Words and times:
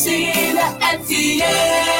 Patrocínio 0.00 0.32
FM. 0.80 1.99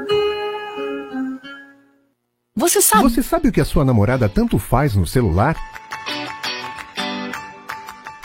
Você 2.61 2.79
sabe... 2.79 3.01
Você 3.01 3.23
sabe 3.23 3.47
o 3.47 3.51
que 3.51 3.59
a 3.59 3.65
sua 3.65 3.83
namorada 3.83 4.29
tanto 4.29 4.59
faz 4.59 4.95
no 4.95 5.07
celular? 5.07 5.57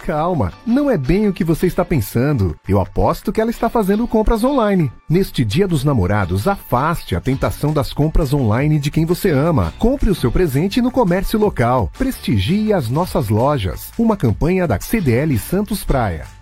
Calma, 0.05 0.53
não 0.67 0.91
é 0.91 0.99
bem 0.99 1.27
o 1.27 1.33
que 1.33 1.43
você 1.43 1.67
está 1.67 1.83
pensando. 1.87 2.55
Eu 2.69 2.79
aposto 2.79 3.33
que 3.33 3.41
ela 3.41 3.51
está 3.51 3.71
fazendo 3.71 4.07
compras 4.07 4.45
online. 4.45 4.93
Neste 5.09 5.43
Dia 5.43 5.67
dos 5.67 5.85
Namorados, 5.85 6.47
afaste 6.47 7.17
a 7.17 7.21
tentação 7.21 7.73
das 7.73 7.95
compras 7.95 8.35
online 8.35 8.79
de 8.79 8.91
quem 8.91 9.07
você 9.07 9.31
ama. 9.31 9.73
Compre 9.79 10.11
o 10.11 10.15
seu 10.15 10.31
presente 10.31 10.83
no 10.83 10.93
comércio 10.93 11.39
local. 11.39 11.91
Prestigie 11.97 12.75
as 12.75 12.91
nossas 12.91 13.31
lojas. 13.31 13.91
Uma 13.99 14.19
campanha 14.19 14.69
da 14.69 14.79
CDL 14.79 15.39
Santos 15.39 15.83
Praia. 15.83 16.36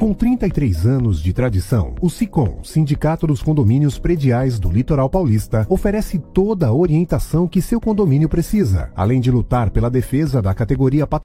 Com 0.00 0.14
33 0.14 0.86
anos 0.86 1.22
de 1.22 1.30
tradição, 1.30 1.94
o 2.00 2.08
SICOM, 2.08 2.64
Sindicato 2.64 3.26
dos 3.26 3.42
Condomínios 3.42 3.98
Prediais 3.98 4.58
do 4.58 4.70
Litoral 4.70 5.10
Paulista, 5.10 5.66
oferece 5.68 6.18
toda 6.18 6.68
a 6.68 6.72
orientação 6.72 7.46
que 7.46 7.60
seu 7.60 7.78
condomínio 7.78 8.26
precisa, 8.26 8.90
além 8.96 9.20
de 9.20 9.30
lutar 9.30 9.68
pela 9.68 9.90
defesa 9.90 10.40
da 10.40 10.54
categoria 10.54 11.06
pat 11.06 11.20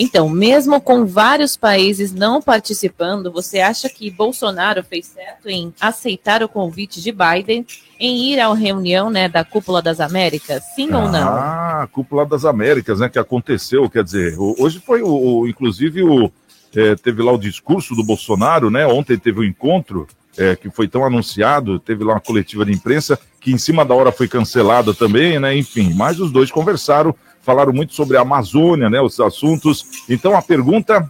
Então, 0.02 0.30
mesmo 0.30 0.80
com 0.80 1.06
vários 1.06 1.58
países 1.58 2.14
não 2.14 2.42
participando, 2.42 3.30
você 3.30 3.60
acha 3.60 3.90
que 3.90 4.10
Bolsonaro 4.10 4.82
fez 4.82 5.08
certo 5.08 5.50
em 5.50 5.74
aceitar 5.78 6.42
o 6.42 6.48
convite 6.48 7.02
de 7.02 7.12
Biden 7.12 7.66
em 8.00 8.32
ir 8.32 8.40
à 8.40 8.54
reunião 8.54 9.10
né, 9.10 9.28
da 9.28 9.44
Cúpula 9.44 9.82
das 9.82 10.00
Américas? 10.00 10.64
Sim 10.74 10.94
ou 10.94 11.10
não? 11.10 11.28
Ah, 11.28 11.86
Cúpula 11.92 12.26
das 12.26 12.46
Américas, 12.46 13.02
né? 13.02 13.10
Que 13.10 13.20
aconteceu, 13.20 13.90
quer 13.90 14.06
dizer, 14.06 14.38
hoje 14.40 14.80
foi 14.80 15.02
o, 15.02 15.42
o 15.42 15.48
inclusive 15.50 16.02
o. 16.02 16.32
É, 16.74 16.96
teve 16.96 17.22
lá 17.22 17.34
o 17.34 17.38
discurso 17.38 17.94
do 17.94 18.04
Bolsonaro, 18.04 18.70
né? 18.70 18.88
Ontem 18.88 19.18
teve 19.18 19.40
o 19.40 19.42
um 19.42 19.46
encontro 19.46 20.08
é, 20.38 20.56
que 20.56 20.70
foi 20.70 20.88
tão 20.88 21.04
anunciado, 21.04 21.78
teve 21.78 22.06
lá 22.06 22.14
uma 22.14 22.22
coletiva 22.22 22.64
de 22.64 22.72
imprensa 22.72 23.20
que 23.42 23.52
em 23.52 23.58
cima 23.58 23.84
da 23.84 23.94
hora 23.94 24.14
foi 24.14 24.30
cancelada 24.30 24.94
também, 24.94 25.40
né? 25.40 25.58
Enfim, 25.58 25.94
mas 25.94 26.22
os 26.22 26.32
dois 26.32 26.50
conversaram 26.50 27.14
falaram 27.50 27.74
muito 27.74 27.96
sobre 27.96 28.16
a 28.16 28.22
Amazônia, 28.22 28.92
né, 28.92 29.02
os 29.02 29.20
assuntos. 29.20 30.04
Então 30.08 30.38
a 30.38 30.42
pergunta, 30.42 31.10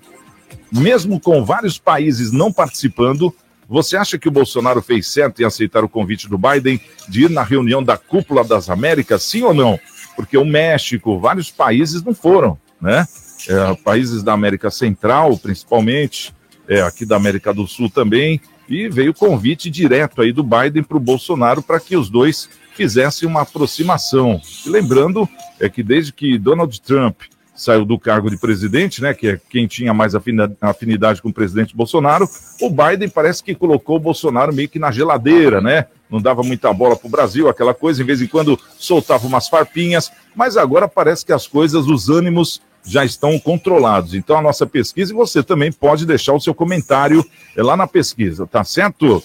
mesmo 0.71 1.19
com 1.19 1.43
vários 1.43 1.77
países 1.77 2.31
não 2.31 2.49
participando, 2.49 3.35
você 3.67 3.97
acha 3.97 4.17
que 4.17 4.29
o 4.29 4.31
Bolsonaro 4.31 4.81
fez 4.81 5.07
certo 5.07 5.41
em 5.41 5.45
aceitar 5.45 5.83
o 5.83 5.89
convite 5.89 6.29
do 6.29 6.37
Biden 6.37 6.79
de 7.09 7.25
ir 7.25 7.29
na 7.29 7.43
reunião 7.43 7.83
da 7.83 7.97
Cúpula 7.97 8.41
das 8.41 8.69
Américas, 8.69 9.23
sim 9.23 9.43
ou 9.43 9.53
não? 9.53 9.77
Porque 10.15 10.37
o 10.37 10.45
México, 10.45 11.19
vários 11.19 11.51
países 11.51 12.01
não 12.01 12.13
foram, 12.13 12.57
né? 12.81 13.05
É, 13.49 13.75
países 13.83 14.23
da 14.23 14.31
América 14.31 14.71
Central, 14.71 15.37
principalmente, 15.37 16.33
é, 16.69 16.81
aqui 16.81 17.05
da 17.05 17.17
América 17.17 17.53
do 17.53 17.67
Sul 17.67 17.89
também, 17.89 18.39
e 18.69 18.87
veio 18.87 19.11
o 19.11 19.13
convite 19.15 19.69
direto 19.69 20.21
aí 20.21 20.31
do 20.31 20.43
Biden 20.43 20.83
para 20.83 20.97
o 20.97 21.01
Bolsonaro 21.01 21.61
para 21.61 21.81
que 21.81 21.97
os 21.97 22.09
dois 22.09 22.49
fizesse 22.79 23.25
uma 23.25 23.41
aproximação. 23.41 24.39
E 24.65 24.69
lembrando 24.69 25.27
é 25.59 25.67
que 25.67 25.83
desde 25.83 26.13
que 26.13 26.37
Donald 26.37 26.79
Trump 26.79 27.23
saiu 27.53 27.83
do 27.83 27.99
cargo 27.99 28.29
de 28.29 28.37
presidente, 28.37 29.01
né, 29.01 29.13
que 29.13 29.27
é 29.27 29.41
quem 29.49 29.67
tinha 29.67 29.93
mais 29.93 30.15
afinidade 30.15 31.21
com 31.21 31.27
o 31.27 31.33
presidente 31.33 31.75
Bolsonaro, 31.75 32.25
o 32.61 32.69
Biden 32.69 33.09
parece 33.09 33.43
que 33.43 33.53
colocou 33.53 33.97
o 33.97 33.99
Bolsonaro 33.99 34.53
meio 34.53 34.69
que 34.69 34.79
na 34.79 34.91
geladeira, 34.91 35.59
né? 35.59 35.87
Não 36.09 36.21
dava 36.21 36.41
muita 36.41 36.73
bola 36.73 36.95
para 36.95 37.07
o 37.07 37.11
Brasil, 37.11 37.49
aquela 37.49 37.73
coisa, 37.73 38.01
em 38.01 38.05
vez 38.05 38.21
em 38.21 38.27
quando 38.27 38.57
soltava 38.77 39.27
umas 39.27 39.49
farpinhas, 39.49 40.09
mas 40.33 40.55
agora 40.55 40.87
parece 40.87 41.25
que 41.25 41.33
as 41.33 41.45
coisas, 41.45 41.85
os 41.85 42.09
ânimos 42.09 42.61
já 42.81 43.03
estão 43.03 43.37
controlados. 43.37 44.13
Então 44.13 44.37
a 44.37 44.41
nossa 44.41 44.65
pesquisa, 44.65 45.11
e 45.11 45.15
você 45.15 45.43
também 45.43 45.69
pode 45.69 46.05
deixar 46.05 46.31
o 46.31 46.39
seu 46.39 46.53
comentário 46.53 47.25
lá 47.57 47.75
na 47.75 47.85
pesquisa, 47.85 48.47
tá 48.47 48.63
certo? 48.63 49.21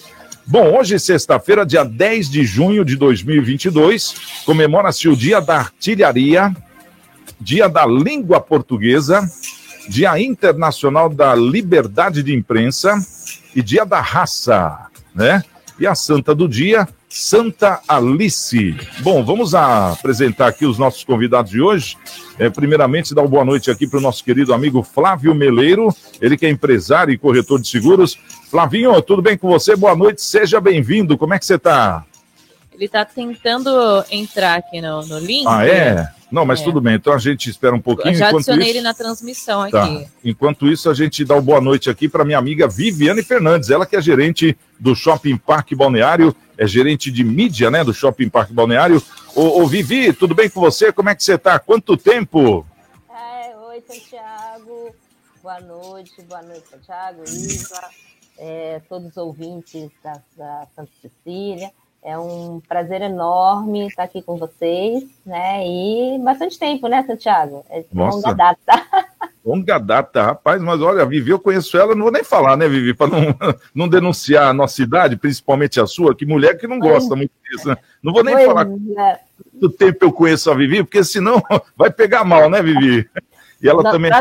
Bom, 0.47 0.77
hoje, 0.77 0.99
sexta-feira, 0.99 1.65
dia 1.65 1.83
10 1.83 2.29
de 2.29 2.45
junho 2.45 2.85
de 2.85 2.95
2022, 2.95 4.43
comemora-se 4.45 5.09
o 5.09 5.15
Dia 5.15 5.41
da 5.41 5.57
Artilharia, 5.57 6.55
Dia 7.41 7.67
da 7.67 7.83
Língua 7.83 8.39
Portuguesa, 8.39 9.27
Dia 9.89 10.19
Internacional 10.19 11.09
da 11.09 11.33
Liberdade 11.33 12.21
de 12.21 12.31
Imprensa 12.31 12.95
e 13.55 13.61
Dia 13.63 13.85
da 13.85 13.99
Raça, 13.99 14.85
né? 15.15 15.43
E 15.77 15.85
a 15.85 15.93
santa 15.93 16.33
do 16.33 16.47
dia, 16.47 16.87
Santa 17.09 17.81
Alice. 17.87 18.75
Bom, 19.01 19.23
vamos 19.25 19.53
apresentar 19.53 20.47
aqui 20.47 20.65
os 20.65 20.77
nossos 20.77 21.03
convidados 21.03 21.51
de 21.51 21.61
hoje. 21.61 21.97
É, 22.39 22.49
primeiramente, 22.49 23.13
dar 23.13 23.21
uma 23.21 23.27
boa 23.27 23.45
noite 23.45 23.69
aqui 23.69 23.85
para 23.85 23.99
o 23.99 24.01
nosso 24.01 24.23
querido 24.23 24.53
amigo 24.53 24.83
Flávio 24.83 25.35
Meleiro, 25.35 25.93
ele 26.21 26.37
que 26.37 26.45
é 26.45 26.49
empresário 26.49 27.13
e 27.13 27.17
corretor 27.17 27.59
de 27.59 27.67
seguros. 27.67 28.17
Flavinho, 28.49 29.01
tudo 29.01 29.21
bem 29.21 29.37
com 29.37 29.49
você? 29.49 29.75
Boa 29.75 29.95
noite, 29.95 30.21
seja 30.21 30.61
bem-vindo. 30.61 31.17
Como 31.17 31.33
é 31.33 31.39
que 31.39 31.45
você 31.45 31.55
está? 31.55 32.05
Ele 32.75 32.85
está 32.85 33.05
tentando 33.05 33.69
entrar 34.11 34.55
aqui 34.55 34.81
no, 34.81 35.05
no 35.05 35.17
link. 35.17 35.45
Ah, 35.47 35.65
é? 35.65 36.09
Não, 36.29 36.45
mas 36.45 36.59
é. 36.59 36.63
tudo 36.65 36.81
bem. 36.81 36.95
Então 36.95 37.13
a 37.13 37.17
gente 37.17 37.49
espera 37.49 37.73
um 37.73 37.79
pouquinho. 37.79 38.13
Eu 38.13 38.17
já 38.17 38.29
adicionei 38.29 38.67
isso... 38.67 38.77
ele 38.77 38.81
na 38.83 38.93
transmissão 38.93 39.69
tá. 39.69 39.85
aqui. 39.85 40.07
Enquanto 40.25 40.67
isso, 40.67 40.89
a 40.89 40.93
gente 40.93 41.23
dá 41.23 41.35
uma 41.35 41.41
boa 41.41 41.61
noite 41.61 41.89
aqui 41.89 42.09
para 42.09 42.25
minha 42.25 42.37
amiga 42.37 42.67
Viviane 42.67 43.23
Fernandes, 43.23 43.69
ela 43.69 43.85
que 43.85 43.95
é 43.95 44.01
gerente 44.01 44.57
do 44.77 44.93
Shopping 44.93 45.37
Parque 45.37 45.73
Balneário, 45.73 46.35
é 46.57 46.67
gerente 46.67 47.09
de 47.09 47.23
mídia, 47.23 47.71
né, 47.71 47.81
do 47.81 47.93
Shopping 47.93 48.27
Parque 48.27 48.51
Balneário. 48.51 49.01
Ô, 49.33 49.61
ô 49.61 49.67
Vivi, 49.67 50.11
tudo 50.11 50.35
bem 50.35 50.49
com 50.49 50.59
você? 50.59 50.91
Como 50.91 51.09
é 51.09 51.15
que 51.15 51.23
você 51.23 51.35
está? 51.35 51.57
Quanto 51.57 51.95
tempo? 51.95 52.65
É, 53.09 53.55
oi, 53.55 53.81
Santiago. 53.87 54.93
Boa 55.41 55.61
noite, 55.61 56.21
boa 56.23 56.41
noite, 56.41 56.67
Santiago, 56.69 57.23
Isa, 57.23 57.81
é, 58.37 58.81
todos 58.89 59.11
os 59.11 59.17
ouvintes 59.17 59.89
da, 60.03 60.19
da 60.35 60.67
Santa 60.75 60.91
Cecília. 61.01 61.71
É 62.05 62.15
um 62.19 62.61
prazer 62.67 63.01
enorme 63.01 63.87
estar 63.87 64.03
aqui 64.03 64.21
com 64.21 64.37
vocês, 64.37 65.03
né? 65.25 65.67
E 65.67 66.19
bastante 66.19 66.59
tempo, 66.59 66.87
né, 66.87 67.03
Santiago? 67.07 67.65
É 67.67 67.83
Nossa. 67.91 68.17
longa 68.17 68.33
data. 68.33 68.85
Longa 69.43 69.77
data, 69.77 70.23
rapaz, 70.23 70.59
mas 70.59 70.81
olha, 70.81 71.03
a 71.03 71.05
Vivi, 71.05 71.29
eu 71.29 71.37
conheço 71.37 71.77
ela, 71.77 71.93
não 71.93 72.01
vou 72.01 72.11
nem 72.11 72.23
falar, 72.23 72.57
né, 72.57 72.67
Vivi, 72.67 72.95
para 72.95 73.11
não, 73.11 73.35
não 73.75 73.87
denunciar 73.87 74.47
a 74.47 74.53
nossa 74.53 74.81
idade, 74.81 75.17
principalmente 75.17 75.79
a 75.79 75.85
sua, 75.85 76.15
que 76.15 76.25
mulher 76.25 76.57
que 76.57 76.65
não 76.65 76.79
gosta 76.79 77.15
muito 77.15 77.31
disso, 77.47 77.67
né? 77.67 77.77
Não 78.01 78.11
vou 78.11 78.23
nem 78.23 78.43
falar 78.43 78.65
é. 78.65 79.19
quanto 79.51 79.69
tempo 79.77 80.03
eu 80.03 80.11
conheço 80.11 80.49
a 80.49 80.55
Vivi, 80.55 80.83
porque 80.83 81.03
senão 81.03 81.43
vai 81.77 81.91
pegar 81.91 82.23
mal, 82.23 82.49
né, 82.49 82.59
Vivi? 82.59 83.07
E 83.61 83.69
ela 83.69 83.83
não, 83.83 83.91
também. 83.91 84.11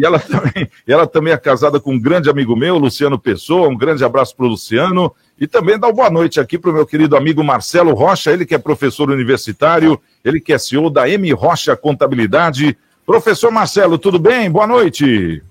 E 0.00 0.06
ela 0.06 0.18
também, 0.18 0.70
ela 0.88 1.06
também 1.06 1.32
é 1.34 1.36
casada 1.36 1.78
com 1.78 1.92
um 1.92 2.00
grande 2.00 2.30
amigo 2.30 2.56
meu, 2.56 2.78
Luciano 2.78 3.18
Pessoa. 3.18 3.68
Um 3.68 3.76
grande 3.76 4.02
abraço 4.02 4.34
para 4.34 4.46
o 4.46 4.48
Luciano. 4.48 5.14
E 5.38 5.46
também 5.46 5.78
dá 5.78 5.88
uma 5.88 5.92
boa 5.92 6.08
noite 6.08 6.40
aqui 6.40 6.58
para 6.58 6.70
o 6.70 6.72
meu 6.72 6.86
querido 6.86 7.14
amigo 7.18 7.44
Marcelo 7.44 7.92
Rocha, 7.92 8.30
ele 8.30 8.46
que 8.46 8.54
é 8.54 8.58
professor 8.58 9.10
universitário, 9.10 10.00
ele 10.24 10.40
que 10.40 10.54
é 10.54 10.58
CEO 10.58 10.88
da 10.88 11.06
M 11.06 11.30
Rocha 11.32 11.76
Contabilidade. 11.76 12.78
Professor 13.04 13.50
Marcelo, 13.50 13.98
tudo 13.98 14.18
bem? 14.18 14.50
Boa 14.50 14.66
noite. 14.66 15.42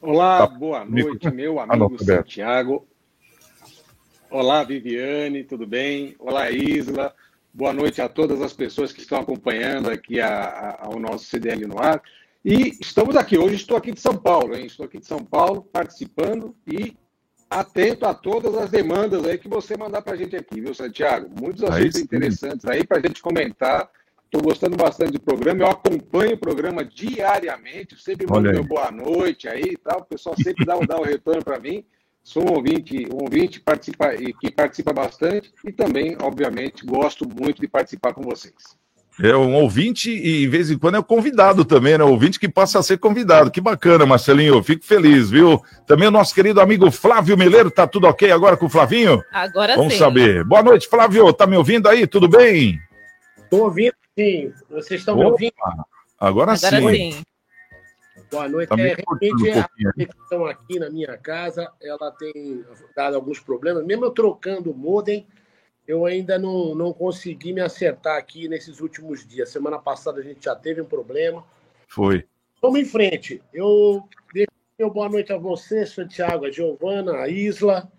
Olá, 0.00 0.38
tá. 0.38 0.46
boa 0.48 0.84
noite, 0.84 1.30
meu 1.30 1.60
ah, 1.60 1.66
amigo 1.68 2.04
Santiago. 2.04 2.84
Olá, 4.28 4.64
Viviane, 4.64 5.44
tudo 5.44 5.64
bem? 5.64 6.16
Olá, 6.18 6.50
Isla. 6.50 7.14
Boa 7.54 7.72
noite 7.72 8.00
a 8.00 8.08
todas 8.08 8.40
as 8.40 8.52
pessoas 8.52 8.92
que 8.92 9.00
estão 9.00 9.20
acompanhando 9.20 9.90
aqui 9.90 10.20
a, 10.20 10.28
a, 10.28 10.86
ao 10.86 10.98
nosso 10.98 11.26
CDL 11.26 11.66
no 11.66 11.78
ar. 11.78 12.02
E 12.44 12.76
estamos 12.80 13.14
aqui, 13.14 13.36
hoje 13.36 13.56
estou 13.56 13.76
aqui 13.76 13.92
de 13.92 14.00
São 14.00 14.16
Paulo, 14.16 14.56
hein? 14.56 14.66
Estou 14.66 14.86
aqui 14.86 14.98
de 14.98 15.06
São 15.06 15.24
Paulo 15.24 15.62
participando 15.72 16.56
e 16.66 16.96
atento 17.50 18.06
a 18.06 18.14
todas 18.14 18.54
as 18.56 18.70
demandas 18.70 19.24
aí 19.26 19.36
que 19.36 19.48
você 19.48 19.76
mandar 19.76 20.00
para 20.02 20.14
a 20.14 20.16
gente 20.16 20.34
aqui, 20.34 20.60
viu, 20.60 20.74
Santiago? 20.74 21.28
Muitos 21.40 21.62
assuntos 21.62 21.96
aí, 21.96 22.02
interessantes 22.02 22.64
aí 22.66 22.86
para 22.86 22.98
a 22.98 23.00
gente 23.00 23.20
comentar 23.20 23.90
Estou 24.34 24.48
gostando 24.48 24.78
bastante 24.78 25.12
do 25.12 25.20
programa. 25.20 25.62
Eu 25.62 25.66
acompanho 25.66 26.36
o 26.36 26.38
programa 26.38 26.82
diariamente. 26.82 28.02
Sempre 28.02 28.26
mando 28.26 28.50
meu 28.50 28.64
boa 28.64 28.90
noite 28.90 29.46
aí 29.46 29.72
e 29.72 29.76
tal. 29.76 30.00
O 30.00 30.04
pessoal 30.06 30.34
sempre 30.42 30.64
dá, 30.64 30.74
dá 30.78 30.98
um 30.98 31.04
retorno 31.04 31.44
para 31.44 31.60
mim. 31.60 31.84
Sou 32.22 32.44
um 32.44 32.54
ouvinte, 32.54 33.06
um 33.12 33.22
ouvinte 33.22 33.60
participa, 33.60 34.10
que 34.14 34.50
participa 34.50 34.92
bastante 34.92 35.52
e 35.64 35.72
também, 35.72 36.16
obviamente, 36.20 36.86
gosto 36.86 37.28
muito 37.28 37.60
de 37.60 37.68
participar 37.68 38.14
com 38.14 38.22
vocês. 38.22 38.54
É 39.20 39.36
um 39.36 39.54
ouvinte 39.56 40.10
e, 40.10 40.40
de 40.40 40.48
vez 40.48 40.70
em 40.70 40.78
quando, 40.78 40.94
é 40.94 41.00
um 41.00 41.02
convidado 41.02 41.64
também, 41.64 41.98
né? 41.98 42.04
Ouvinte 42.04 42.40
que 42.40 42.48
passa 42.48 42.78
a 42.78 42.82
ser 42.82 42.98
convidado. 42.98 43.50
Que 43.50 43.60
bacana, 43.60 44.06
Marcelinho. 44.06 44.62
Fico 44.62 44.84
feliz, 44.84 45.28
viu? 45.28 45.60
Também 45.86 46.08
o 46.08 46.10
nosso 46.10 46.34
querido 46.34 46.60
amigo 46.60 46.90
Flávio 46.90 47.36
Meleiro. 47.36 47.70
Tá 47.70 47.86
tudo 47.86 48.06
ok 48.06 48.30
agora 48.30 48.56
com 48.56 48.66
o 48.66 48.70
Flavinho? 48.70 49.22
Agora 49.30 49.76
Vamos 49.76 49.92
sim. 49.92 49.98
Vamos 49.98 50.14
saber. 50.20 50.44
Boa 50.44 50.62
noite, 50.62 50.88
Flávio. 50.88 51.30
Tá 51.32 51.46
me 51.46 51.56
ouvindo 51.56 51.88
aí? 51.88 52.06
Tudo 52.06 52.26
bem? 52.26 52.80
Estou 53.36 53.64
ouvindo, 53.64 53.94
sim. 54.18 54.50
Vocês 54.70 55.00
estão 55.00 55.14
Opa, 55.14 55.24
me 55.24 55.30
ouvindo? 55.30 55.52
Agora, 56.18 56.52
agora 56.52 56.56
sim. 56.56 57.12
sim. 57.12 57.22
Boa 58.32 58.48
noite. 58.48 58.70
Tá 58.70 58.80
é, 58.80 58.94
realmente, 58.94 59.50
um 59.50 59.60
a 59.60 59.92
conexão 59.92 60.46
aqui 60.46 60.78
na 60.78 60.90
minha 60.90 61.16
casa, 61.18 61.70
ela 61.80 62.10
tem 62.10 62.64
dado 62.96 63.14
alguns 63.14 63.38
problemas. 63.38 63.84
Mesmo 63.84 64.06
eu 64.06 64.10
trocando 64.10 64.72
o 64.72 64.74
modem, 64.74 65.26
eu 65.86 66.06
ainda 66.06 66.38
não, 66.38 66.74
não 66.74 66.92
consegui 66.92 67.52
me 67.52 67.60
acertar 67.60 68.16
aqui 68.16 68.48
nesses 68.48 68.80
últimos 68.80 69.24
dias. 69.24 69.50
Semana 69.50 69.78
passada 69.78 70.20
a 70.20 70.22
gente 70.24 70.44
já 70.44 70.56
teve 70.56 70.80
um 70.80 70.86
problema. 70.86 71.44
Foi. 71.86 72.24
Vamos 72.60 72.80
em 72.80 72.84
frente. 72.84 73.42
Eu 73.52 74.02
deixo 74.32 74.50
meu 74.78 74.90
boa 74.90 75.08
noite 75.08 75.32
a 75.32 75.36
você, 75.38 75.84
Santiago, 75.84 76.46
a 76.46 76.50
Giovana, 76.50 77.18
a 77.18 77.28
Isla, 77.28 77.92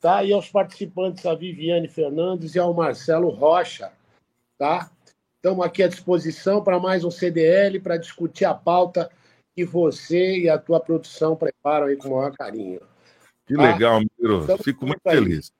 tá? 0.00 0.24
e 0.24 0.32
aos 0.32 0.50
participantes, 0.50 1.24
a 1.24 1.34
Viviane 1.34 1.86
Fernandes 1.86 2.54
e 2.54 2.58
ao 2.58 2.74
Marcelo 2.74 3.30
Rocha 3.30 3.92
tá? 4.62 4.88
Estamos 5.34 5.66
aqui 5.66 5.82
à 5.82 5.88
disposição 5.88 6.62
para 6.62 6.78
mais 6.78 7.02
um 7.02 7.10
CDL, 7.10 7.80
para 7.80 7.96
discutir 7.96 8.44
a 8.44 8.54
pauta 8.54 9.10
que 9.54 9.64
você 9.64 10.38
e 10.40 10.48
a 10.48 10.58
tua 10.58 10.80
produção 10.80 11.36
preparam 11.36 11.86
aí 11.86 11.96
com 11.96 12.08
o 12.08 12.16
maior 12.16 12.32
carinho. 12.32 12.80
Que 13.46 13.54
tá? 13.54 13.62
legal, 13.62 14.00
Miro. 14.18 14.46
Fico 14.62 14.86
muito 14.86 15.02
feliz. 15.02 15.52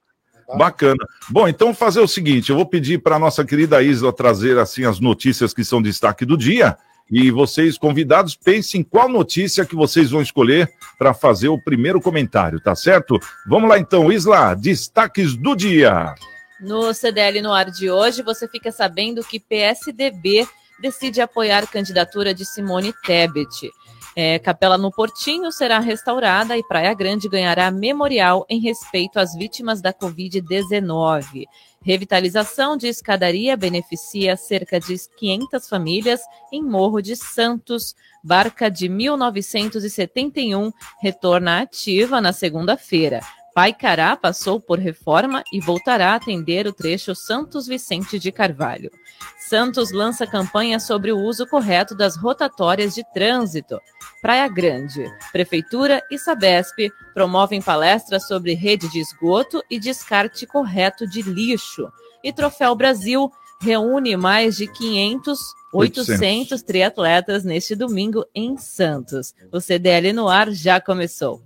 Tá? 0.47 0.55
Bacana. 0.55 1.05
Bom, 1.29 1.47
então 1.47 1.73
fazer 1.73 1.99
o 1.99 2.07
seguinte, 2.07 2.49
eu 2.49 2.55
vou 2.55 2.65
pedir 2.65 3.01
para 3.01 3.15
a 3.15 3.19
nossa 3.19 3.45
querida 3.45 3.81
Isla 3.81 4.11
trazer 4.11 4.57
assim 4.57 4.85
as 4.85 4.99
notícias 4.99 5.53
que 5.53 5.63
são 5.63 5.81
destaque 5.81 6.25
do 6.25 6.37
dia. 6.37 6.77
E 7.11 7.29
vocês, 7.29 7.77
convidados, 7.77 8.35
pensem 8.35 8.81
qual 8.81 9.09
notícia 9.09 9.65
que 9.65 9.75
vocês 9.75 10.09
vão 10.09 10.21
escolher 10.21 10.71
para 10.97 11.13
fazer 11.13 11.49
o 11.49 11.61
primeiro 11.61 12.01
comentário, 12.01 12.59
tá 12.59 12.75
certo? 12.75 13.19
Vamos 13.45 13.69
lá 13.69 13.77
então, 13.77 14.11
Isla, 14.11 14.55
destaques 14.55 15.35
do 15.35 15.55
dia. 15.55 16.15
No 16.61 16.93
CDL 16.93 17.41
no 17.41 17.53
ar 17.53 17.69
de 17.69 17.91
hoje, 17.91 18.23
você 18.23 18.47
fica 18.47 18.71
sabendo 18.71 19.23
que 19.23 19.39
PSDB 19.39 20.47
decide 20.81 21.21
apoiar 21.21 21.63
a 21.63 21.67
candidatura 21.67 22.33
de 22.33 22.45
Simone 22.45 22.93
Tebet. 23.05 23.69
É, 24.15 24.37
Capela 24.37 24.77
no 24.77 24.91
Portinho 24.91 25.51
será 25.51 25.79
restaurada 25.79 26.55
e 26.57 26.63
Praia 26.63 26.93
Grande 26.93 27.27
ganhará 27.27 27.71
memorial 27.71 28.45
em 28.47 28.59
respeito 28.59 29.19
às 29.19 29.33
vítimas 29.33 29.81
da 29.81 29.91
Covid-19. 29.91 31.45
Revitalização 31.81 32.77
de 32.77 32.87
escadaria 32.87 33.57
beneficia 33.57 34.37
cerca 34.37 34.79
de 34.79 34.95
500 35.17 35.67
famílias 35.67 36.21
em 36.51 36.63
Morro 36.63 37.01
de 37.01 37.15
Santos. 37.15 37.95
Barca 38.23 38.69
de 38.69 38.87
1971 38.87 40.71
retorna 41.01 41.61
ativa 41.61 42.21
na 42.21 42.31
segunda-feira. 42.31 43.19
Paicará 43.53 44.15
passou 44.15 44.59
por 44.59 44.79
reforma 44.79 45.43
e 45.53 45.59
voltará 45.59 46.13
a 46.13 46.15
atender 46.15 46.65
o 46.65 46.73
trecho 46.73 47.13
Santos 47.13 47.67
Vicente 47.67 48.17
de 48.17 48.31
Carvalho. 48.31 48.89
Santos 49.37 49.91
lança 49.91 50.25
campanha 50.25 50.79
sobre 50.79 51.11
o 51.11 51.19
uso 51.19 51.45
correto 51.45 51.95
das 51.95 52.15
rotatórias 52.15 52.95
de 52.95 53.03
trânsito. 53.13 53.79
Praia 54.23 54.47
Grande, 54.47 55.03
Prefeitura 55.33 56.01
e 56.09 56.17
Sabesp 56.17 56.89
promovem 57.13 57.61
palestras 57.61 58.25
sobre 58.25 58.53
rede 58.53 58.89
de 58.89 58.97
esgoto 59.01 59.61
e 59.69 59.77
descarte 59.77 60.47
correto 60.47 61.05
de 61.05 61.21
lixo. 61.21 61.91
E 62.23 62.31
Troféu 62.31 62.73
Brasil 62.73 63.29
reúne 63.59 64.15
mais 64.15 64.55
de 64.55 64.65
500, 64.65 65.37
800, 65.73 66.09
800 66.09 66.63
triatletas 66.63 67.43
neste 67.43 67.75
domingo 67.75 68.25
em 68.33 68.57
Santos. 68.57 69.33
O 69.51 69.59
CDL 69.59 70.13
no 70.13 70.29
ar 70.29 70.49
já 70.51 70.79
começou. 70.79 71.41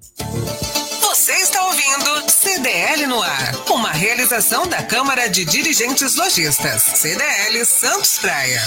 CDL 2.58 3.08
no 3.08 3.22
ar. 3.22 3.56
Uma 3.70 3.92
realização 3.92 4.68
da 4.68 4.84
Câmara 4.84 5.28
de 5.28 5.46
Dirigentes 5.46 6.16
Lojistas. 6.16 6.82
CDL 6.82 7.66
Santos 7.66 8.20
Praia. 8.20 8.62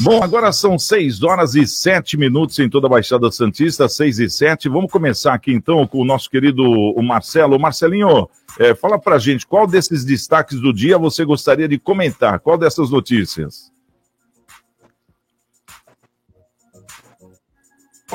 Bom, 0.00 0.22
agora 0.22 0.52
são 0.52 0.78
6 0.78 1.22
horas 1.22 1.54
e 1.54 1.66
7 1.66 2.16
minutos 2.16 2.58
em 2.58 2.68
toda 2.68 2.86
a 2.86 2.90
Baixada 2.90 3.30
Santista, 3.30 3.88
6 3.88 4.18
e 4.18 4.28
7. 4.28 4.68
Vamos 4.68 4.90
começar 4.90 5.32
aqui 5.32 5.52
então 5.52 5.86
com 5.86 5.98
o 6.00 6.04
nosso 6.04 6.28
querido 6.28 6.62
o 6.62 7.02
Marcelo. 7.02 7.58
Marcelinho, 7.58 8.28
é, 8.58 8.74
fala 8.74 8.98
pra 8.98 9.18
gente 9.18 9.46
qual 9.46 9.66
desses 9.66 10.04
destaques 10.04 10.60
do 10.60 10.72
dia 10.72 10.98
você 10.98 11.24
gostaria 11.24 11.68
de 11.68 11.78
comentar? 11.78 12.40
Qual 12.40 12.58
dessas 12.58 12.90
notícias? 12.90 13.73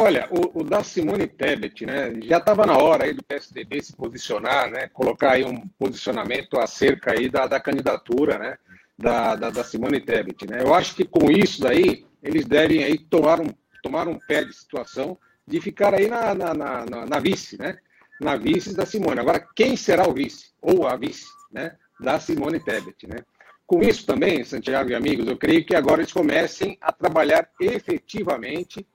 Olha, 0.02 0.30
o, 0.32 0.62
o, 0.62 0.64
da 0.64 0.82
Simone 0.82 1.28
Tebet, 1.28 1.86
né, 1.86 2.14
já 2.24 2.38
estava 2.38 2.66
na 2.66 2.78
hora 2.78 3.04
aí 3.04 3.14
do 3.14 3.22
PSDB 3.22 3.84
se 3.84 3.94
posicionar, 3.94 4.72
né, 4.72 4.88
colocar 4.88 5.32
aí 5.32 5.44
um 5.44 5.68
posicionamento 5.78 6.58
acerca 6.58 7.12
aí 7.12 7.30
da, 7.30 7.46
da 7.48 7.60
candidatura, 7.60 8.38
né, 8.38 8.58
da, 8.98 9.36
da, 9.36 9.50
da, 9.50 9.62
Simone 9.62 10.00
Tebet, 10.00 10.48
né. 10.48 10.62
Eu 10.62 10.74
acho 10.74 10.96
que 10.96 11.04
com 11.04 11.30
isso 11.30 11.60
daí, 11.60 12.06
eles 12.24 12.46
devem 12.46 12.82
aí 12.82 12.98
tomar 12.98 13.42
um, 13.42 13.50
tomar 13.84 14.08
um 14.08 14.18
pé 14.18 14.46
de 14.46 14.54
situação 14.54 15.18
de 15.46 15.60
ficar 15.60 15.94
aí 15.94 16.08
na, 16.08 16.34
na, 16.34 16.54
na, 16.54 16.86
na 17.06 17.20
vice, 17.20 17.60
né, 17.60 17.78
na 18.22 18.38
vice 18.38 18.74
da 18.74 18.86
Simone. 18.86 19.20
Agora, 19.20 19.46
quem 19.54 19.76
será 19.76 20.08
o 20.08 20.14
vice, 20.14 20.54
ou 20.62 20.88
a 20.88 20.96
vice, 20.96 21.28
né, 21.52 21.76
da 22.00 22.18
Simone 22.22 22.62
Tebet, 22.62 23.06
né. 23.06 23.18
Com 23.68 23.82
isso 23.82 24.06
também, 24.06 24.46
Santiago 24.46 24.92
e 24.92 24.96
amigos, 24.96 25.28
eu 25.28 25.36
creio 25.36 25.66
que 25.66 25.76
agora 25.76 26.00
eles 26.00 26.14
comecem 26.14 26.78
a 26.80 26.94
trabalhar 26.94 27.50
efetivamente 27.60 28.88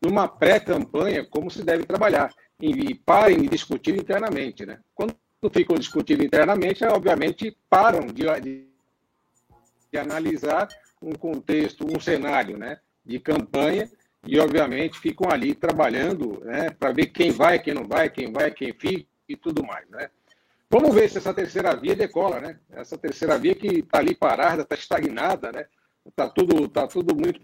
numa 0.00 0.26
pré-campanha 0.26 1.24
como 1.24 1.50
se 1.50 1.62
deve 1.62 1.84
trabalhar 1.84 2.32
e 2.60 2.94
parem 2.94 3.42
de 3.42 3.48
discutir 3.48 3.94
internamente, 3.94 4.64
né? 4.64 4.80
Quando 4.94 5.14
ficam 5.52 5.76
discutindo 5.76 6.24
internamente, 6.24 6.84
obviamente 6.84 7.56
param 7.68 8.06
de, 8.06 8.24
de, 8.40 8.66
de 9.92 9.98
analisar 9.98 10.68
um 11.00 11.12
contexto, 11.12 11.86
um 11.86 12.00
cenário, 12.00 12.56
né, 12.56 12.80
de 13.04 13.20
campanha 13.20 13.88
e 14.26 14.40
obviamente 14.40 14.98
ficam 14.98 15.30
ali 15.30 15.54
trabalhando, 15.54 16.40
né, 16.44 16.70
para 16.70 16.92
ver 16.92 17.06
quem 17.06 17.30
vai, 17.30 17.58
quem 17.58 17.74
não 17.74 17.84
vai, 17.84 18.08
quem 18.10 18.32
vai, 18.32 18.50
quem 18.50 18.72
fica 18.72 19.06
e 19.28 19.36
tudo 19.36 19.64
mais, 19.64 19.88
né? 19.90 20.08
Vamos 20.68 20.94
ver 20.94 21.08
se 21.08 21.18
essa 21.18 21.32
terceira 21.32 21.76
via 21.76 21.94
decola, 21.94 22.40
né? 22.40 22.58
Essa 22.70 22.98
terceira 22.98 23.38
via 23.38 23.54
que 23.54 23.78
está 23.78 23.98
ali 23.98 24.16
parada, 24.16 24.62
está 24.62 24.74
estagnada, 24.74 25.52
né? 25.52 25.66
Está 26.04 26.28
tudo, 26.28 26.68
tá 26.68 26.88
tudo 26.88 27.14
muito 27.14 27.40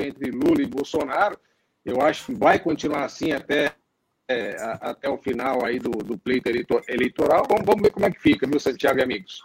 entre 0.00 0.30
Lula 0.30 0.62
e 0.62 0.66
Bolsonaro. 0.66 1.38
Eu 1.84 2.00
acho 2.00 2.26
que 2.26 2.34
vai 2.34 2.58
continuar 2.58 3.04
assim 3.04 3.32
até, 3.32 3.72
é, 4.28 4.56
até 4.80 5.08
o 5.08 5.18
final 5.18 5.64
aí 5.64 5.78
do, 5.78 5.90
do 5.90 6.18
pleito 6.18 6.48
eleitoral. 6.88 7.44
Vamos, 7.48 7.64
vamos 7.64 7.82
ver 7.82 7.90
como 7.90 8.06
é 8.06 8.10
que 8.10 8.20
fica, 8.20 8.46
meu 8.46 8.60
Santiago 8.60 8.98
e 8.98 9.02
amigos. 9.02 9.42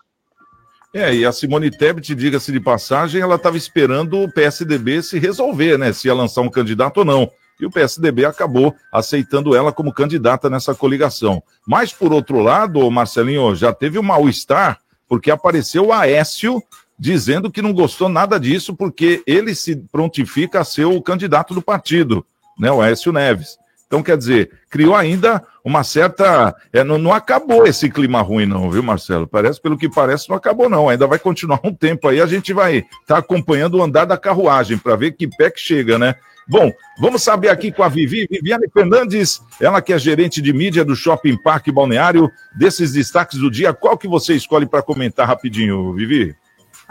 É, 0.93 1.13
e 1.13 1.25
a 1.25 1.31
Simone 1.31 1.69
Tebet, 1.69 2.15
diga-se 2.15 2.51
de 2.51 2.59
passagem, 2.59 3.21
ela 3.21 3.35
estava 3.35 3.57
esperando 3.57 4.23
o 4.23 4.31
PSDB 4.31 5.03
se 5.03 5.19
resolver, 5.19 5.77
né? 5.77 5.93
Se 5.93 6.07
ia 6.07 6.13
lançar 6.15 6.41
um 6.41 6.49
candidato 6.49 6.97
ou 6.97 7.05
não. 7.05 7.31
E 7.59 7.65
o 7.65 7.69
PSDB 7.69 8.25
acabou 8.25 8.73
aceitando 8.91 9.55
ela 9.55 9.71
como 9.71 9.93
candidata 9.93 10.49
nessa 10.49 10.73
coligação. 10.73 11.43
Mas, 11.67 11.93
por 11.93 12.11
outro 12.11 12.39
lado, 12.39 12.89
Marcelinho, 12.89 13.53
já 13.53 13.71
teve 13.73 13.99
um 13.99 14.03
mal-estar, 14.03 14.79
porque 15.07 15.29
apareceu 15.29 15.87
o 15.87 15.93
Aécio 15.93 16.63
dizendo 16.99 17.49
que 17.49 17.61
não 17.61 17.73
gostou 17.73 18.09
nada 18.09 18.39
disso, 18.39 18.75
porque 18.75 19.23
ele 19.25 19.55
se 19.55 19.75
prontifica 19.75 20.59
a 20.59 20.65
ser 20.65 20.85
o 20.85 21.01
candidato 21.01 21.53
do 21.53 21.61
partido, 21.61 22.25
né? 22.59 22.69
O 22.71 22.81
Aécio 22.81 23.13
Neves. 23.13 23.57
Então, 23.87 24.03
quer 24.03 24.17
dizer, 24.17 24.51
criou 24.69 24.95
ainda 24.95 25.43
uma 25.65 25.83
certa. 25.83 26.53
É, 26.71 26.83
não, 26.83 26.99
não, 26.99 27.11
acabou 27.11 27.65
esse 27.65 27.89
clima 27.89 28.21
ruim, 28.21 28.45
não, 28.45 28.69
viu, 28.69 28.83
Marcelo? 28.83 29.25
Parece, 29.25 29.59
pelo 29.59 29.77
que 29.79 29.89
parece, 29.89 30.29
não 30.29 30.35
acabou, 30.35 30.69
não. 30.69 30.89
Ainda 30.89 31.07
vai 31.07 31.17
continuar 31.17 31.59
um 31.63 31.73
tempo 31.73 32.07
aí. 32.07 32.21
A 32.21 32.27
gente 32.27 32.53
vai 32.53 32.77
estar 32.77 32.89
tá 33.07 33.17
acompanhando 33.17 33.77
o 33.77 33.81
andar 33.81 34.05
da 34.05 34.15
carruagem 34.15 34.77
para 34.77 34.95
ver 34.95 35.13
que 35.13 35.27
pé 35.27 35.49
que 35.49 35.59
chega, 35.59 35.97
né? 35.97 36.13
Bom, 36.47 36.71
vamos 36.99 37.23
saber 37.23 37.49
aqui 37.49 37.71
com 37.71 37.81
a 37.81 37.87
Vivi, 37.87 38.27
Viviane 38.29 38.67
Fernandes, 38.71 39.39
ela 39.61 39.81
que 39.81 39.93
é 39.93 39.99
gerente 39.99 40.41
de 40.41 40.51
mídia 40.51 40.83
do 40.83 40.95
Shopping 40.95 41.37
Parque 41.37 41.71
Balneário, 41.71 42.29
desses 42.57 42.93
destaques 42.93 43.37
do 43.37 43.51
dia, 43.51 43.71
qual 43.71 43.95
que 43.95 44.07
você 44.07 44.33
escolhe 44.33 44.65
para 44.65 44.81
comentar 44.81 45.27
rapidinho, 45.27 45.93
Vivi? 45.93 46.35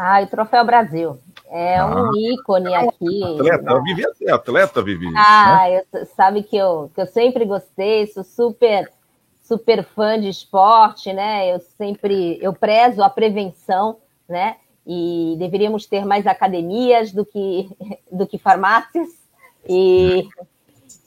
Ah, 0.01 0.23
o 0.23 0.27
Troféu 0.29 0.65
Brasil. 0.65 1.19
É 1.51 1.79
ah, 1.79 1.87
um 1.87 2.17
ícone 2.17 2.73
aqui. 2.73 3.25
Atleta, 3.25 3.71
eu 3.73 3.83
Vivi 3.83 4.05
é 4.23 4.31
atleta, 4.31 4.83
Vivi. 4.83 5.13
Ah, 5.17 5.65
né? 5.69 5.83
eu, 5.93 6.07
sabe 6.15 6.45
que 6.45 6.57
eu, 6.57 6.89
que 6.95 7.01
eu 7.01 7.07
sempre 7.07 7.45
gostei, 7.45 8.07
sou 8.07 8.23
super, 8.23 8.89
super 9.43 9.83
fã 9.83 10.21
de 10.21 10.29
esporte, 10.29 11.13
né? 11.13 11.53
Eu 11.53 11.59
sempre, 11.77 12.39
eu 12.41 12.53
prezo 12.53 13.03
a 13.03 13.11
prevenção, 13.11 13.97
né? 14.29 14.59
E 14.87 15.35
deveríamos 15.37 15.85
ter 15.85 16.05
mais 16.05 16.29
academias 16.29 17.11
do 17.11 17.27
que, 17.27 17.69
do 18.13 18.25
que 18.25 18.39
farmácias. 18.39 19.09
E, 19.69 20.29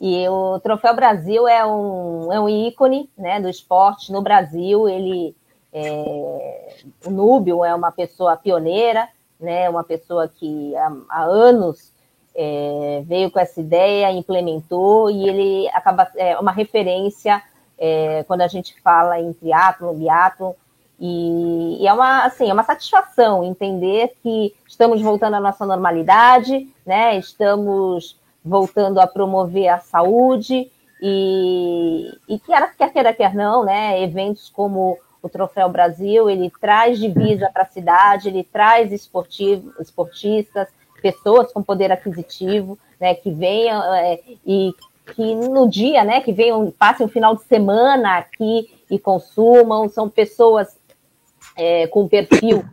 e 0.02 0.28
o 0.28 0.60
Troféu 0.60 0.94
Brasil 0.94 1.48
é 1.48 1.66
um, 1.66 2.34
é 2.34 2.40
um 2.42 2.50
ícone 2.50 3.10
né, 3.18 3.40
do 3.40 3.48
esporte 3.48 4.12
no 4.12 4.22
Brasil. 4.22 4.90
Ele, 4.90 5.34
é, 5.74 6.76
o 7.06 7.10
Núbio 7.10 7.64
é 7.64 7.74
uma 7.74 7.92
pessoa 7.92 8.36
pioneira, 8.36 9.08
né, 9.40 9.70
uma 9.70 9.84
pessoa 9.84 10.28
que 10.28 10.76
há, 10.76 10.92
há 11.10 11.24
anos 11.24 11.92
é, 12.36 13.04
veio 13.06 13.32
com 13.32 13.40
essa 13.40 13.60
ideia, 13.60 14.12
implementou 14.12 15.10
e 15.10 15.28
ele 15.28 15.70
acaba 15.70 16.10
é 16.16 16.38
uma 16.38 16.52
referência 16.52 17.42
é, 17.78 18.24
quando 18.28 18.42
a 18.42 18.48
gente 18.48 18.80
fala 18.82 19.20
em 19.20 19.34
triatlo, 19.34 19.94
biatlo, 19.94 20.56
e, 21.00 21.82
e, 21.82 21.88
é 21.88 21.92
uma 21.92 22.26
assim 22.26 22.48
é 22.48 22.54
uma 22.54 22.64
satisfação 22.64 23.44
entender 23.44 24.14
que 24.22 24.54
estamos 24.68 25.02
voltando 25.02 25.34
à 25.34 25.40
nossa 25.40 25.66
normalidade, 25.66 26.72
né? 26.86 27.18
Estamos 27.18 28.20
voltando 28.46 29.00
a 29.00 29.08
promover 29.08 29.68
a 29.70 29.80
saúde 29.80 30.72
e, 31.02 32.20
e 32.30 32.40
quer, 32.40 32.76
quer 32.76 32.94
queira 32.94 33.14
quer 33.14 33.34
não, 33.34 33.66
né? 33.66 34.00
Eventos 34.04 34.48
como 34.50 35.00
o 35.22 35.30
Troféu 35.30 35.70
Brasil, 35.70 36.30
ele 36.30 36.52
traz 36.60 37.00
divisa 37.00 37.50
para 37.54 37.64
a 37.64 37.68
cidade, 37.68 38.30
ele 38.30 38.44
traz 38.44 38.92
esportistas, 38.92 40.68
pessoas 41.02 41.52
com 41.52 41.64
poder 41.64 41.92
aquisitivo, 41.92 42.78
né, 43.00 43.16
que 43.16 43.32
venham 43.32 43.94
é, 43.96 44.20
e 44.46 44.74
que 45.16 45.36
no 45.36 45.70
dia, 45.70 46.04
né, 46.04 46.22
que 46.22 46.32
venham, 46.32 46.72
passem 46.72 47.06
um 47.06 47.10
final 47.10 47.36
de 47.36 47.44
semana 47.44 48.18
aqui 48.18 48.70
e 48.90 49.00
consumam, 49.00 49.90
são 49.90 50.10
pessoas 50.10 50.78
é, 51.58 51.88
com 51.88 52.08
perfil 52.08 52.64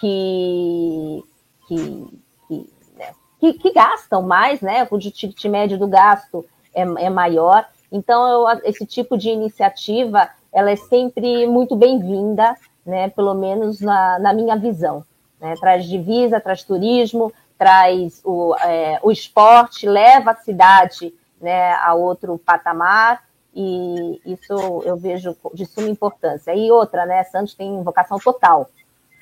que, 0.00 1.22
que, 1.68 2.08
que, 2.48 2.70
né, 2.96 3.14
que, 3.40 3.72
gastam 3.72 4.22
mais, 4.22 4.60
né, 4.60 4.86
o 4.90 4.98
ticket 4.98 5.44
médio 5.44 5.78
do 5.78 5.86
gasto 5.86 6.44
é, 6.74 6.82
é 6.82 7.10
maior, 7.10 7.66
então 7.92 8.26
eu, 8.26 8.60
esse 8.64 8.84
tipo 8.84 9.16
de 9.16 9.28
iniciativa 9.28 10.28
ela 10.56 10.70
é 10.70 10.76
sempre 10.76 11.46
muito 11.46 11.76
bem-vinda, 11.76 12.56
né, 12.84 13.10
pelo 13.10 13.34
menos 13.34 13.78
na, 13.78 14.18
na 14.18 14.32
minha 14.32 14.56
visão. 14.56 15.04
Né? 15.38 15.54
Traz 15.60 15.84
divisa, 15.84 16.40
traz 16.40 16.62
turismo, 16.62 17.30
traz 17.58 18.22
o, 18.24 18.56
é, 18.56 18.98
o 19.02 19.12
esporte, 19.12 19.86
leva 19.86 20.30
a 20.30 20.36
cidade 20.36 21.12
né, 21.38 21.74
a 21.74 21.92
outro 21.92 22.38
patamar, 22.38 23.22
e 23.54 24.18
isso 24.24 24.82
eu 24.86 24.96
vejo 24.96 25.36
de 25.52 25.66
suma 25.66 25.88
importância. 25.88 26.54
E 26.54 26.72
outra, 26.72 27.04
né, 27.04 27.22
Santos 27.24 27.52
tem 27.52 27.82
vocação 27.82 28.18
total 28.18 28.70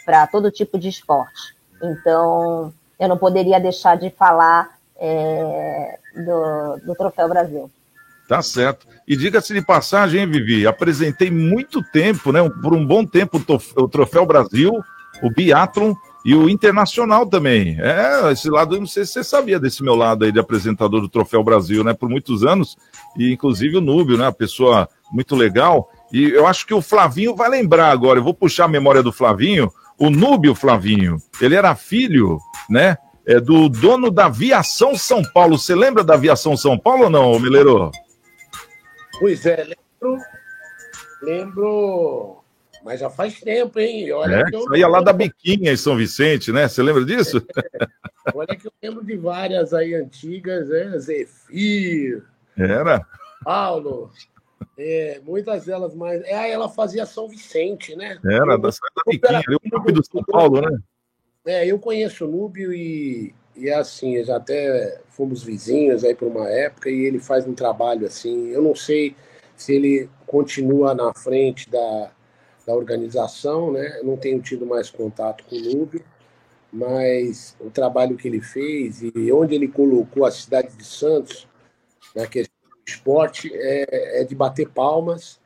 para 0.05 0.29
todo 0.29 0.53
tipo 0.53 0.79
de 0.79 0.89
esporte. 0.89 1.57
Então, 1.83 2.73
eu 2.97 3.09
não 3.09 3.19
poderia 3.19 3.59
deixar 3.59 3.97
de 3.97 4.09
falar 4.09 4.79
é, 4.97 5.99
do, 6.15 6.87
do 6.87 6.95
Troféu 6.95 7.29
Brasil. 7.29 7.69
Tá 8.29 8.41
certo. 8.41 8.87
E 9.07 9.17
diga-se 9.17 9.53
de 9.53 9.61
passagem, 9.61 10.23
hein, 10.23 10.31
Vivi? 10.31 10.67
Apresentei 10.67 11.31
muito 11.31 11.83
tempo, 11.93 12.33
né? 12.33 12.41
Por 12.63 12.75
um 12.75 12.87
bom 12.87 13.05
tempo, 13.05 13.43
o 13.77 13.89
Troféu 13.89 14.25
Brasil, 14.25 14.73
o 15.23 15.31
Biathlon 15.31 15.95
e 16.25 16.35
o 16.35 16.49
Internacional 16.49 17.27
também. 17.27 17.77
É, 17.79 18.33
esse 18.33 18.49
lado, 18.49 18.77
eu 18.77 18.81
não 18.81 18.87
sei 18.87 19.05
se 19.05 19.13
você 19.13 19.25
sabia 19.25 19.61
desse 19.61 19.83
meu 19.83 19.95
lado 19.95 20.25
aí 20.25 20.33
de 20.33 20.41
apresentador 20.41 21.03
do 21.03 21.09
Troféu 21.09 21.45
Brasil, 21.45 21.85
né? 21.85 21.93
Por 21.93 22.09
muitos 22.09 22.45
anos. 22.45 22.77
E 23.19 23.31
inclusive 23.31 23.77
o 23.77 23.81
Núbio, 23.81 24.17
né? 24.17 24.25
Uma 24.25 24.33
pessoa 24.33 24.89
muito 25.13 25.37
legal. 25.37 25.91
E 26.11 26.31
eu 26.31 26.47
acho 26.47 26.67
que 26.67 26.73
o 26.73 26.81
Flavinho 26.81 27.37
vai 27.37 27.51
lembrar 27.51 27.91
agora. 27.91 28.19
Eu 28.19 28.25
vou 28.25 28.33
puxar 28.33 28.65
a 28.65 28.69
memória 28.69 29.03
do 29.03 29.13
Flavinho. 29.13 29.71
O 29.99 30.09
Núbio 30.09 30.55
Flavinho, 30.55 31.19
ele 31.41 31.55
era 31.55 31.75
filho, 31.75 32.39
né? 32.71 32.97
É, 33.27 33.39
do 33.39 33.69
dono 33.69 34.11
da 34.11 34.27
Aviação 34.27 34.97
São 34.97 35.23
Paulo. 35.23 35.59
Você 35.59 35.75
lembra 35.75 36.03
da 36.03 36.15
Aviação 36.15 36.57
São 36.57 36.79
Paulo 36.79 37.05
ou 37.05 37.11
não, 37.11 37.39
Mileiro? 37.39 37.91
Pois 39.19 39.47
é, 39.47 39.65
lembro. 39.65 40.23
Lembro. 41.23 42.45
Mas 42.85 43.01
já 43.01 43.09
faz 43.09 43.41
tempo, 43.41 43.79
hein? 43.81 44.13
Olha 44.13 44.37
é, 44.37 44.45
que 44.45 44.57
eu... 44.57 44.63
saía 44.65 44.87
lá 44.87 45.01
da 45.01 45.13
Biquinha 45.13 45.73
em 45.73 45.77
São 45.77 45.97
Vicente, 45.97 46.53
né? 46.53 46.69
Você 46.69 46.83
lembra 46.83 47.05
disso? 47.05 47.39
É, 47.57 47.81
olha 48.35 48.55
que 48.55 48.67
eu 48.67 48.73
lembro 48.83 49.03
de 49.05 49.17
várias 49.17 49.73
aí 49.73 49.95
antigas, 49.95 50.69
né? 50.69 50.99
Zefir. 50.99 52.23
Era. 52.57 53.07
Paulo. 53.43 54.11
É, 54.77 55.21
muitas 55.25 55.65
delas 55.65 55.95
mais. 55.95 56.23
É, 56.25 56.51
ela 56.51 56.69
fazia 56.69 57.07
São 57.07 57.27
Vicente, 57.27 57.97
né? 57.97 58.19
Era, 58.23 58.59
da, 58.59 58.69
da 58.69 59.03
Biquinha, 59.07 59.43
ali, 59.47 59.57
o 59.57 59.61
clube 59.61 59.93
do 59.93 60.05
São 60.05 60.23
Paulo, 60.25 60.61
né? 60.61 60.79
É, 61.47 61.67
eu 61.67 61.79
conheço 61.79 62.27
o 62.27 62.31
Núbio 62.31 62.73
e 62.73 63.35
e 63.57 63.69
é 63.69 63.75
assim, 63.75 64.23
já 64.25 64.37
até 64.37 65.01
fomos 65.11 65.43
vizinhos 65.43 66.05
aí 66.05 66.15
por 66.15 66.29
uma 66.29 66.49
época 66.49 66.91
e 66.91 67.05
ele 67.05 67.19
faz 67.19 67.47
um 67.47 67.55
trabalho 67.55 68.07
assim. 68.07 68.49
Eu 68.49 68.63
não 68.63 68.75
sei 68.75 69.15
se 69.57 69.75
ele 69.75 70.09
continua 70.27 70.95
na 70.95 71.15
frente 71.15 71.71
da, 71.71 72.11
da 72.67 72.75
organização, 72.75 73.73
né? 73.73 73.99
Eu 73.99 74.05
não 74.05 74.17
tenho 74.17 74.41
tido 74.43 74.67
mais 74.67 74.91
contato 74.91 75.45
com 75.45 75.57
o 75.57 75.61
Núbio, 75.61 76.05
mas 76.73 77.57
o 77.61 77.71
trabalho 77.71 78.17
que 78.17 78.27
ele 78.27 78.41
fez 78.41 79.03
e 79.03 79.33
onde 79.33 79.55
ele 79.55 79.69
colocou 79.69 80.25
a 80.25 80.31
cidade 80.31 80.77
de 80.77 80.85
Santos 80.85 81.47
na 82.15 82.27
questão 82.27 82.55
do 82.71 82.91
esporte 82.91 83.51
é, 83.55 84.23
é 84.23 84.25
de 84.25 84.35
bater 84.35 84.69
palmas 84.69 85.39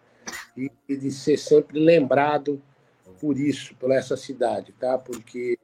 e, 0.57 0.71
e 0.89 0.97
de 0.97 1.11
ser 1.11 1.37
sempre 1.37 1.79
lembrado 1.79 2.61
por 3.21 3.39
isso, 3.39 3.75
por 3.75 3.91
essa 3.91 4.17
cidade, 4.17 4.73
tá? 4.79 4.97
Porque 4.97 5.59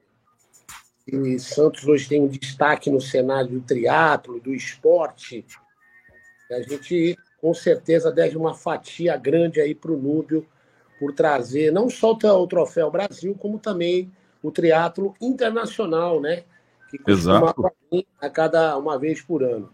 e 1.07 1.39
Santos 1.39 1.87
hoje 1.87 2.09
tem 2.09 2.21
um 2.21 2.29
destaque 2.29 2.91
no 2.91 3.01
cenário 3.01 3.51
do 3.51 3.61
triatlo, 3.61 4.41
do 4.41 4.55
esporte. 4.55 5.45
A 6.51 6.63
gente 6.63 7.17
com 7.41 7.53
certeza 7.53 8.11
deve 8.11 8.37
uma 8.37 8.55
fatia 8.55 9.17
grande 9.17 9.61
aí 9.61 9.75
para 9.75 9.93
o 9.93 9.99
Núbio 9.99 10.47
por 10.99 11.13
trazer 11.13 11.71
não 11.71 11.91
só 11.91 12.13
o 12.13 12.47
troféu 12.47 12.91
Brasil, 12.91 13.35
como 13.39 13.59
também 13.59 14.11
o 14.43 14.51
triatlo 14.51 15.15
internacional, 15.21 16.21
né? 16.21 16.45
Que 16.91 16.99
Exato. 17.11 17.73
a 18.21 18.31
cada 18.31 18.77
uma 18.79 18.99
vez 18.99 19.21
por 19.21 19.43
ano. 19.43 19.71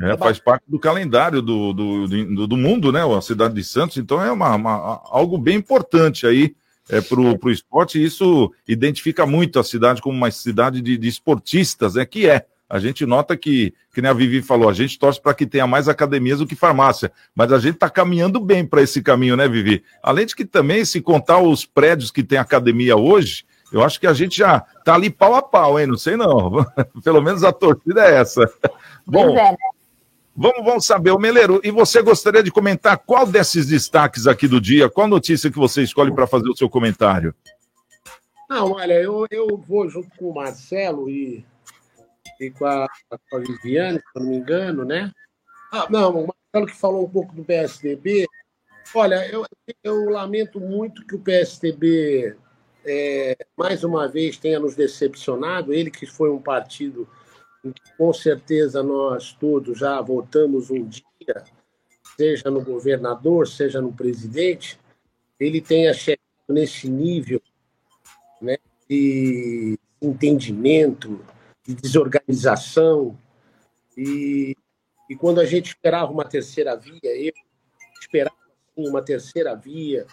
É, 0.00 0.16
faz 0.16 0.38
parte 0.38 0.64
do 0.66 0.78
calendário 0.78 1.42
do, 1.42 1.72
do, 1.72 2.08
do, 2.08 2.46
do, 2.46 2.56
mundo, 2.56 2.90
né? 2.90 3.02
A 3.04 3.20
cidade 3.20 3.54
de 3.54 3.62
Santos, 3.62 3.98
então 3.98 4.22
é 4.22 4.32
uma, 4.32 4.54
uma 4.54 5.02
algo 5.04 5.36
bem 5.36 5.58
importante 5.58 6.26
aí 6.26 6.56
é, 6.88 7.00
para 7.00 7.20
o 7.20 7.50
esporte, 7.50 7.98
e 7.98 8.04
isso 8.04 8.52
identifica 8.66 9.26
muito 9.26 9.58
a 9.58 9.64
cidade 9.64 10.02
como 10.02 10.16
uma 10.16 10.30
cidade 10.30 10.80
de, 10.80 10.96
de 10.96 11.08
esportistas, 11.08 11.94
né? 11.94 12.04
Que 12.04 12.28
é. 12.28 12.46
A 12.68 12.78
gente 12.78 13.04
nota 13.04 13.36
que, 13.36 13.74
que 13.94 14.00
nem 14.00 14.10
a 14.10 14.14
Vivi 14.14 14.40
falou, 14.40 14.66
a 14.66 14.72
gente 14.72 14.98
torce 14.98 15.20
para 15.20 15.34
que 15.34 15.44
tenha 15.44 15.66
mais 15.66 15.88
academias 15.90 16.38
do 16.38 16.46
que 16.46 16.54
farmácia, 16.54 17.12
mas 17.34 17.52
a 17.52 17.58
gente 17.58 17.74
está 17.74 17.90
caminhando 17.90 18.40
bem 18.40 18.64
para 18.64 18.80
esse 18.80 19.02
caminho, 19.02 19.36
né, 19.36 19.46
Vivi? 19.46 19.84
Além 20.02 20.24
de 20.24 20.34
que 20.34 20.46
também, 20.46 20.82
se 20.82 20.98
contar 21.02 21.38
os 21.38 21.66
prédios 21.66 22.10
que 22.10 22.22
tem 22.22 22.38
academia 22.38 22.96
hoje, 22.96 23.44
eu 23.70 23.82
acho 23.82 24.00
que 24.00 24.06
a 24.06 24.14
gente 24.14 24.38
já 24.38 24.64
está 24.78 24.94
ali 24.94 25.10
pau 25.10 25.34
a 25.34 25.42
pau, 25.42 25.78
hein? 25.78 25.86
Não 25.86 25.98
sei 25.98 26.16
não. 26.16 26.64
Pelo 27.04 27.20
menos 27.20 27.44
a 27.44 27.52
torcida 27.52 28.06
é 28.06 28.16
essa. 28.16 28.50
Bom, 29.06 29.30
é, 29.38 29.50
né? 29.52 29.56
Vamos, 30.34 30.64
vamos 30.64 30.86
saber, 30.86 31.10
o 31.10 31.18
Meleiro, 31.18 31.60
e 31.62 31.70
você 31.70 32.00
gostaria 32.00 32.42
de 32.42 32.50
comentar 32.50 32.96
qual 32.98 33.26
desses 33.26 33.66
destaques 33.66 34.26
aqui 34.26 34.48
do 34.48 34.60
dia, 34.60 34.88
qual 34.88 35.06
notícia 35.06 35.50
que 35.50 35.58
você 35.58 35.82
escolhe 35.82 36.10
para 36.10 36.26
fazer 36.26 36.48
o 36.48 36.56
seu 36.56 36.70
comentário? 36.70 37.34
Não, 38.48 38.72
olha, 38.72 38.94
eu, 38.94 39.26
eu 39.30 39.56
vou 39.56 39.88
junto 39.88 40.08
com 40.16 40.30
o 40.30 40.34
Marcelo 40.34 41.08
e, 41.08 41.44
e 42.40 42.50
com, 42.50 42.64
a, 42.64 42.88
com 43.08 43.36
a 43.36 43.40
Viviane, 43.40 43.98
se 43.98 44.04
não 44.18 44.26
me 44.26 44.36
engano, 44.36 44.84
né? 44.84 45.12
Ah, 45.70 45.86
não, 45.90 46.24
o 46.24 46.26
Marcelo 46.26 46.66
que 46.66 46.80
falou 46.80 47.04
um 47.04 47.10
pouco 47.10 47.34
do 47.34 47.44
PSDB. 47.44 48.26
Olha, 48.94 49.26
eu, 49.30 49.44
eu 49.84 50.10
lamento 50.10 50.58
muito 50.60 51.06
que 51.06 51.14
o 51.14 51.20
PSDB, 51.20 52.36
é, 52.84 53.36
mais 53.56 53.84
uma 53.84 54.08
vez, 54.08 54.36
tenha 54.36 54.60
nos 54.60 54.74
decepcionado. 54.74 55.72
Ele 55.72 55.90
que 55.90 56.06
foi 56.06 56.30
um 56.30 56.40
partido 56.40 57.08
com 57.96 58.12
certeza, 58.12 58.82
nós 58.82 59.32
todos 59.32 59.78
já 59.78 60.00
votamos 60.00 60.70
um 60.70 60.84
dia, 60.86 61.44
seja 62.16 62.50
no 62.50 62.62
governador, 62.62 63.46
seja 63.46 63.80
no 63.80 63.92
presidente, 63.92 64.78
ele 65.38 65.60
tenha 65.60 65.94
chegado 65.94 66.20
nesse 66.48 66.88
nível 66.88 67.40
né, 68.40 68.58
de 68.88 69.78
entendimento, 70.00 71.24
de 71.66 71.74
desorganização. 71.74 73.16
E, 73.96 74.56
e 75.08 75.16
quando 75.16 75.40
a 75.40 75.44
gente 75.44 75.68
esperava 75.68 76.10
uma 76.10 76.24
terceira 76.24 76.76
via, 76.76 76.98
eu 77.04 77.32
esperava 78.00 78.36
assim, 78.36 78.88
uma 78.88 79.02
terceira 79.02 79.54
via, 79.54 80.06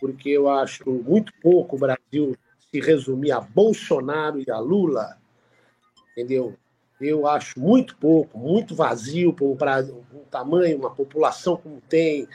porque 0.00 0.30
eu 0.30 0.48
acho 0.48 0.88
muito 0.90 1.32
pouco 1.42 1.76
o 1.76 1.78
Brasil 1.78 2.36
se 2.70 2.80
resumir 2.80 3.32
a 3.32 3.40
Bolsonaro 3.40 4.40
e 4.40 4.50
a 4.50 4.58
Lula, 4.58 5.18
entendeu? 6.12 6.56
Eu 7.00 7.26
acho 7.26 7.58
muito 7.58 7.96
pouco, 7.96 8.38
muito 8.38 8.74
vazio 8.74 9.32
para 9.58 9.82
um, 9.82 10.24
tamanho, 10.30 10.78
uma 10.78 10.94
população 10.94 11.56
como 11.56 11.80
tem, 11.88 12.28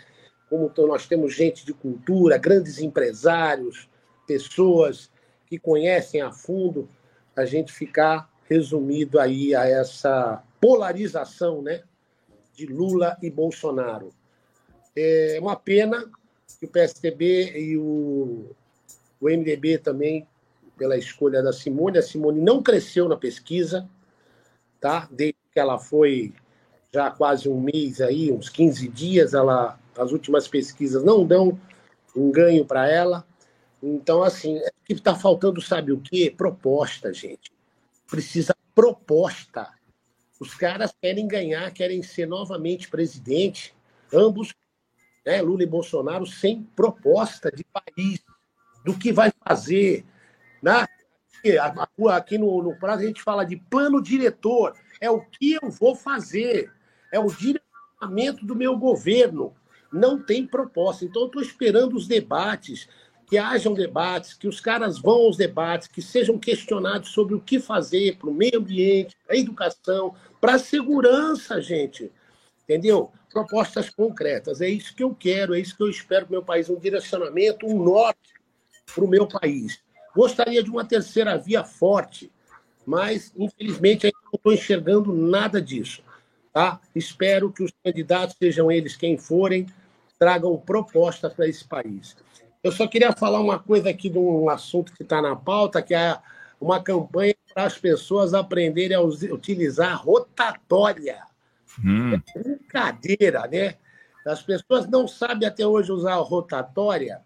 como 0.49 0.71
nós 0.79 1.07
temos 1.07 1.33
gente 1.33 1.65
de 1.65 1.73
cultura, 1.73 2.37
grandes 2.37 2.79
empresários, 2.79 3.89
pessoas 4.27 5.09
que 5.47 5.57
conhecem 5.57 6.21
a 6.21 6.31
fundo, 6.31 6.89
a 7.35 7.45
gente 7.45 7.71
ficar 7.71 8.29
resumido 8.49 9.19
aí 9.19 9.55
a 9.55 9.65
essa 9.67 10.43
polarização 10.59 11.61
né, 11.61 11.83
de 12.53 12.65
Lula 12.65 13.17
e 13.21 13.29
Bolsonaro. 13.29 14.13
É 14.95 15.37
uma 15.39 15.55
pena 15.55 16.09
que 16.59 16.65
o 16.65 16.69
PSDB 16.69 17.57
e 17.57 17.77
o, 17.77 18.51
o 19.21 19.29
MDB 19.29 19.77
também, 19.77 20.27
pela 20.77 20.97
escolha 20.97 21.41
da 21.41 21.53
Simone, 21.53 21.97
a 21.97 22.01
Simone 22.01 22.41
não 22.41 22.61
cresceu 22.61 23.07
na 23.07 23.15
pesquisa, 23.15 23.87
tá? 24.79 25.07
Desde 25.12 25.38
que 25.51 25.59
ela 25.59 25.77
foi 25.77 26.33
já 26.91 27.12
quase 27.12 27.48
um 27.48 27.59
mês 27.59 28.01
aí, 28.01 28.31
uns 28.31 28.50
15 28.50 28.88
dias, 28.88 29.33
ela, 29.33 29.79
as 29.98 30.12
últimas 30.12 30.48
pesquisas 30.48 31.03
não 31.03 31.25
dão 31.25 31.59
um 32.15 32.31
ganho 32.31 32.65
para 32.65 32.89
ela. 32.89 33.25
Então, 33.81 34.24
assim, 34.24 34.57
o 34.57 34.71
que 34.86 34.93
está 34.93 35.15
faltando, 35.15 35.62
sabe 35.62 35.91
o 35.91 36.00
quê? 36.00 36.33
Proposta, 36.36 37.13
gente. 37.13 37.51
Precisa 38.09 38.55
proposta. 38.74 39.69
Os 40.39 40.53
caras 40.55 40.93
querem 41.01 41.27
ganhar, 41.27 41.71
querem 41.71 42.01
ser 42.01 42.25
novamente 42.25 42.89
presidente, 42.89 43.75
ambos, 44.12 44.53
né, 45.25 45.41
Lula 45.41 45.63
e 45.63 45.67
Bolsonaro, 45.67 46.25
sem 46.25 46.63
proposta 46.75 47.51
de 47.51 47.63
país, 47.65 48.19
do 48.83 48.98
que 48.98 49.12
vai 49.12 49.31
fazer. 49.45 50.05
Né? 50.62 50.88
Aqui 52.12 52.38
no, 52.38 52.62
no 52.63 52.75
prazo 52.75 53.03
a 53.03 53.05
gente 53.05 53.22
fala 53.22 53.43
de 53.43 53.58
plano 53.58 54.01
diretor. 54.01 54.74
É 55.00 55.10
o 55.10 55.22
que 55.22 55.53
eu 55.53 55.69
vou 55.69 55.96
fazer. 55.96 56.72
É 57.12 57.19
o 57.19 57.27
direcionamento 57.27 58.46
do 58.46 58.55
meu 58.55 58.77
governo. 58.77 59.53
Não 59.91 60.22
tem 60.22 60.46
proposta. 60.46 61.05
Então, 61.05 61.24
eu 61.24 61.27
estou 61.27 61.41
esperando 61.41 61.96
os 61.96 62.08
debates 62.08 62.88
que 63.29 63.38
hajam 63.38 63.75
debates, 63.75 64.34
que 64.34 64.48
os 64.48 64.60
caras 64.60 65.00
vão 65.00 65.25
aos 65.25 65.38
debates, 65.38 65.88
que 65.88 66.01
sejam 66.01 66.39
questionados 66.39 67.10
sobre 67.10 67.36
o 67.36 67.39
que 67.39 67.60
fazer 67.60 68.17
para 68.17 68.27
o 68.27 68.33
meio 68.33 68.57
ambiente, 68.57 69.16
para 69.24 69.35
a 69.35 69.40
educação, 69.40 70.16
para 70.42 70.55
a 70.55 70.59
segurança, 70.59 71.61
gente. 71.61 72.11
Entendeu? 72.63 73.11
Propostas 73.31 73.90
concretas. 73.92 74.61
É 74.61 74.70
isso 74.70 74.96
que 74.96 75.03
eu 75.03 75.13
quero, 75.13 75.53
é 75.53 75.59
isso 75.59 75.77
que 75.77 75.83
eu 75.83 75.90
espero 75.90 76.25
para 76.25 76.31
o 76.31 76.37
meu 76.37 76.44
país, 76.44 76.72
um 76.72 76.79
direcionamento, 76.79 77.68
um 77.68 77.83
norte 77.83 78.33
para 78.94 79.03
o 79.03 79.07
meu 79.07 79.27
país. 79.27 79.79
Gostaria 80.15 80.63
de 80.63 80.69
uma 80.69 80.85
terceira 80.85 81.37
via 81.37 81.63
forte, 81.63 82.31
mas, 82.85 83.31
infelizmente, 83.37 84.07
ainda 84.07 84.17
não 84.24 84.31
estou 84.35 84.53
enxergando 84.53 85.13
nada 85.13 85.61
disso. 85.61 86.01
Tá? 86.51 86.79
Espero 86.95 87.51
que 87.51 87.63
os 87.63 87.72
candidatos, 87.83 88.35
sejam 88.37 88.72
eles 88.72 88.95
quem 88.95 89.17
forem, 89.17 89.67
tragam 90.17 90.57
propostas 90.57 91.33
para 91.33 91.48
esse 91.48 91.63
país. 91.63 92.17
Eu 92.63 92.72
só 92.72 92.87
queria 92.87 93.13
falar 93.13 93.39
uma 93.39 93.59
coisa 93.59 93.89
aqui 93.89 94.09
de 94.09 94.17
um 94.17 94.50
assunto 94.50 94.91
que 94.93 95.03
está 95.03 95.22
na 95.22 95.35
pauta, 95.35 95.81
que 95.81 95.93
é 95.93 96.17
uma 96.59 96.81
campanha 96.81 97.35
para 97.53 97.63
as 97.63 97.77
pessoas 97.77 98.33
aprenderem 98.33 98.98
a 98.98 99.01
utilizar 99.01 100.03
rotatória. 100.03 101.22
Hum. 101.83 102.13
É 102.15 102.39
brincadeira, 102.39 103.48
né? 103.48 103.75
As 104.25 104.41
pessoas 104.41 104.87
não 104.87 105.07
sabem 105.07 105.48
até 105.48 105.65
hoje 105.65 105.91
usar 105.91 106.13
a 106.13 106.17
rotatória 106.17 107.22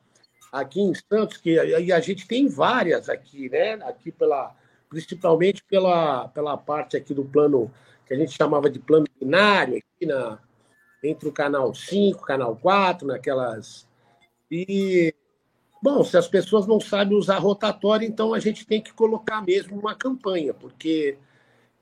aqui 0.53 0.79
em 0.79 0.93
Santos, 0.93 1.37
que 1.37 1.55
e 1.55 1.91
a 1.91 1.99
gente 1.99 2.27
tem 2.27 2.47
várias 2.47 3.09
aqui, 3.09 3.49
né? 3.49 3.73
Aqui 3.83 4.11
pela, 4.11 4.55
principalmente 4.87 5.63
pela, 5.63 6.27
pela 6.27 6.55
parte 6.55 6.95
aqui 6.95 7.13
do 7.13 7.25
plano 7.25 7.73
que 8.05 8.13
a 8.13 8.17
gente 8.17 8.31
chamava 8.31 8.69
de 8.69 8.77
plano 8.79 9.07
binário, 9.19 9.77
aqui 9.77 10.05
na, 10.05 10.37
entre 11.03 11.27
o 11.27 11.31
canal 11.31 11.73
5, 11.73 12.21
canal 12.21 12.55
4, 12.55 13.07
naquelas. 13.07 13.87
E 14.51 15.13
Bom, 15.83 16.01
se 16.01 16.15
as 16.15 16.29
pessoas 16.29 16.65
não 16.65 16.79
sabem 16.79 17.17
usar 17.17 17.39
rotatória, 17.39 18.05
então 18.05 18.33
a 18.33 18.39
gente 18.39 18.65
tem 18.65 18.81
que 18.81 18.93
colocar 18.93 19.41
mesmo 19.41 19.77
uma 19.77 19.93
campanha, 19.93 20.53
porque 20.53 21.17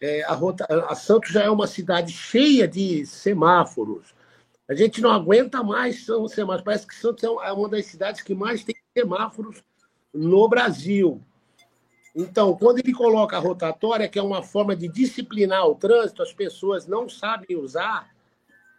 é, 0.01 0.23
a, 0.23 0.33
rota... 0.33 0.65
a 0.89 0.95
Santos 0.95 1.29
já 1.29 1.43
é 1.43 1.49
uma 1.51 1.67
cidade 1.67 2.11
cheia 2.11 2.67
de 2.67 3.05
semáforos. 3.05 4.15
A 4.71 4.73
gente 4.73 5.01
não 5.01 5.11
aguenta 5.11 5.61
mais 5.61 6.05
são 6.05 6.29
semáforos. 6.29 6.63
Parece 6.63 6.87
que 6.87 6.95
Santos 6.95 7.25
é, 7.25 7.51
uma 7.51 7.67
das 7.67 7.87
cidades 7.87 8.21
que 8.21 8.33
mais 8.33 8.63
tem 8.63 8.73
semáforos 8.97 9.61
no 10.13 10.47
Brasil. 10.47 11.21
Então, 12.15 12.55
quando 12.55 12.79
ele 12.79 12.93
coloca 12.93 13.35
a 13.35 13.39
rotatória, 13.41 14.07
que 14.07 14.17
é 14.17 14.21
uma 14.21 14.41
forma 14.41 14.73
de 14.73 14.87
disciplinar 14.87 15.67
o 15.67 15.75
trânsito, 15.75 16.23
as 16.23 16.31
pessoas 16.31 16.87
não 16.87 17.09
sabem 17.09 17.57
usar. 17.57 18.15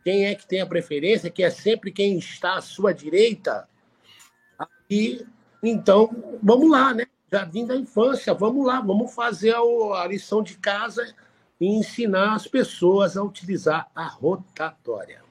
Quem 0.02 0.24
é 0.24 0.34
que 0.34 0.46
tem 0.46 0.62
a 0.62 0.66
preferência, 0.66 1.28
que 1.28 1.42
é 1.42 1.50
sempre 1.50 1.92
quem 1.92 2.16
está 2.16 2.54
à 2.54 2.62
sua 2.62 2.94
direita, 2.94 3.68
e 4.88 5.26
então, 5.62 6.38
vamos 6.42 6.70
lá, 6.70 6.94
né? 6.94 7.04
Jardim 7.30 7.66
da 7.66 7.76
infância, 7.76 8.32
vamos 8.32 8.66
lá, 8.66 8.80
vamos 8.80 9.14
fazer 9.14 9.54
a 9.54 10.06
lição 10.06 10.42
de 10.42 10.56
casa 10.56 11.14
e 11.60 11.66
ensinar 11.66 12.34
as 12.34 12.46
pessoas 12.46 13.14
a 13.14 13.22
utilizar 13.22 13.90
a 13.94 14.06
rotatória. 14.06 15.21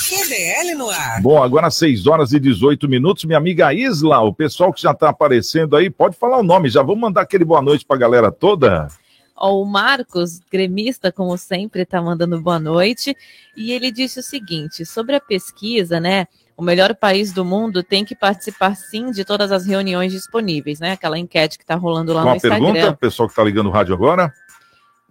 QDL 0.09 0.73
no 0.75 0.89
ar. 0.89 1.21
Bom, 1.21 1.43
agora 1.43 1.69
6 1.69 2.07
horas 2.07 2.33
e 2.33 2.39
18 2.39 2.89
minutos. 2.89 3.23
Minha 3.25 3.37
amiga 3.37 3.71
Isla, 3.71 4.21
o 4.21 4.33
pessoal 4.33 4.73
que 4.73 4.81
já 4.81 4.93
está 4.93 5.09
aparecendo 5.09 5.75
aí, 5.75 5.91
pode 5.91 6.17
falar 6.17 6.39
o 6.39 6.43
nome, 6.43 6.69
já 6.69 6.81
vamos 6.81 7.01
mandar 7.01 7.21
aquele 7.21 7.45
boa 7.45 7.61
noite 7.61 7.85
para 7.85 7.97
a 7.97 7.99
galera 7.99 8.31
toda? 8.31 8.87
Ó, 9.35 9.61
o 9.61 9.65
Marcos, 9.65 10.39
gremista, 10.51 11.11
como 11.11 11.37
sempre, 11.37 11.83
está 11.83 12.01
mandando 12.01 12.41
boa 12.41 12.57
noite. 12.57 13.15
E 13.55 13.73
ele 13.73 13.91
disse 13.91 14.21
o 14.21 14.23
seguinte: 14.23 14.87
sobre 14.87 15.15
a 15.15 15.21
pesquisa, 15.21 15.99
né? 15.99 16.25
O 16.57 16.63
melhor 16.63 16.95
país 16.95 17.33
do 17.33 17.43
mundo 17.43 17.83
tem 17.83 18.05
que 18.05 18.15
participar 18.15 18.75
sim 18.75 19.11
de 19.11 19.25
todas 19.25 19.51
as 19.51 19.65
reuniões 19.65 20.11
disponíveis, 20.11 20.79
né? 20.79 20.93
Aquela 20.93 21.19
enquete 21.19 21.57
que 21.57 21.63
está 21.63 21.75
rolando 21.75 22.13
lá 22.13 22.21
Uma 22.23 22.31
no 22.31 22.35
Instagram. 22.37 22.73
pergunta, 22.73 22.97
pessoal 22.97 23.27
que 23.27 23.33
está 23.33 23.43
ligando 23.43 23.67
o 23.67 23.71
rádio 23.71 23.93
agora. 23.93 24.33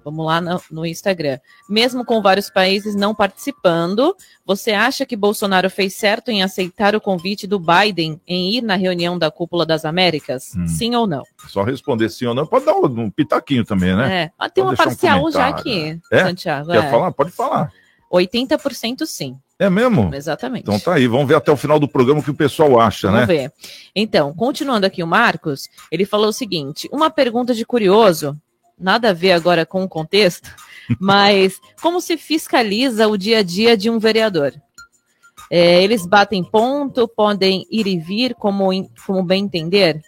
Vamos 0.05 0.27
lá 0.27 0.41
no, 0.41 0.61
no, 0.71 0.87
Instagram. 0.87 1.39
Mesmo 1.69 2.05
com 2.05 2.21
vários 2.21 2.51
países 2.51 2.95
não 2.95 3.15
participando, 3.15 4.15
você 4.45 4.73
acha 4.73 5.07
que 5.07 5.17
Bolsonaro 5.17 5.71
fez 5.71 5.95
certo 5.95 6.31
em 6.31 6.43
aceitar 6.43 6.95
o 6.95 7.01
convite 7.01 7.47
do 7.47 7.59
Biden 7.59 8.21
em 8.29 8.55
ir 8.55 8.61
na 8.61 8.77
reunião 8.77 9.19
da 9.19 9.31
Cúpula 9.31 9.65
das 9.65 9.87
Américas? 9.87 10.53
Hum. 10.55 10.69
Sim 10.69 10.95
ou 10.95 11.07
não? 11.07 11.23
Só 11.49 11.63
responder 11.63 12.11
sim 12.11 12.27
ou 12.27 12.35
não. 12.35 12.47
Pode 12.47 12.67
dar 12.67 12.75
um, 12.75 12.85
um 12.85 13.11
pitaquinho 13.11 13.65
também, 13.65 13.97
né? 13.97 14.31
É. 14.39 14.49
Tem 14.51 14.63
uma 14.63 14.77
parcial 14.77 15.25
um 15.25 15.31
já 15.31 15.49
aqui, 15.49 15.99
é? 16.13 16.25
Santiago. 16.25 16.71
Quer 16.71 16.85
é. 16.85 16.91
falar? 16.91 17.13
Pode 17.13 17.31
falar. 17.31 17.73
80% 18.13 19.07
sim. 19.07 19.39
É 19.59 19.71
mesmo? 19.71 20.13
Exatamente. 20.13 20.63
Então 20.63 20.81
tá 20.81 20.95
aí, 20.95 21.07
vamos 21.07 21.29
ver 21.29 21.37
até 21.37 21.53
o 21.53 21.57
final 21.57 21.79
do 21.79 21.89
programa 21.89 22.21
o 22.21 22.23
que 22.23 22.31
o 22.31 22.35
pessoal 22.35 22.81
acha, 22.81 23.09
vamos 23.09 23.21
né? 23.21 23.27
Vamos 23.27 23.43
ver. 23.43 23.53
Então, 23.95 24.35
continuando 24.35 24.85
aqui 24.87 25.03
o 25.03 25.07
Marcos, 25.07 25.69
ele 25.91 26.05
falou 26.05 26.29
o 26.29 26.33
seguinte: 26.33 26.89
uma 26.93 27.09
pergunta 27.09 27.55
de 27.55 27.65
curioso 27.65 28.37
nada 28.79 29.11
a 29.11 29.13
ver 29.13 29.33
agora 29.33 29.65
com 29.65 29.85
o 29.85 29.89
contexto, 29.89 30.51
mas 30.99 31.61
como 31.81 32.01
se 32.01 32.17
fiscaliza 32.17 33.07
o 33.09 33.17
dia 33.17 33.39
a 33.39 33.43
dia 33.43 33.77
de 33.77 33.89
um 33.89 33.99
vereador? 33.99 34.53
É, 35.51 35.83
eles 35.83 36.07
batem 36.07 36.43
ponto, 36.43 37.07
podem 37.07 37.67
ir 37.71 37.87
e 37.87 37.99
vir 37.99 38.35
como, 38.35 38.71
como 39.07 39.23
bem 39.23 39.45
entender? 39.45 40.01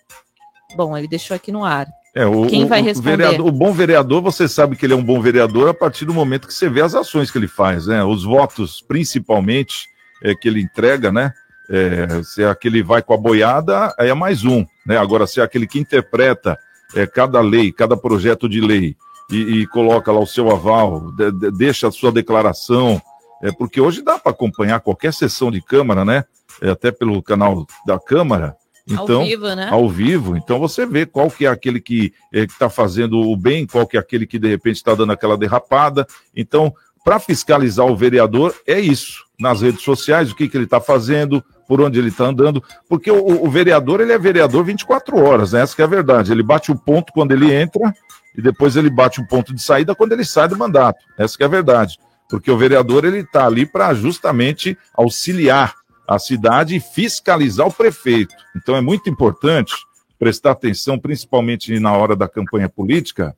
Bom, 0.75 0.97
ele 0.97 1.07
deixou 1.07 1.37
aqui 1.37 1.53
no 1.53 1.65
ar. 1.65 1.87
É, 2.17 2.25
o, 2.25 2.47
Quem 2.47 2.65
vai 2.65 2.81
responder? 2.81 3.13
O, 3.13 3.17
vereador, 3.19 3.47
o, 3.47 3.53
bom 3.53 3.73
vereador, 3.73 4.23
você 4.23 4.49
sabe 4.49 4.75
que 4.75 4.87
ele 4.87 4.95
é 4.95 4.97
um 4.97 5.05
bom 5.05 5.21
vereador 5.21 5.69
a 5.69 5.75
partir 5.75 6.07
do 6.07 6.15
momento 6.15 6.49
que 6.49 6.55
você 6.55 6.67
vê 6.67 6.81
as 6.81 6.95
ações 6.95 7.31
que 7.31 7.37
ele 7.37 7.47
faz, 7.47 7.89
né? 7.89 8.03
Os 8.03 8.25
votos, 8.25 8.81
principalmente, 8.81 9.87
é, 10.23 10.35
que 10.35 10.49
ele 10.49 10.63
entrega, 10.63 11.13
né? 11.13 11.31
É, 11.69 12.23
se 12.23 12.43
é 12.43 12.49
aquele 12.49 12.83
vai 12.83 13.03
com 13.03 13.13
a 13.13 13.19
boiada, 13.19 13.95
aí 13.99 14.09
é 14.09 14.15
mais 14.15 14.47
um, 14.47 14.65
né? 14.87 14.97
Agora, 14.97 15.27
se 15.27 15.41
é 15.41 15.43
aquele 15.43 15.67
que 15.67 15.79
interpreta 15.79 16.59
é, 16.95 17.07
cada 17.07 17.39
lei, 17.43 17.71
cada 17.71 17.99
projeto 17.99 18.49
de 18.49 18.63
lei 18.63 18.97
e, 19.31 19.61
e 19.61 19.67
coloca 19.67 20.11
lá 20.11 20.21
o 20.21 20.27
seu 20.27 20.51
aval, 20.51 21.13
de, 21.13 21.31
de, 21.33 21.51
deixa 21.51 21.87
a 21.89 21.93
sua 21.93 22.11
declaração, 22.11 22.99
é 23.43 23.53
porque 23.53 23.79
hoje 23.79 24.01
dá 24.01 24.19
para 24.19 24.33
acompanhar 24.33 24.81
qualquer 24.81 25.13
sessão 25.13 25.51
de 25.51 25.61
Câmara, 25.61 26.03
né? 26.03 26.25
É, 26.63 26.71
até 26.71 26.91
pelo 26.91 27.23
canal 27.23 27.67
da 27.87 28.01
Câmara, 28.01 28.57
então, 28.88 29.20
ao 29.20 29.27
vivo, 29.27 29.55
né? 29.55 29.68
Ao 29.70 29.88
vivo. 29.88 30.37
Então 30.37 30.59
você 30.59 30.87
vê 30.87 31.05
qual 31.05 31.31
que 31.31 31.44
é 31.44 31.49
aquele 31.49 31.81
que 31.81 32.12
é, 32.33 32.44
está 32.44 32.70
fazendo 32.70 33.18
o 33.18 33.37
bem, 33.37 33.66
qual 33.66 33.87
que 33.87 33.96
é 33.96 34.01
aquele 34.01 34.27
que 34.27 34.38
de 34.38 34.49
repente 34.49 34.77
está 34.77 34.94
dando 34.94 35.12
aquela 35.12 35.37
derrapada. 35.37 36.07
Então, 36.35 36.72
para 37.05 37.18
fiscalizar 37.18 37.87
o 37.87 37.96
vereador, 37.96 38.55
é 38.66 38.79
isso. 38.79 39.25
Nas 39.38 39.61
redes 39.61 39.83
sociais, 39.83 40.31
o 40.31 40.37
que, 40.37 40.49
que 40.49 40.57
ele 40.57 40.64
está 40.64 40.81
fazendo, 40.81 41.44
por 41.68 41.81
onde 41.81 41.99
ele 41.99 42.09
está 42.09 42.25
andando. 42.27 42.62
Porque 42.88 43.11
o, 43.11 43.44
o, 43.44 43.51
vereador, 43.51 44.01
ele 44.01 44.12
é 44.12 44.18
vereador 44.18 44.64
24 44.64 45.16
horas, 45.18 45.53
né? 45.53 45.62
Essa 45.62 45.75
que 45.75 45.83
é 45.83 45.85
a 45.85 45.88
verdade. 45.88 46.33
Ele 46.33 46.42
bate 46.42 46.70
o 46.70 46.77
ponto 46.77 47.12
quando 47.12 47.33
ele 47.33 47.53
entra 47.53 47.92
e 48.37 48.42
depois 48.42 48.77
ele 48.77 48.90
bate 48.90 49.20
o 49.20 49.27
ponto 49.27 49.55
de 49.55 49.62
saída 49.62 49.94
quando 49.94 50.12
ele 50.12 50.25
sai 50.25 50.49
do 50.49 50.57
mandato. 50.57 51.05
Essa 51.18 51.37
que 51.37 51.42
é 51.42 51.46
a 51.46 51.49
verdade. 51.49 51.99
Porque 52.29 52.51
o 52.51 52.59
vereador, 52.59 53.05
ele 53.05 53.18
está 53.18 53.46
ali 53.46 53.64
para 53.66 53.94
justamente 53.94 54.77
auxiliar 54.94 55.75
a 56.09 56.19
cidade 56.19 56.77
e 56.77 56.81
fiscalizar 56.81 57.66
o 57.66 57.73
prefeito. 57.73 58.35
Então 58.57 58.77
é 58.77 58.81
muito 58.81 59.11
importante 59.11 59.75
prestar 60.19 60.53
atenção, 60.53 60.99
principalmente 60.99 61.79
na 61.79 61.92
hora 61.92 62.16
da 62.16 62.29
campanha 62.29 62.69
política, 62.69 63.37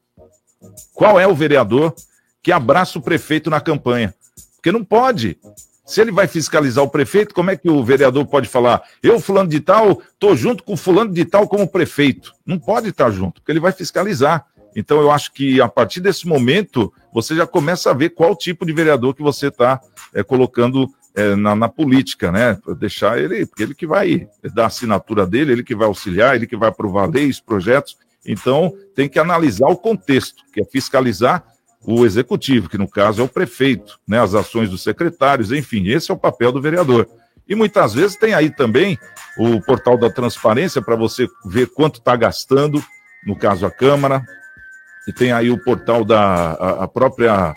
qual 0.95 1.19
é 1.19 1.27
o 1.27 1.35
vereador 1.35 1.95
que 2.43 2.53
abraça 2.53 2.99
o 2.99 3.03
prefeito 3.03 3.51
na 3.51 3.61
campanha. 3.61 4.15
Porque 4.57 4.73
não 4.73 4.85
pode. 4.85 5.39
Se 5.85 6.01
ele 6.01 6.13
vai 6.13 6.27
fiscalizar 6.27 6.85
o 6.85 6.91
prefeito, 6.91 7.35
como 7.35 7.51
é 7.51 7.57
que 7.57 7.69
o 7.71 7.83
vereador 7.83 8.27
pode 8.27 8.49
falar? 8.49 8.83
Eu, 9.03 9.19
fulano 9.19 9.49
de 9.49 9.61
tal, 9.61 10.03
estou 10.13 10.37
junto 10.37 10.63
com 10.63 10.77
fulano 10.77 11.13
de 11.13 11.25
tal 11.25 11.49
como 11.49 11.67
prefeito. 11.67 12.35
Não 12.45 12.59
pode 12.59 12.89
estar 12.89 13.11
junto, 13.11 13.41
porque 13.41 13.53
ele 13.53 13.61
vai 13.61 13.73
fiscalizar. 13.73 14.47
Então, 14.77 15.01
eu 15.01 15.11
acho 15.11 15.33
que 15.33 15.61
a 15.61 15.69
partir 15.69 16.01
desse 16.01 16.27
momento, 16.27 16.93
você 17.13 17.35
já 17.35 17.47
começa 17.47 17.91
a 17.91 17.95
ver 17.95 18.11
qual 18.11 18.37
tipo 18.37 18.67
de 18.67 18.73
vereador 18.73 19.15
que 19.15 19.23
você 19.23 19.49
está 19.49 19.81
é, 20.15 20.23
colocando 20.23 20.89
é, 21.19 21.35
na, 21.35 21.57
na, 21.57 21.69
política, 21.69 22.31
né? 22.31 22.57
Deixar 22.79 23.19
ele, 23.19 23.45
porque 23.45 23.65
ele 23.65 23.75
que 23.75 23.89
vai 23.89 24.29
dar 24.55 24.65
a 24.65 24.67
assinatura 24.69 25.27
dele, 25.27 25.51
ele 25.51 25.65
que 25.65 25.75
vai 25.75 25.89
auxiliar, 25.89 26.37
ele 26.37 26.47
que 26.47 26.57
vai 26.57 26.69
aprovar 26.69 27.11
leis, 27.11 27.41
projetos. 27.41 27.99
Então, 28.25 28.73
tem 28.95 29.09
que 29.09 29.19
analisar 29.19 29.67
o 29.67 29.77
contexto, 29.77 30.45
que 30.53 30.61
é 30.61 30.65
fiscalizar 30.65 31.45
o 31.85 32.07
executivo, 32.07 32.69
que 32.69 32.79
no 32.79 32.87
caso 32.87 33.21
é 33.21 33.25
o 33.25 33.29
prefeito, 33.29 33.99
né? 34.07 34.21
As 34.21 34.33
ações 34.33 34.71
dos 34.71 34.85
secretários, 34.85 35.51
enfim, 35.51 35.89
esse 35.89 36.09
é 36.09 36.15
o 36.15 36.19
papel 36.19 36.53
do 36.53 36.63
vereador. 36.63 37.09
E 37.49 37.55
muitas 37.57 37.95
vezes 37.95 38.17
tem 38.17 38.33
aí 38.33 38.51
também 38.51 38.97
o 39.37 39.61
portal 39.61 39.99
da 39.99 40.11
transparência 40.11 40.81
para 40.81 40.95
você 40.95 41.27
ver 41.45 41.67
quanto 41.67 41.99
está 41.99 42.15
gastando, 42.15 42.81
no 43.27 43.35
caso 43.35 43.67
a 43.67 43.71
Câmara, 43.73 44.23
e 45.09 45.13
tem 45.13 45.33
aí 45.33 45.51
o 45.51 45.59
portal 45.65 46.05
da 46.05 46.53
a, 46.53 46.85
a 46.85 46.89
própria 46.89 47.55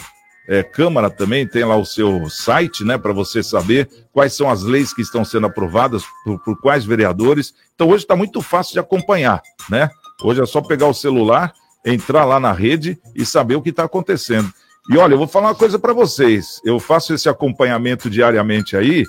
é, 0.47 0.63
Câmara 0.63 1.09
também 1.09 1.47
tem 1.47 1.63
lá 1.63 1.75
o 1.75 1.85
seu 1.85 2.29
site, 2.29 2.83
né, 2.83 2.97
para 2.97 3.13
você 3.13 3.43
saber 3.43 3.87
quais 4.11 4.33
são 4.33 4.49
as 4.49 4.63
leis 4.63 4.93
que 4.93 5.01
estão 5.01 5.23
sendo 5.23 5.47
aprovadas 5.47 6.03
por, 6.23 6.39
por 6.39 6.59
quais 6.59 6.83
vereadores. 6.83 7.53
Então 7.75 7.89
hoje 7.89 8.03
está 8.03 8.15
muito 8.15 8.41
fácil 8.41 8.73
de 8.73 8.79
acompanhar, 8.79 9.41
né? 9.69 9.89
Hoje 10.23 10.41
é 10.41 10.45
só 10.45 10.61
pegar 10.61 10.87
o 10.87 10.93
celular, 10.93 11.53
entrar 11.85 12.25
lá 12.25 12.39
na 12.39 12.51
rede 12.51 12.99
e 13.15 13.25
saber 13.25 13.55
o 13.55 13.61
que 13.61 13.69
está 13.69 13.83
acontecendo. 13.83 14.51
E 14.89 14.97
olha, 14.97 15.13
eu 15.13 15.17
vou 15.17 15.27
falar 15.27 15.49
uma 15.49 15.55
coisa 15.55 15.79
para 15.79 15.93
vocês. 15.93 16.59
Eu 16.65 16.79
faço 16.79 17.13
esse 17.13 17.29
acompanhamento 17.29 18.09
diariamente 18.09 18.75
aí 18.75 19.05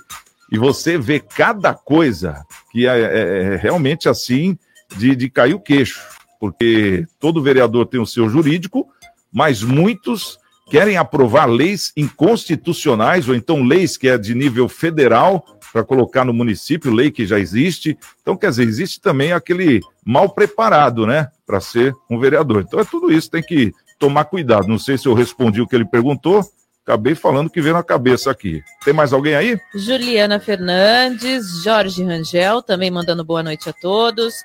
e 0.51 0.59
você 0.59 0.99
vê 0.99 1.19
cada 1.19 1.75
coisa 1.75 2.45
que 2.71 2.87
é, 2.87 3.01
é, 3.01 3.43
é 3.55 3.57
realmente 3.57 4.09
assim 4.09 4.59
de, 4.97 5.17
de 5.17 5.31
cair 5.31 5.55
o 5.55 5.61
queixo, 5.61 6.01
porque 6.39 7.07
todo 7.19 7.43
vereador 7.43 7.87
tem 7.87 8.01
o 8.01 8.07
seu 8.07 8.29
jurídico, 8.29 8.87
mas 9.33 9.63
muitos 9.63 10.39
querem 10.73 10.97
aprovar 10.97 11.45
leis 11.45 11.93
inconstitucionais, 11.95 13.29
ou 13.29 13.35
então 13.35 13.63
leis 13.63 13.99
que 13.99 14.09
é 14.09 14.17
de 14.17 14.35
nível 14.35 14.71
federal, 14.71 15.45
para 15.71 15.85
colocar 15.85 16.25
no 16.25 16.33
município, 16.33 16.91
lei 16.91 17.11
que 17.11 17.27
já 17.27 17.39
existe. 17.39 17.99
Então, 18.23 18.35
quer 18.35 18.49
dizer, 18.49 18.63
existe 18.63 18.99
também 18.99 19.35
aquele 19.35 19.81
mal 20.03 20.31
preparado, 20.31 21.07
né, 21.07 21.29
para 21.47 21.61
ser 21.61 21.93
um 22.11 22.19
vereador. 22.19 22.65
Então, 22.67 22.81
é 22.81 22.85
tudo 22.85 23.13
isso, 23.13 23.31
tem 23.31 23.43
que 23.43 23.71
tomar 23.99 24.25
cuidado. 24.25 24.67
Não 24.67 24.79
sei 24.79 24.97
se 24.97 25.07
eu 25.07 25.13
respondi 25.13 25.61
o 25.61 25.69
que 25.69 25.77
ele 25.77 25.85
perguntou, 25.85 26.43
acabei 26.87 27.15
falando 27.15 27.51
que 27.51 27.61
veio 27.61 27.75
na 27.75 27.83
cabeça 27.83 28.31
aqui. 28.31 28.63
Tem 28.83 28.95
mais 28.95 29.13
alguém 29.13 29.35
aí? 29.35 29.61
Juliana 29.75 30.41
Fernandes, 30.41 31.63
Jorge 31.63 32.03
Rangel, 32.03 32.63
também 32.63 32.91
mandando 32.91 33.23
boa 33.23 33.43
noite 33.43 33.69
a 33.69 33.75
todos. 33.75 34.37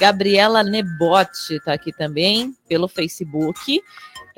Gabriela 0.00 0.64
Nebote 0.64 1.54
está 1.54 1.74
aqui 1.74 1.92
também 1.92 2.52
pelo 2.68 2.88
Facebook. 2.88 3.80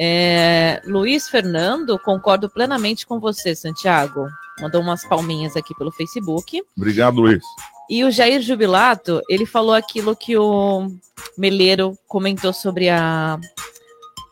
É, 0.00 0.80
Luiz 0.84 1.28
Fernando, 1.28 1.98
concordo 1.98 2.48
plenamente 2.48 3.06
com 3.06 3.18
você, 3.18 3.54
Santiago. 3.54 4.28
Mandou 4.61 4.80
umas 4.80 5.04
palminhas 5.06 5.56
aqui 5.56 5.74
pelo 5.74 5.90
Facebook. 5.90 6.62
Obrigado, 6.76 7.20
Luiz. 7.20 7.42
E 7.90 8.04
o 8.04 8.11
Jair 8.11 8.40
Jubilato, 8.40 9.20
ele 9.28 9.46
falou 9.46 9.74
aquilo 9.74 10.14
que 10.14 10.37
o 10.37 10.92
Meleiro 11.37 11.98
comentou 12.06 12.52
sobre 12.52 12.88
a 12.88 13.40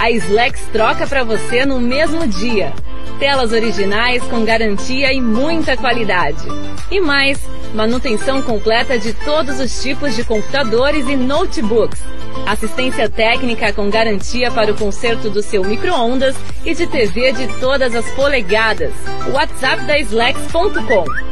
A 0.00 0.10
Slex 0.10 0.62
troca 0.72 1.06
para 1.06 1.22
você 1.22 1.64
no 1.64 1.78
mesmo 1.78 2.26
dia. 2.26 2.72
Telas 3.20 3.52
originais 3.52 4.20
com 4.24 4.44
garantia 4.44 5.12
e 5.12 5.20
muita 5.20 5.76
qualidade. 5.76 6.44
E 6.90 7.00
mais, 7.00 7.38
manutenção 7.72 8.42
completa 8.42 8.98
de 8.98 9.12
todos 9.12 9.60
os 9.60 9.80
tipos 9.80 10.16
de 10.16 10.24
computadores 10.24 11.06
e 11.06 11.14
notebooks 11.14 12.02
Assistência 12.46 13.08
técnica 13.08 13.72
com 13.72 13.88
garantia 13.88 14.50
para 14.50 14.72
o 14.72 14.76
conserto 14.76 15.30
do 15.30 15.40
seu 15.40 15.62
micro-ondas 15.62 16.34
e 16.64 16.74
de 16.74 16.84
TV 16.88 17.30
de 17.30 17.46
todas 17.60 17.94
as 17.94 18.10
polegadas. 18.10 18.92
WhatsApp 19.32 19.84
da 19.84 19.96
Slex.com 20.00 21.31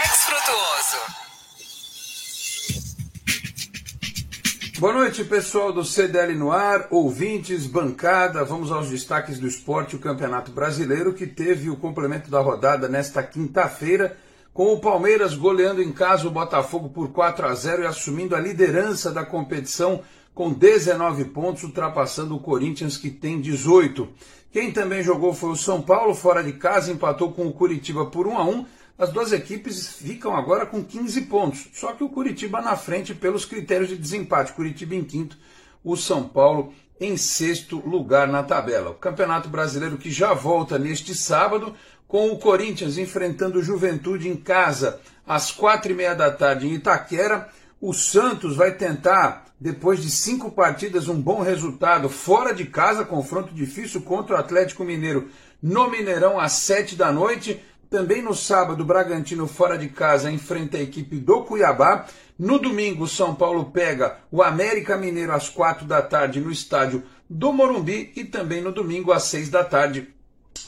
Boa 4.81 4.93
noite, 4.93 5.23
pessoal 5.23 5.71
do 5.71 5.85
CDL 5.85 6.33
no 6.33 6.51
ar, 6.51 6.87
ouvintes, 6.89 7.67
bancada. 7.67 8.43
Vamos 8.43 8.71
aos 8.71 8.89
destaques 8.89 9.37
do 9.37 9.45
esporte, 9.45 9.95
o 9.95 9.99
Campeonato 9.99 10.49
Brasileiro, 10.49 11.13
que 11.13 11.27
teve 11.27 11.69
o 11.69 11.75
complemento 11.75 12.31
da 12.31 12.39
rodada 12.39 12.89
nesta 12.89 13.21
quinta-feira, 13.21 14.17
com 14.51 14.73
o 14.73 14.79
Palmeiras 14.79 15.35
goleando 15.35 15.83
em 15.83 15.91
casa 15.91 16.27
o 16.27 16.31
Botafogo 16.31 16.89
por 16.89 17.11
4 17.11 17.45
a 17.45 17.53
0 17.53 17.83
e 17.83 17.85
assumindo 17.85 18.35
a 18.35 18.39
liderança 18.39 19.11
da 19.11 19.23
competição 19.23 20.01
com 20.33 20.51
19 20.51 21.25
pontos, 21.25 21.61
ultrapassando 21.61 22.35
o 22.35 22.39
Corinthians, 22.39 22.97
que 22.97 23.11
tem 23.11 23.39
18. 23.39 24.09
Quem 24.51 24.71
também 24.71 25.03
jogou 25.03 25.31
foi 25.31 25.51
o 25.51 25.55
São 25.55 25.79
Paulo, 25.79 26.15
fora 26.15 26.43
de 26.43 26.53
casa, 26.53 26.91
empatou 26.91 27.31
com 27.31 27.45
o 27.45 27.53
Curitiba 27.53 28.07
por 28.07 28.25
1 28.25 28.35
a 28.35 28.43
1 28.45 28.65
as 29.01 29.11
duas 29.11 29.31
equipes 29.31 29.87
ficam 29.87 30.35
agora 30.35 30.63
com 30.63 30.83
15 30.83 31.21
pontos, 31.21 31.69
só 31.73 31.91
que 31.93 32.03
o 32.03 32.09
Curitiba 32.09 32.61
na 32.61 32.75
frente 32.75 33.15
pelos 33.15 33.45
critérios 33.45 33.89
de 33.89 33.97
desempate. 33.97 34.53
Curitiba 34.53 34.93
em 34.93 35.03
quinto, 35.03 35.35
o 35.83 35.97
São 35.97 36.27
Paulo 36.27 36.71
em 36.99 37.17
sexto 37.17 37.77
lugar 37.77 38.27
na 38.27 38.43
tabela. 38.43 38.91
O 38.91 38.93
Campeonato 38.93 39.49
Brasileiro 39.49 39.97
que 39.97 40.11
já 40.11 40.35
volta 40.35 40.77
neste 40.77 41.15
sábado, 41.15 41.73
com 42.07 42.31
o 42.31 42.37
Corinthians 42.37 42.99
enfrentando 42.99 43.57
o 43.57 43.63
Juventude 43.63 44.29
em 44.29 44.35
casa 44.35 45.01
às 45.25 45.51
quatro 45.51 45.91
e 45.91 45.95
meia 45.95 46.13
da 46.13 46.29
tarde 46.29 46.67
em 46.67 46.75
Itaquera. 46.75 47.49
O 47.81 47.95
Santos 47.95 48.55
vai 48.55 48.75
tentar, 48.75 49.45
depois 49.59 49.99
de 49.99 50.11
cinco 50.11 50.51
partidas, 50.51 51.07
um 51.07 51.19
bom 51.19 51.41
resultado 51.41 52.07
fora 52.07 52.53
de 52.53 52.65
casa, 52.65 53.03
confronto 53.03 53.51
difícil 53.51 54.03
contra 54.03 54.35
o 54.35 54.39
Atlético 54.39 54.83
Mineiro 54.83 55.27
no 55.59 55.89
Mineirão 55.89 56.39
às 56.39 56.53
sete 56.53 56.95
da 56.95 57.11
noite. 57.11 57.59
Também 57.91 58.21
no 58.21 58.33
sábado, 58.33 58.85
Bragantino 58.85 59.45
fora 59.45 59.77
de 59.77 59.89
casa 59.89 60.31
enfrenta 60.31 60.77
a 60.77 60.81
equipe 60.81 61.17
do 61.17 61.43
Cuiabá. 61.43 62.07
No 62.39 62.57
domingo, 62.57 63.05
São 63.05 63.35
Paulo 63.35 63.65
pega 63.65 64.17
o 64.31 64.41
América 64.41 64.95
Mineiro 64.95 65.33
às 65.33 65.49
quatro 65.49 65.85
da 65.85 66.01
tarde 66.01 66.39
no 66.39 66.49
estádio 66.49 67.03
do 67.29 67.51
Morumbi. 67.51 68.13
E 68.15 68.23
também 68.23 68.61
no 68.61 68.71
domingo, 68.71 69.11
às 69.11 69.23
seis 69.23 69.49
da 69.49 69.65
tarde, 69.65 70.07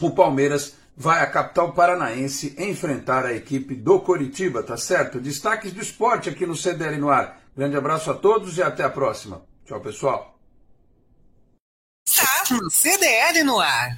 o 0.01 0.11
Palmeiras 0.11 0.75
vai 0.97 1.23
à 1.23 1.25
capital 1.25 1.71
paranaense 1.71 2.55
enfrentar 2.57 3.25
a 3.25 3.33
equipe 3.33 3.73
do 3.73 4.01
Coritiba, 4.01 4.61
tá 4.61 4.75
certo? 4.75 5.17
Destaques 5.17 5.71
do 5.71 5.81
esporte 5.81 6.27
aqui 6.27 6.45
no 6.45 6.57
CDL 6.57 6.97
no 6.97 7.09
ar. 7.09 7.39
Grande 7.55 7.77
abraço 7.77 8.11
a 8.11 8.15
todos 8.15 8.57
e 8.57 8.61
até 8.61 8.83
a 8.83 8.89
próxima. 8.89 9.45
Tchau, 9.65 9.79
pessoal. 9.79 10.37
Tá 12.05 12.69
CDL 12.69 13.43
no 13.45 13.61
ar. 13.61 13.97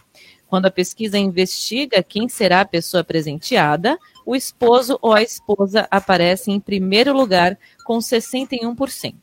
Quando 0.47 0.65
a 0.65 0.71
pesquisa 0.71 1.17
investiga 1.17 2.03
quem 2.03 2.27
será 2.27 2.61
a 2.61 2.65
pessoa 2.65 3.03
presenteada, 3.03 3.97
o 4.25 4.35
esposo 4.35 4.99
ou 5.01 5.13
a 5.13 5.21
esposa 5.21 5.87
aparece 5.89 6.51
em 6.51 6.59
primeiro 6.59 7.13
lugar 7.13 7.57
com 7.85 7.97
61% 7.99 9.13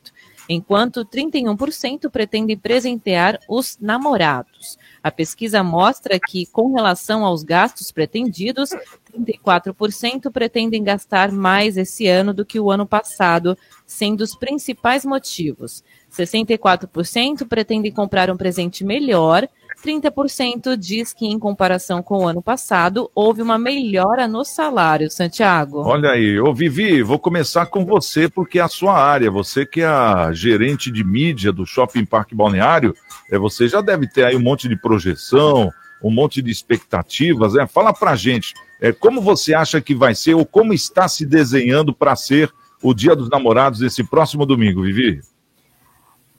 enquanto 0.52 1.04
31% 1.04 2.10
pretendem 2.10 2.58
presentear 2.58 3.38
os 3.48 3.78
namorados. 3.80 4.76
A 5.00 5.08
pesquisa 5.08 5.62
mostra 5.62 6.18
que, 6.18 6.44
com 6.46 6.74
relação 6.74 7.24
aos 7.24 7.44
gastos 7.44 7.92
pretendidos, 7.92 8.70
64% 9.16 10.28
pretendem 10.32 10.82
gastar 10.82 11.30
mais 11.30 11.76
esse 11.76 12.08
ano 12.08 12.34
do 12.34 12.44
que 12.44 12.58
o 12.58 12.68
ano 12.68 12.84
passado, 12.84 13.56
sendo 13.86 14.22
os 14.22 14.34
principais 14.34 15.04
motivos. 15.04 15.84
64% 16.10 17.46
pretendem 17.46 17.92
comprar 17.92 18.28
um 18.28 18.36
presente 18.36 18.84
melhor, 18.84 19.48
30% 19.80 20.76
diz 20.76 21.12
que, 21.12 21.26
em 21.26 21.38
comparação 21.38 22.02
com 22.02 22.24
o 22.24 22.28
ano 22.28 22.42
passado, 22.42 23.10
houve 23.14 23.42
uma 23.42 23.58
melhora 23.58 24.28
no 24.28 24.44
salário, 24.44 25.10
Santiago. 25.10 25.80
Olha 25.80 26.10
aí, 26.10 26.38
ô 26.38 26.54
Vivi, 26.54 27.02
vou 27.02 27.18
começar 27.18 27.66
com 27.66 27.84
você, 27.84 28.28
porque 28.28 28.58
é 28.58 28.62
a 28.62 28.68
sua 28.68 28.94
área, 28.94 29.30
você 29.30 29.64
que 29.64 29.80
é 29.80 29.86
a 29.86 30.32
gerente 30.32 30.90
de 30.90 31.02
mídia 31.02 31.52
do 31.52 31.64
Shopping 31.64 32.04
Parque 32.04 32.34
Balneário, 32.34 32.94
é, 33.30 33.38
você 33.38 33.68
já 33.68 33.80
deve 33.80 34.08
ter 34.08 34.24
aí 34.24 34.36
um 34.36 34.40
monte 34.40 34.68
de 34.68 34.76
projeção, 34.76 35.70
um 36.02 36.10
monte 36.10 36.40
de 36.40 36.50
expectativas, 36.50 37.54
né? 37.54 37.66
Fala 37.66 37.92
pra 37.92 38.16
gente, 38.16 38.54
é, 38.80 38.92
como 38.92 39.20
você 39.20 39.54
acha 39.54 39.80
que 39.80 39.94
vai 39.94 40.14
ser 40.14 40.34
ou 40.34 40.46
como 40.46 40.72
está 40.72 41.08
se 41.08 41.26
desenhando 41.26 41.92
para 41.92 42.16
ser 42.16 42.50
o 42.82 42.94
Dia 42.94 43.14
dos 43.14 43.28
Namorados 43.28 43.82
esse 43.82 44.02
próximo 44.02 44.46
domingo, 44.46 44.82
Vivi? 44.82 45.20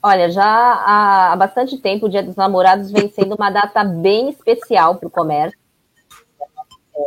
Olha, 0.04 0.32
já 0.32 0.44
há, 0.46 1.36
bastante 1.36 1.78
tempo 1.78 2.08
o 2.08 2.10
Dia 2.10 2.24
dos 2.24 2.36
Namorados 2.36 2.92
vem 2.92 3.10
sendo 3.12 3.36
uma 3.36 3.52
data 3.52 3.84
bem 3.84 4.30
especial 4.30 4.96
para 4.96 5.08
o 5.08 5.12
comércio. 5.12 5.60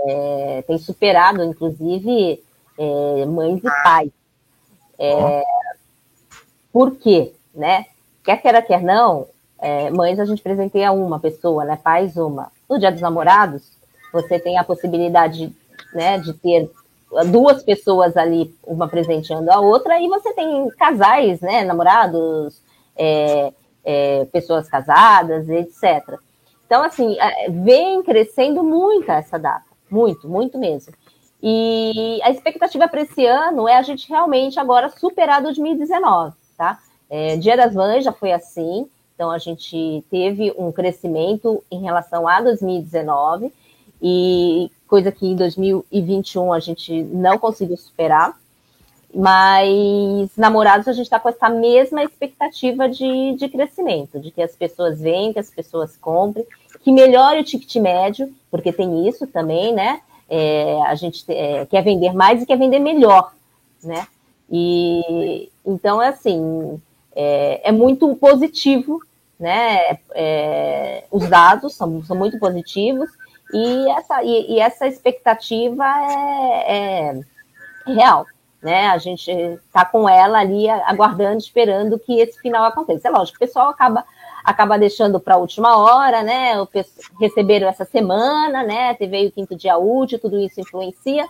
É, 0.07 0.65
tem 0.67 0.79
superado, 0.79 1.43
inclusive, 1.43 2.43
é, 2.79 3.27
mães 3.27 3.59
e 3.59 3.83
pais. 3.83 4.11
É, 4.99 5.43
por 6.73 6.95
quê? 6.97 7.33
Né? 7.53 7.87
Quer 8.23 8.41
queira, 8.41 8.63
quer 8.63 8.83
não, 8.83 9.27
é, 9.59 9.91
mães 9.91 10.21
a 10.21 10.25
gente 10.25 10.43
presenteia 10.43 10.93
uma 10.93 11.19
pessoa, 11.19 11.65
né? 11.65 11.77
Pais 11.83 12.17
uma. 12.17 12.53
No 12.69 12.79
Dia 12.79 12.93
dos 12.93 13.01
Namorados, 13.01 13.73
você 14.13 14.39
tem 14.39 14.59
a 14.59 14.65
possibilidade 14.65 15.55
né, 15.93 16.19
de 16.19 16.33
ter 16.33 16.71
duas 17.27 17.63
pessoas 17.63 18.17
ali, 18.17 18.55
uma 18.65 18.89
presenteando 18.89 19.51
a 19.51 19.61
outra, 19.61 20.01
e 20.01 20.09
você 20.09 20.33
tem 20.33 20.69
casais, 20.71 21.41
né? 21.41 21.65
Namorados, 21.65 22.61
é, 22.97 23.53
é, 23.85 24.25
pessoas 24.27 24.69
casadas, 24.69 25.49
etc. 25.49 26.19
Então, 26.67 26.83
assim, 26.83 27.17
é, 27.19 27.51
vem 27.51 28.03
crescendo 28.03 28.63
muito 28.63 29.11
essa 29.11 29.39
data, 29.39 29.65
muito, 29.91 30.29
muito 30.29 30.59
mesmo. 30.59 30.93
E 31.43 32.21
a 32.23 32.31
expectativa 32.31 32.89
para 32.89 33.03
esse 33.03 33.27
ano 33.27 33.69
é 33.69 33.77
a 33.77 33.83
gente 33.83 34.09
realmente 34.09 34.59
agora 34.59 34.89
superar 34.89 35.43
2019, 35.43 36.35
tá? 36.57 36.79
É, 37.11 37.37
Dia 37.37 37.57
das 37.57 37.75
Mães 37.75 38.03
já 38.03 38.13
foi 38.13 38.33
assim, 38.33 38.89
então 39.15 39.31
a 39.31 39.39
gente 39.39 40.03
teve 40.11 40.55
um 40.57 40.73
crescimento 40.73 41.63
em 41.71 41.83
relação 41.83 42.27
a 42.27 42.41
2019, 42.41 43.53
e 44.07 44.71
coisa 44.87 45.11
que 45.11 45.27
em 45.27 45.35
2021 45.35 46.53
a 46.53 46.61
gente 46.61 47.03
não 47.05 47.39
conseguiu 47.39 47.77
superar. 47.77 48.39
Mas 49.15 50.31
namorados 50.37 50.89
a 50.89 50.93
gente 50.93 51.05
está 51.05 51.21
com 51.21 51.29
essa 51.29 51.49
mesma 51.49 52.03
expectativa 52.03 52.89
de, 52.89 53.37
de 53.37 53.49
crescimento, 53.49 54.19
de 54.19 54.33
que 54.33 54.43
as 54.43 54.57
pessoas 54.57 55.01
venham, 55.01 55.33
que 55.33 55.39
as 55.39 55.51
pessoas 55.51 55.97
comprem, 55.97 56.45
que 56.83 56.91
melhore 56.91 57.41
o 57.41 57.45
ticket 57.45 57.77
médio, 57.77 58.35
porque 58.51 58.73
tem 58.73 59.09
isso 59.09 59.25
também, 59.27 59.73
né? 59.73 60.01
É, 60.29 60.81
a 60.87 60.95
gente 60.97 61.25
é, 61.29 61.65
quer 61.67 61.83
vender 61.83 62.13
mais 62.13 62.43
e 62.43 62.47
quer 62.47 62.59
vender 62.59 62.81
melhor, 62.81 63.33
né? 63.85 64.07
E 64.51 65.49
então 65.65 66.03
é 66.03 66.09
assim, 66.09 66.81
é, 67.15 67.69
é 67.69 67.73
muito 67.73 68.17
positivo, 68.17 69.01
né? 69.39 69.99
É, 70.13 71.05
os 71.11 71.29
dados 71.29 71.75
são, 71.75 72.03
são 72.03 72.17
muito 72.17 72.37
positivos 72.41 73.11
e 73.53 73.89
essa, 73.91 74.25
e, 74.25 74.55
e 74.55 74.59
essa 74.59 74.89
expectativa 74.89 75.85
é, 76.67 77.13
é 77.87 77.93
real 77.93 78.27
né? 78.65 78.89
A 78.89 78.99
gente 78.99 79.31
está 79.31 79.85
com 79.85 80.09
ela 80.09 80.39
ali 80.39 80.69
aguardando, 80.69 81.37
esperando 81.37 81.99
que 81.99 82.19
esse 82.19 82.41
final 82.41 82.65
aconteça. 82.65 83.09
É 83.09 83.11
lógico, 83.11 83.37
o 83.37 83.41
pessoal 83.41 83.69
acaba 83.69 84.05
acaba 84.43 84.79
deixando 84.79 85.19
para 85.19 85.35
a 85.35 85.39
última 85.39 85.77
hora, 85.79 86.23
né? 86.23 86.61
O 86.61 86.69
receberam 87.21 87.69
essa 87.69 87.85
semana, 87.85 88.63
né? 88.63 88.95
Teve 88.95 89.27
o 89.27 89.33
quinto 89.33 89.55
dia 89.55 89.77
útil, 89.79 90.19
tudo 90.19 90.39
isso 90.39 90.61
influencia. 90.61 91.27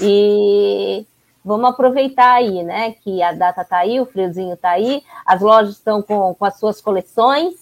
E 0.00 1.06
vamos 1.44 1.70
aproveitar 1.70 2.34
aí, 2.34 2.62
né? 2.62 2.92
Que 2.92 3.22
a 3.22 3.32
data 3.32 3.62
está 3.62 3.78
aí, 3.78 4.00
o 4.00 4.06
friozinho 4.06 4.54
está 4.54 4.70
aí, 4.70 5.02
as 5.24 5.40
lojas 5.40 5.74
estão 5.74 6.02
com, 6.02 6.34
com 6.34 6.44
as 6.44 6.58
suas 6.58 6.80
coleções 6.80 7.54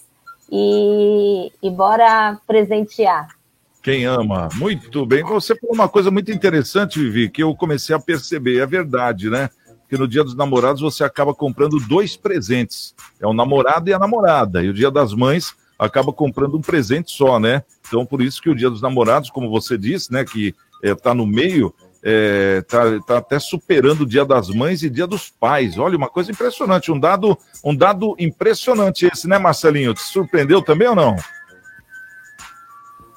e, 0.49 1.51
e 1.61 1.69
bora 1.69 2.37
presentear. 2.47 3.38
Quem 3.89 4.05
ama. 4.05 4.49
Muito 4.53 5.03
bem. 5.03 5.23
Você 5.23 5.55
falou 5.55 5.73
uma 5.73 5.89
coisa 5.89 6.11
muito 6.11 6.31
interessante, 6.31 6.99
Vivi, 6.99 7.27
que 7.27 7.41
eu 7.41 7.55
comecei 7.55 7.95
a 7.95 7.99
perceber. 7.99 8.59
É 8.59 8.65
verdade, 8.67 9.31
né? 9.31 9.49
Que 9.89 9.97
no 9.97 10.07
dia 10.07 10.23
dos 10.23 10.35
namorados 10.35 10.79
você 10.79 11.03
acaba 11.03 11.33
comprando 11.33 11.79
dois 11.79 12.15
presentes. 12.15 12.93
É 13.19 13.25
o 13.25 13.33
namorado 13.33 13.89
e 13.89 13.93
a 13.93 13.97
namorada. 13.97 14.63
E 14.63 14.69
o 14.69 14.73
dia 14.75 14.91
das 14.91 15.11
mães 15.11 15.55
acaba 15.79 16.13
comprando 16.13 16.55
um 16.55 16.61
presente 16.61 17.11
só, 17.11 17.39
né? 17.39 17.63
Então, 17.87 18.05
por 18.05 18.21
isso 18.21 18.39
que 18.39 18.51
o 18.51 18.55
dia 18.55 18.69
dos 18.69 18.79
namorados, 18.79 19.31
como 19.31 19.49
você 19.49 19.75
disse, 19.75 20.13
né? 20.13 20.23
Que 20.23 20.53
está 20.83 21.09
é, 21.09 21.13
no 21.15 21.25
meio, 21.25 21.73
é, 22.03 22.61
tá 23.07 23.17
até 23.17 23.39
superando 23.39 24.01
o 24.01 24.05
dia 24.05 24.23
das 24.23 24.49
mães 24.49 24.83
e 24.83 24.89
dia 24.91 25.07
dos 25.07 25.31
pais. 25.31 25.79
Olha, 25.79 25.97
uma 25.97 26.09
coisa 26.09 26.31
impressionante. 26.31 26.91
Um 26.91 26.99
dado, 26.99 27.35
um 27.65 27.75
dado 27.75 28.15
impressionante 28.19 29.07
esse, 29.11 29.27
né, 29.27 29.39
Marcelinho? 29.39 29.95
Te 29.95 30.03
surpreendeu 30.03 30.61
também 30.61 30.89
ou 30.89 30.95
não? 30.95 31.15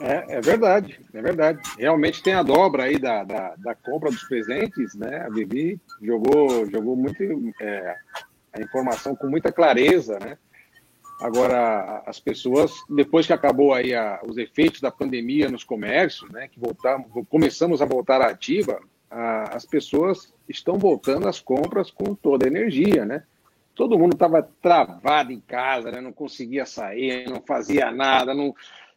É, 0.03 0.39
é 0.39 0.41
verdade, 0.41 0.99
é 1.15 1.23
verdade. 1.23 1.61
Realmente 1.79 2.23
tem 2.23 2.35
a 2.35 2.43
dobra 2.43 2.85
aí 2.85 2.99
da, 2.99 3.23
da, 3.23 3.55
da 3.57 3.75
compra 3.75 4.11
dos 4.11 4.25
presentes, 4.25 4.97
né? 4.97 5.25
A 5.25 5.29
Vivi 5.29 5.81
jogou, 6.01 6.69
jogou 6.69 6.97
muito 6.97 7.23
é, 7.61 7.97
a 8.53 8.61
informação 8.61 9.15
com 9.15 9.29
muita 9.29 9.53
clareza, 9.53 10.19
né? 10.19 10.37
Agora, 11.21 12.03
as 12.05 12.19
pessoas, 12.19 12.73
depois 12.91 13.29
que 13.29 13.33
acabou 13.33 13.73
aí 13.73 13.95
a, 13.95 14.21
os 14.27 14.37
efeitos 14.37 14.81
da 14.81 14.91
pandemia 14.91 15.49
nos 15.49 15.63
comércios, 15.63 16.29
né? 16.33 16.49
Que 16.49 16.59
voltamos, 16.59 17.07
começamos 17.29 17.81
a 17.81 17.87
voltar 17.87 18.21
à 18.21 18.27
ativa, 18.27 18.81
a, 19.09 19.55
as 19.55 19.65
pessoas 19.65 20.35
estão 20.49 20.79
voltando 20.79 21.29
às 21.29 21.39
compras 21.39 21.93
com 21.93 22.13
toda 22.13 22.45
a 22.45 22.49
energia, 22.49 23.05
né? 23.05 23.23
Todo 23.73 23.99
mundo 23.99 24.15
estava 24.15 24.43
travado 24.61 25.31
em 25.31 25.41
casa, 25.41 25.93
né? 25.93 26.01
Não 26.01 26.13
conseguia 26.13 26.67
sair, 26.67 27.31
não 27.31 27.41
fazia 27.41 27.93
nada, 27.93 28.35
não 28.35 28.53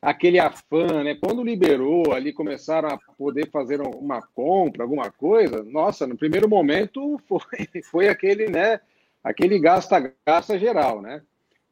aquele 0.05 0.37
afã, 0.37 1.03
né? 1.03 1.15
Quando 1.15 1.43
liberou 1.43 2.13
ali, 2.13 2.31
começaram 2.31 2.89
a 2.89 2.97
poder 3.17 3.49
fazer 3.49 3.81
uma 3.81 4.21
compra, 4.21 4.83
alguma 4.83 5.11
coisa, 5.11 5.63
nossa, 5.63 6.05
no 6.05 6.15
primeiro 6.15 6.47
momento 6.47 7.19
foi, 7.27 7.67
foi 7.89 8.07
aquele, 8.07 8.47
né? 8.47 8.79
Aquele 9.23 9.57
gasta-gasta 9.57 10.59
geral, 10.59 11.01
né? 11.01 11.23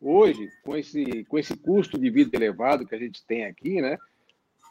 Hoje, 0.02 0.50
com 0.64 0.76
esse, 0.76 1.24
com 1.26 1.38
esse 1.38 1.56
custo 1.56 1.98
de 1.98 2.10
vida 2.10 2.36
elevado 2.36 2.88
que 2.88 2.96
a 2.96 2.98
gente 2.98 3.24
tem 3.24 3.46
aqui, 3.46 3.80
né? 3.80 3.98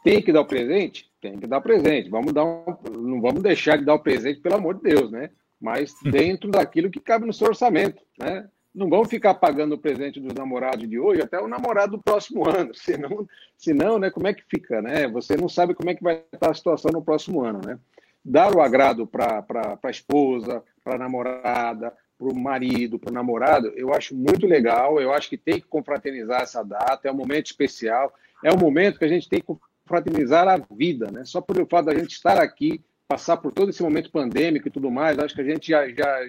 Tem 0.03 0.21
que 0.21 0.33
dar 0.33 0.41
o 0.41 0.45
presente? 0.45 1.09
Tem 1.21 1.39
que 1.39 1.47
dar 1.47 1.61
presente. 1.61 2.09
Vamos 2.09 2.33
dar 2.33 2.43
um, 2.43 2.65
não 2.91 3.21
vamos 3.21 3.41
deixar 3.41 3.77
de 3.77 3.85
dar 3.85 3.93
o 3.93 3.99
presente, 3.99 4.41
pelo 4.41 4.55
amor 4.55 4.75
de 4.75 4.83
Deus, 4.83 5.09
né? 5.09 5.29
Mas 5.59 5.95
dentro 6.03 6.51
daquilo 6.51 6.91
que 6.91 6.99
cabe 6.99 7.25
no 7.25 7.31
seu 7.31 7.47
orçamento, 7.47 8.03
né? 8.19 8.45
Não 8.73 8.89
vão 8.89 9.05
ficar 9.05 9.35
pagando 9.35 9.75
o 9.75 9.77
presente 9.77 10.19
dos 10.19 10.33
namorados 10.33 10.89
de 10.89 10.97
hoje 10.97 11.21
até 11.21 11.39
o 11.39 11.47
namorado 11.47 11.97
do 11.97 12.03
próximo 12.03 12.47
ano. 12.49 12.73
Senão, 12.73 13.27
senão 13.57 13.99
né, 13.99 14.09
como 14.09 14.27
é 14.27 14.33
que 14.33 14.43
fica? 14.43 14.81
Né? 14.81 15.07
Você 15.09 15.37
não 15.37 15.47
sabe 15.47 15.75
como 15.75 15.89
é 15.89 15.95
que 15.95 16.03
vai 16.03 16.23
estar 16.33 16.49
a 16.49 16.55
situação 16.55 16.91
no 16.91 17.03
próximo 17.03 17.43
ano. 17.43 17.61
Né? 17.65 17.77
Dar 18.25 18.55
o 18.55 18.61
agrado 18.61 19.05
para 19.05 19.45
a 19.81 19.89
esposa, 19.89 20.63
para 20.83 20.95
a 20.95 20.97
namorada, 20.97 21.93
para 22.17 22.27
o 22.27 22.35
marido, 22.35 22.97
para 22.97 23.11
o 23.11 23.13
namorado, 23.13 23.67
eu 23.75 23.93
acho 23.93 24.15
muito 24.15 24.47
legal. 24.47 24.99
Eu 24.99 25.13
acho 25.13 25.29
que 25.29 25.37
tem 25.37 25.59
que 25.59 25.67
confraternizar 25.67 26.41
essa 26.41 26.63
data, 26.63 27.07
é 27.07 27.11
um 27.11 27.15
momento 27.15 27.47
especial, 27.47 28.13
é 28.43 28.51
um 28.51 28.57
momento 28.57 28.97
que 28.97 29.05
a 29.05 29.09
gente 29.09 29.29
tem 29.29 29.39
que 29.39 29.47
confraternizar 29.85 30.47
a 30.47 30.57
vida. 30.73 31.11
Né? 31.11 31.25
Só 31.25 31.41
por 31.41 31.59
o 31.59 31.67
fato 31.67 31.85
da 31.85 31.95
gente 31.95 32.13
estar 32.13 32.39
aqui, 32.39 32.81
passar 33.07 33.37
por 33.37 33.51
todo 33.51 33.69
esse 33.69 33.83
momento 33.83 34.11
pandêmico 34.11 34.67
e 34.67 34.71
tudo 34.71 34.89
mais, 34.89 35.19
acho 35.19 35.35
que 35.35 35.41
a 35.41 35.45
gente 35.45 35.69
já, 35.69 35.87
já, 35.89 36.19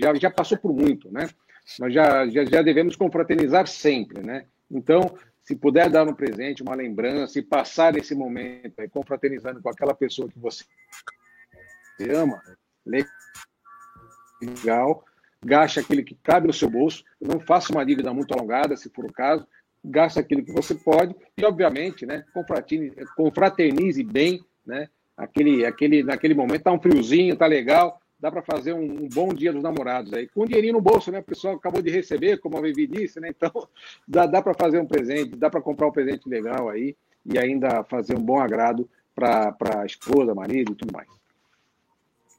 já, 0.00 0.14
já 0.14 0.30
passou 0.30 0.56
por 0.56 0.72
muito. 0.72 1.12
Né? 1.12 1.28
Nós 1.78 1.92
já, 1.92 2.26
já, 2.28 2.44
já 2.44 2.62
devemos 2.62 2.96
confraternizar 2.96 3.66
sempre, 3.66 4.24
né? 4.24 4.46
Então, 4.70 5.16
se 5.44 5.56
puder 5.56 5.90
dar 5.90 6.06
um 6.08 6.14
presente, 6.14 6.62
uma 6.62 6.74
lembrança 6.74 7.38
e 7.38 7.42
passar 7.42 7.96
esse 7.96 8.14
momento 8.14 8.78
aí, 8.78 8.88
confraternizando 8.88 9.60
com 9.60 9.68
aquela 9.68 9.94
pessoa 9.94 10.28
que 10.28 10.38
você 10.38 10.64
ama, 12.10 12.40
legal, 14.40 15.04
gaste 15.44 15.80
aquilo 15.80 16.04
que 16.04 16.16
cabe 16.22 16.46
no 16.46 16.52
seu 16.52 16.70
bolso, 16.70 17.04
não 17.20 17.40
faça 17.40 17.72
uma 17.72 17.84
dívida 17.84 18.12
muito 18.12 18.32
alongada, 18.32 18.76
se 18.76 18.88
for 18.90 19.04
o 19.04 19.12
caso, 19.12 19.46
gaste 19.84 20.18
aquilo 20.18 20.44
que 20.44 20.52
você 20.52 20.74
pode 20.74 21.14
e, 21.36 21.44
obviamente, 21.44 22.06
né, 22.06 22.24
confraternize, 22.32 22.96
confraternize 23.16 24.02
bem, 24.02 24.44
né, 24.64 24.88
aquele, 25.16 25.66
aquele, 25.66 26.02
naquele 26.02 26.34
momento, 26.34 26.62
tá 26.62 26.72
um 26.72 26.80
friozinho, 26.80 27.36
tá 27.36 27.46
legal, 27.46 28.00
dá 28.22 28.30
para 28.30 28.40
fazer 28.40 28.72
um, 28.72 28.84
um, 28.84 29.08
bom 29.12 29.34
dia 29.34 29.52
dos 29.52 29.64
namorados 29.64 30.12
aí, 30.12 30.28
com 30.28 30.46
dinheirinho 30.46 30.74
no 30.74 30.80
bolso, 30.80 31.10
né? 31.10 31.18
O 31.18 31.24
pessoal 31.24 31.56
acabou 31.56 31.82
de 31.82 31.90
receber, 31.90 32.38
como 32.38 32.56
a 32.56 32.60
Vivi 32.60 32.86
disse, 32.86 33.18
né? 33.18 33.30
Então, 33.30 33.50
dá, 34.06 34.26
dá 34.26 34.40
para 34.40 34.54
fazer 34.54 34.78
um 34.78 34.86
presente, 34.86 35.34
dá 35.34 35.50
para 35.50 35.60
comprar 35.60 35.88
um 35.88 35.92
presente 35.92 36.28
legal 36.28 36.68
aí 36.68 36.96
e 37.26 37.36
ainda 37.36 37.82
fazer 37.82 38.16
um 38.16 38.22
bom 38.22 38.38
agrado 38.38 38.88
para 39.12 39.56
a 39.80 39.84
esposa, 39.84 40.36
marido 40.36 40.70
e 40.70 40.74
tudo 40.76 40.92
mais. 40.92 41.08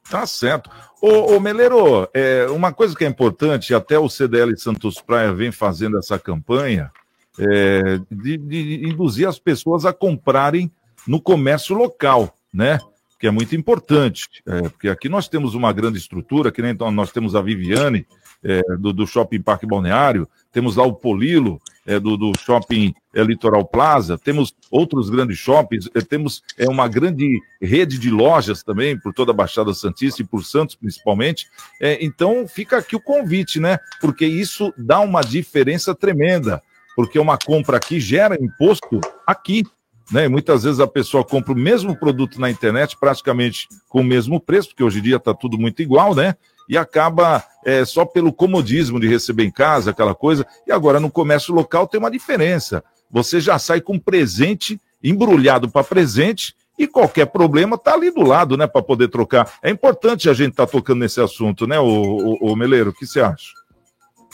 Tá 0.09 0.25
certo. 0.25 0.69
Ô, 1.01 1.35
ô 1.35 1.39
Meleiro, 1.41 2.07
é, 2.13 2.47
uma 2.49 2.71
coisa 2.71 2.95
que 2.95 3.03
é 3.03 3.07
importante, 3.07 3.73
até 3.73 3.99
o 3.99 4.07
CDL 4.07 4.57
Santos 4.57 5.01
Praia 5.01 5.33
vem 5.33 5.51
fazendo 5.51 5.97
essa 5.97 6.17
campanha, 6.17 6.91
é, 7.37 7.99
de, 8.09 8.37
de 8.37 8.87
induzir 8.87 9.27
as 9.27 9.37
pessoas 9.37 9.85
a 9.85 9.91
comprarem 9.91 10.71
no 11.05 11.21
comércio 11.21 11.75
local, 11.75 12.33
né? 12.53 12.79
Que 13.23 13.27
é 13.27 13.31
muito 13.31 13.55
importante, 13.55 14.27
é, 14.45 14.63
porque 14.63 14.89
aqui 14.89 15.07
nós 15.07 15.29
temos 15.29 15.55
uma 15.55 15.71
grande 15.71 15.97
estrutura, 15.97 16.51
que 16.51 16.61
nem 16.61 16.75
nós 16.91 17.09
temos 17.09 17.37
a 17.37 17.41
Viviane, 17.41 18.05
é, 18.43 18.61
do, 18.77 18.91
do, 18.91 19.07
Shopping 19.07 19.41
Parque 19.41 19.65
Balneário, 19.65 20.27
temos 20.51 20.75
lá 20.75 20.83
o 20.83 20.91
Polilo, 20.91 21.61
é, 21.85 21.97
do, 22.01 22.17
do, 22.17 22.33
Shopping 22.37 22.93
é, 23.13 23.23
Litoral 23.23 23.63
Plaza, 23.63 24.17
temos 24.17 24.53
outros 24.69 25.09
grandes 25.09 25.37
shoppings, 25.37 25.89
é, 25.95 26.01
temos 26.01 26.43
é, 26.57 26.67
uma 26.67 26.85
grande 26.89 27.39
rede 27.61 27.97
de 27.97 28.11
lojas 28.11 28.61
também 28.61 28.99
por 28.99 29.13
toda 29.13 29.31
a 29.31 29.33
Baixada 29.33 29.73
Santista 29.73 30.21
e 30.21 30.25
por 30.25 30.43
Santos 30.43 30.75
principalmente. 30.75 31.47
É, 31.81 32.03
então 32.03 32.45
fica 32.45 32.77
aqui 32.77 32.93
o 32.93 33.01
convite, 33.01 33.57
né? 33.57 33.77
Porque 34.01 34.25
isso 34.25 34.73
dá 34.77 34.99
uma 34.99 35.21
diferença 35.21 35.95
tremenda, 35.95 36.61
porque 36.93 37.17
uma 37.17 37.37
compra 37.37 37.77
aqui 37.77 38.01
gera 38.01 38.35
imposto 38.35 38.99
aqui. 39.25 39.63
Né? 40.11 40.27
Muitas 40.27 40.63
vezes 40.63 40.79
a 40.79 40.87
pessoa 40.87 41.23
compra 41.23 41.53
o 41.53 41.57
mesmo 41.57 41.95
produto 41.95 42.39
na 42.39 42.49
internet, 42.49 42.97
praticamente 42.99 43.67
com 43.89 44.01
o 44.01 44.03
mesmo 44.03 44.39
preço, 44.39 44.69
porque 44.69 44.83
hoje 44.83 44.99
em 44.99 45.03
dia 45.03 45.17
está 45.17 45.33
tudo 45.33 45.57
muito 45.57 45.81
igual, 45.81 46.13
né? 46.13 46.35
e 46.67 46.77
acaba 46.77 47.43
é, 47.65 47.83
só 47.85 48.05
pelo 48.05 48.31
comodismo 48.31 48.99
de 48.99 49.07
receber 49.07 49.43
em 49.43 49.51
casa, 49.51 49.91
aquela 49.91 50.15
coisa. 50.15 50.45
E 50.65 50.71
agora 50.71 50.99
no 50.99 51.11
comércio 51.11 51.53
local 51.53 51.87
tem 51.87 51.99
uma 51.99 52.11
diferença. 52.11 52.83
Você 53.09 53.39
já 53.39 53.59
sai 53.59 53.81
com 53.81 53.99
presente 53.99 54.79
embrulhado 55.03 55.69
para 55.69 55.83
presente 55.83 56.55
e 56.77 56.87
qualquer 56.87 57.27
problema 57.27 57.77
tá 57.77 57.93
ali 57.93 58.09
do 58.09 58.21
lado, 58.21 58.57
né, 58.57 58.65
para 58.65 58.81
poder 58.81 59.09
trocar. 59.09 59.59
É 59.61 59.69
importante 59.69 60.29
a 60.29 60.33
gente 60.33 60.51
estar 60.51 60.65
tá 60.65 60.71
tocando 60.71 60.99
nesse 60.99 61.21
assunto, 61.21 61.67
né, 61.67 61.79
o, 61.79 62.37
o, 62.41 62.55
Meleiro? 62.55 62.89
O 62.89 62.93
que 62.93 63.05
você 63.05 63.21
acha? 63.21 63.51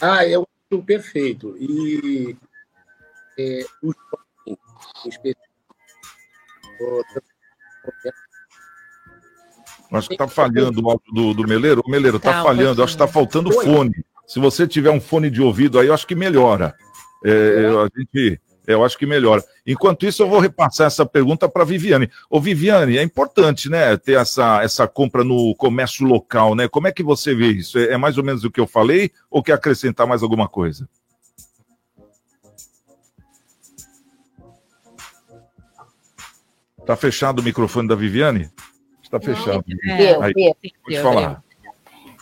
Ah, 0.01 0.25
é 0.25 0.37
um 0.37 0.81
perfeito. 0.81 1.57
E 1.59 2.37
é, 3.37 3.65
em 3.85 5.09
específico, 5.09 5.48
Acho 9.91 10.07
que 10.07 10.13
está 10.13 10.27
falhando 10.27 10.85
o 10.85 10.89
áudio 10.89 11.13
do, 11.13 11.33
do 11.33 11.47
Meleiro. 11.47 11.81
O 11.85 11.89
Meleiro, 11.89 12.17
está 12.17 12.33
tá 12.33 12.43
falhando, 12.43 12.83
acho 12.83 12.95
que 12.95 13.03
está 13.03 13.07
faltando 13.07 13.51
fone. 13.51 13.91
Se 14.27 14.39
você 14.39 14.67
tiver 14.67 14.91
um 14.91 15.01
fone 15.01 15.29
de 15.29 15.41
ouvido 15.41 15.79
aí, 15.79 15.87
eu 15.87 15.93
acho 15.93 16.05
que 16.05 16.13
melhora. 16.13 16.75
É, 17.25 17.31
é, 17.31 17.67
a 17.67 17.89
gente, 17.97 18.39
é, 18.67 18.73
eu 18.75 18.85
acho 18.85 18.97
que 18.97 19.07
melhora. 19.07 19.43
Enquanto 19.65 20.05
isso, 20.05 20.21
eu 20.21 20.29
vou 20.29 20.39
repassar 20.39 20.85
essa 20.85 21.03
pergunta 21.03 21.49
para 21.49 21.63
Viviane. 21.63 22.09
Ô, 22.29 22.39
Viviane, 22.39 22.99
é 22.99 23.01
importante, 23.01 23.67
né, 23.67 23.97
ter 23.97 24.13
essa, 24.13 24.61
essa 24.61 24.87
compra 24.87 25.23
no 25.23 25.55
comércio 25.55 26.05
local, 26.05 26.53
né? 26.53 26.67
Como 26.67 26.87
é 26.87 26.91
que 26.91 27.01
você 27.01 27.33
vê 27.33 27.47
isso? 27.47 27.79
É, 27.79 27.93
é 27.93 27.97
mais 27.97 28.19
ou 28.19 28.23
menos 28.23 28.43
o 28.43 28.51
que 28.51 28.59
eu 28.59 28.67
falei 28.67 29.11
ou 29.31 29.41
quer 29.41 29.53
acrescentar 29.53 30.05
mais 30.05 30.21
alguma 30.21 30.47
coisa? 30.47 30.87
Tá 36.89 36.95
fechado 36.95 37.37
o 37.37 37.43
microfone 37.43 37.87
da 37.87 37.93
Viviane? 37.93 38.49
Está 39.03 39.19
fechado. 39.19 39.63
Deu, 39.95 40.23
Aí, 40.23 40.33
deu, 40.33 40.55
pode 40.83 40.99
falar. 40.99 41.43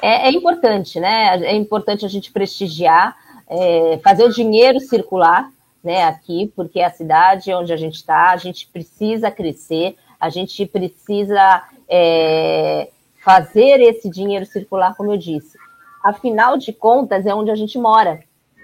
É, 0.02 0.28
é, 0.28 0.32
importante, 0.32 1.00
né? 1.00 1.42
É 1.42 1.56
importante 1.56 2.06
a 2.06 2.10
gente 2.10 2.34
prestigiar, 2.34 3.16
é, 3.50 3.98
fazer 4.04 4.26
o 4.26 4.30
dinheiro 4.30 4.82
circular, 4.82 5.50
né? 5.82 6.04
Aqui, 6.04 6.52
porque 6.54 6.82
é 6.82 6.86
a 6.86 6.92
cidade 6.92 7.54
onde 7.54 7.72
a 7.72 7.78
gente 7.78 7.96
está, 7.96 8.32
a 8.32 8.36
gente 8.36 8.68
precisa 8.68 9.32
crescer, 9.32 9.96
a 10.20 10.28
gente 10.28 10.66
precisa 10.66 11.64
é, 11.88 12.90
fazer 13.24 13.80
esse 13.80 14.10
dinheiro 14.10 14.46
circular, 14.46 14.98
como 14.98 15.14
eu 15.14 15.18
disse. 15.18 15.58
Afinal 16.04 16.58
de 16.58 16.74
contas, 16.74 17.26
é 17.26 17.34
onde 17.34 17.52
a 17.52 17.56
gente 17.56 17.80
mora, 17.80 18.20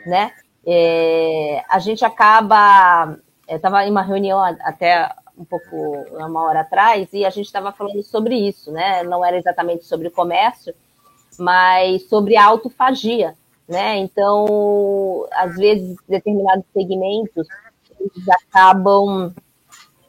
né? 0.06 0.34
É, 0.68 1.64
a 1.70 1.80
gente 1.80 2.04
acaba. 2.04 3.18
Eu 3.48 3.56
estava 3.56 3.86
em 3.86 3.92
uma 3.92 4.02
reunião 4.02 4.44
até 4.44 5.10
um 5.38 5.46
pouco 5.46 5.76
uma 6.12 6.44
hora 6.44 6.62
atrás 6.62 7.10
e 7.12 7.26
a 7.26 7.30
gente 7.30 7.46
estava 7.46 7.72
falando 7.72 8.04
sobre 8.04 8.36
isso, 8.36 8.72
né? 8.72 9.04
Não 9.04 9.26
era 9.26 9.38
exatamente 9.38 9.86
sobre 9.86 10.10
comércio, 10.10 10.74
mas 11.38 12.08
sobre 12.08 12.36
a 12.36 12.46
autofagia, 12.46 13.36
né? 13.68 13.98
Então, 13.98 15.28
às 15.34 15.56
vezes, 15.56 15.98
determinados 16.08 16.66
segmentos 16.74 17.48
eles 18.00 18.28
acabam 18.30 19.34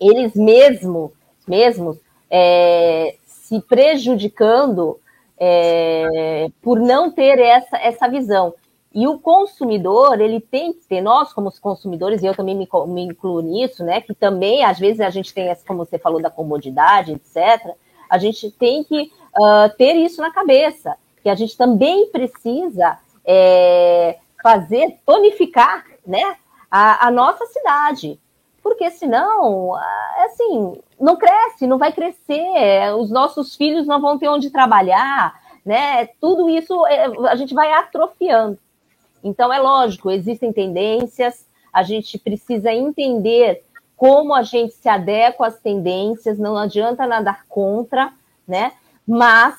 eles 0.01 0.35
mesmo, 0.35 1.13
mesmos 1.47 1.97
é, 2.31 3.17
se 3.25 3.61
prejudicando 3.61 4.99
é, 5.39 6.49
por 6.61 6.81
não 6.81 7.11
ter 7.11 7.39
essa, 7.39 7.77
essa 7.79 8.09
visão. 8.09 8.55
E 8.95 9.09
o 9.09 9.19
consumidor, 9.19 10.21
ele 10.21 10.41
tem 10.41 10.73
que 10.73 10.85
ter, 10.87 11.01
nós 11.01 11.33
como 11.33 11.51
consumidores, 11.61 12.23
e 12.23 12.27
eu 12.27 12.35
também 12.35 12.55
me, 12.55 12.69
me 12.87 13.03
incluo 13.03 13.41
nisso, 13.41 13.83
né, 13.83 14.01
que 14.01 14.15
também, 14.15 14.65
às 14.65 14.79
vezes, 14.79 15.01
a 15.01 15.11
gente 15.11 15.35
tem, 15.35 15.53
como 15.67 15.85
você 15.85 15.99
falou, 15.99 16.23
da 16.23 16.31
comodidade, 16.31 17.13
etc., 17.13 17.75
a 18.09 18.19
gente 18.19 18.53
tem 18.53 18.85
que 18.85 19.11
uh, 19.37 19.77
ter 19.77 19.95
isso 19.97 20.21
na 20.21 20.31
cabeça, 20.31 20.97
que 21.23 21.29
a 21.29 21.35
gente 21.35 21.57
também 21.57 22.07
precisa 22.07 22.99
é, 23.25 24.19
fazer, 24.41 25.01
tonificar, 25.05 25.85
né, 26.07 26.37
a, 26.71 27.09
a 27.09 27.11
nossa 27.11 27.45
cidade, 27.47 28.21
porque 28.63 28.91
senão, 28.91 29.75
ah, 29.75 30.25
assim, 30.27 30.81
não 30.99 31.17
cresce, 31.17 31.67
não 31.67 31.79
vai 31.79 31.93
crescer, 31.93 32.95
os 32.97 33.11
nossos 33.11 33.57
filhos 33.57 33.87
não 33.87 34.01
vão 34.01 34.19
ter 34.19 34.29
onde 34.29 34.51
trabalhar, 34.51 35.35
né? 35.65 36.07
Tudo 36.21 36.49
isso 36.49 36.87
é, 36.87 37.07
a 37.29 37.37
gente 37.37 37.55
vai 37.55 37.73
atrofiando. 37.73 38.59
Então, 39.25 39.51
é 39.51 39.59
lógico, 39.59 40.11
existem 40.11 40.53
tendências, 40.53 41.47
a 41.73 41.83
gente 41.83 42.19
precisa 42.19 42.71
entender 42.71 43.65
como 43.97 44.35
a 44.35 44.43
gente 44.43 44.75
se 44.75 44.89
adequa 44.89 45.47
às 45.47 45.59
tendências, 45.59 46.39
não 46.39 46.59
adianta 46.59 47.07
nadar 47.07 47.47
contra, 47.49 48.13
né? 48.47 48.73
Mas 49.07 49.55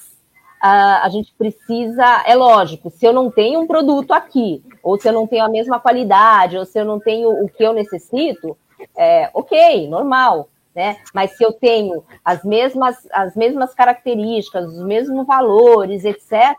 uh, 0.63 1.01
a 1.01 1.09
gente 1.09 1.33
precisa, 1.35 2.23
é 2.27 2.35
lógico, 2.35 2.91
se 2.91 3.05
eu 3.05 3.11
não 3.11 3.31
tenho 3.31 3.59
um 3.59 3.67
produto 3.67 4.11
aqui, 4.11 4.63
ou 4.83 4.99
se 4.99 5.09
eu 5.09 5.13
não 5.13 5.25
tenho 5.25 5.43
a 5.43 5.49
mesma 5.49 5.79
qualidade, 5.79 6.57
ou 6.57 6.65
se 6.65 6.79
eu 6.79 6.85
não 6.85 6.99
tenho 6.99 7.29
o 7.43 7.49
que 7.49 7.63
eu 7.63 7.73
necessito, 7.73 8.55
é 8.95 9.31
ok, 9.33 9.87
normal, 9.89 10.47
né? 10.75 10.97
Mas 11.11 11.31
se 11.31 11.43
eu 11.43 11.51
tenho 11.51 12.03
as 12.23 12.43
mesmas, 12.43 12.95
as 13.11 13.35
mesmas 13.35 13.73
características, 13.73 14.65
os 14.65 14.83
mesmos 14.83 15.25
valores, 15.25 16.05
etc., 16.05 16.55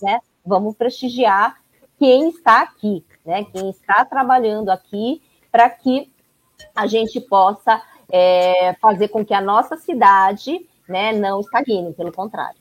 né? 0.00 0.20
Vamos 0.44 0.76
prestigiar 0.76 1.56
quem 1.98 2.28
está 2.28 2.62
aqui, 2.62 3.04
né? 3.24 3.44
Quem 3.44 3.70
está 3.70 4.04
trabalhando 4.04 4.70
aqui 4.70 5.22
para 5.50 5.68
que 5.70 6.10
a 6.74 6.86
gente 6.86 7.20
possa 7.20 7.82
é, 8.10 8.74
fazer 8.80 9.08
com 9.08 9.24
que 9.24 9.34
a 9.34 9.40
nossa 9.40 9.76
cidade 9.76 10.66
né, 10.88 11.12
não 11.12 11.40
estagne, 11.40 11.92
pelo 11.94 12.12
contrário. 12.12 12.56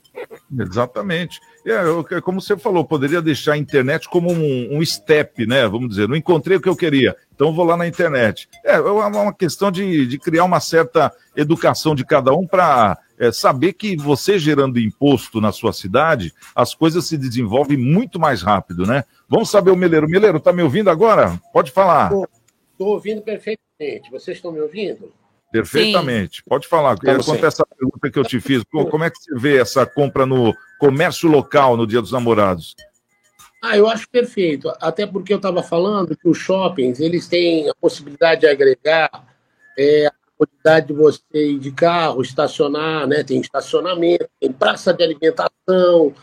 Exatamente. 0.57 1.39
É, 1.65 2.21
como 2.21 2.39
você 2.39 2.57
falou, 2.57 2.85
poderia 2.85 3.21
deixar 3.21 3.53
a 3.53 3.57
internet 3.57 4.07
como 4.09 4.31
um, 4.31 4.77
um, 4.77 4.85
step, 4.85 5.45
né? 5.45 5.67
Vamos 5.67 5.89
dizer, 5.89 6.07
não 6.07 6.15
encontrei 6.15 6.57
o 6.57 6.61
que 6.61 6.69
eu 6.69 6.75
queria, 6.75 7.15
então 7.33 7.53
vou 7.53 7.65
lá 7.65 7.75
na 7.75 7.87
internet. 7.87 8.47
É, 8.63 8.75
é 8.75 8.79
uma 8.79 9.33
questão 9.33 9.69
de, 9.69 10.07
de 10.07 10.17
criar 10.17 10.45
uma 10.45 10.59
certa 10.59 11.11
educação 11.35 11.93
de 11.93 12.05
cada 12.05 12.33
um 12.33 12.47
para 12.47 12.97
é, 13.19 13.31
saber 13.31 13.73
que 13.73 13.95
você 13.95 14.37
gerando 14.37 14.79
imposto 14.79 15.39
na 15.39 15.51
sua 15.51 15.73
cidade, 15.73 16.33
as 16.55 16.73
coisas 16.75 17.05
se 17.05 17.17
desenvolvem 17.17 17.77
muito 17.77 18.19
mais 18.19 18.41
rápido, 18.41 18.85
né? 18.85 19.03
Vamos 19.27 19.49
saber 19.49 19.71
o 19.71 19.75
Meleiro. 19.75 20.07
Meleiro, 20.07 20.39
tá 20.39 20.51
me 20.53 20.61
ouvindo 20.61 20.89
agora? 20.89 21.39
Pode 21.51 21.71
falar. 21.71 22.11
Estou 22.71 22.89
ouvindo 22.89 23.21
perfeitamente. 23.21 24.11
Vocês 24.11 24.37
estão 24.37 24.51
me 24.51 24.59
ouvindo? 24.59 25.11
Perfeitamente. 25.51 26.37
Sim. 26.37 26.43
Pode 26.47 26.67
falar. 26.67 26.97
Como 26.97 27.23
Quanto 27.23 27.45
essa 27.45 27.65
pergunta 27.65 28.11
que 28.11 28.19
eu 28.19 28.25
te 28.25 28.39
fiz, 28.41 28.63
como 28.71 29.03
é 29.03 29.09
que 29.09 29.17
você 29.17 29.33
vê 29.35 29.57
essa 29.57 29.85
compra 29.85 30.25
no 30.25 30.53
comércio 30.79 31.29
local 31.29 31.77
no 31.77 31.87
Dia 31.87 32.01
dos 32.01 32.11
Namorados? 32.11 32.75
Ah, 33.63 33.77
eu 33.77 33.87
acho 33.87 34.07
perfeito. 34.09 34.71
Até 34.81 35.07
porque 35.07 35.33
eu 35.33 35.37
estava 35.37 35.63
falando 35.63 36.15
que 36.15 36.27
os 36.27 36.37
shoppings 36.37 36.99
eles 36.99 37.27
têm 37.27 37.69
a 37.69 37.73
possibilidade 37.73 38.41
de 38.41 38.47
agregar 38.47 39.09
é, 39.77 40.11
a 40.35 40.45
possibilidade 40.45 40.87
de 40.87 40.93
você 40.93 41.21
ir 41.33 41.59
de 41.59 41.71
carro, 41.71 42.21
estacionar, 42.21 43.07
né? 43.07 43.23
Tem 43.23 43.39
estacionamento, 43.39 44.27
tem 44.39 44.51
praça 44.51 44.93
de 44.93 45.03
alimentação. 45.03 46.13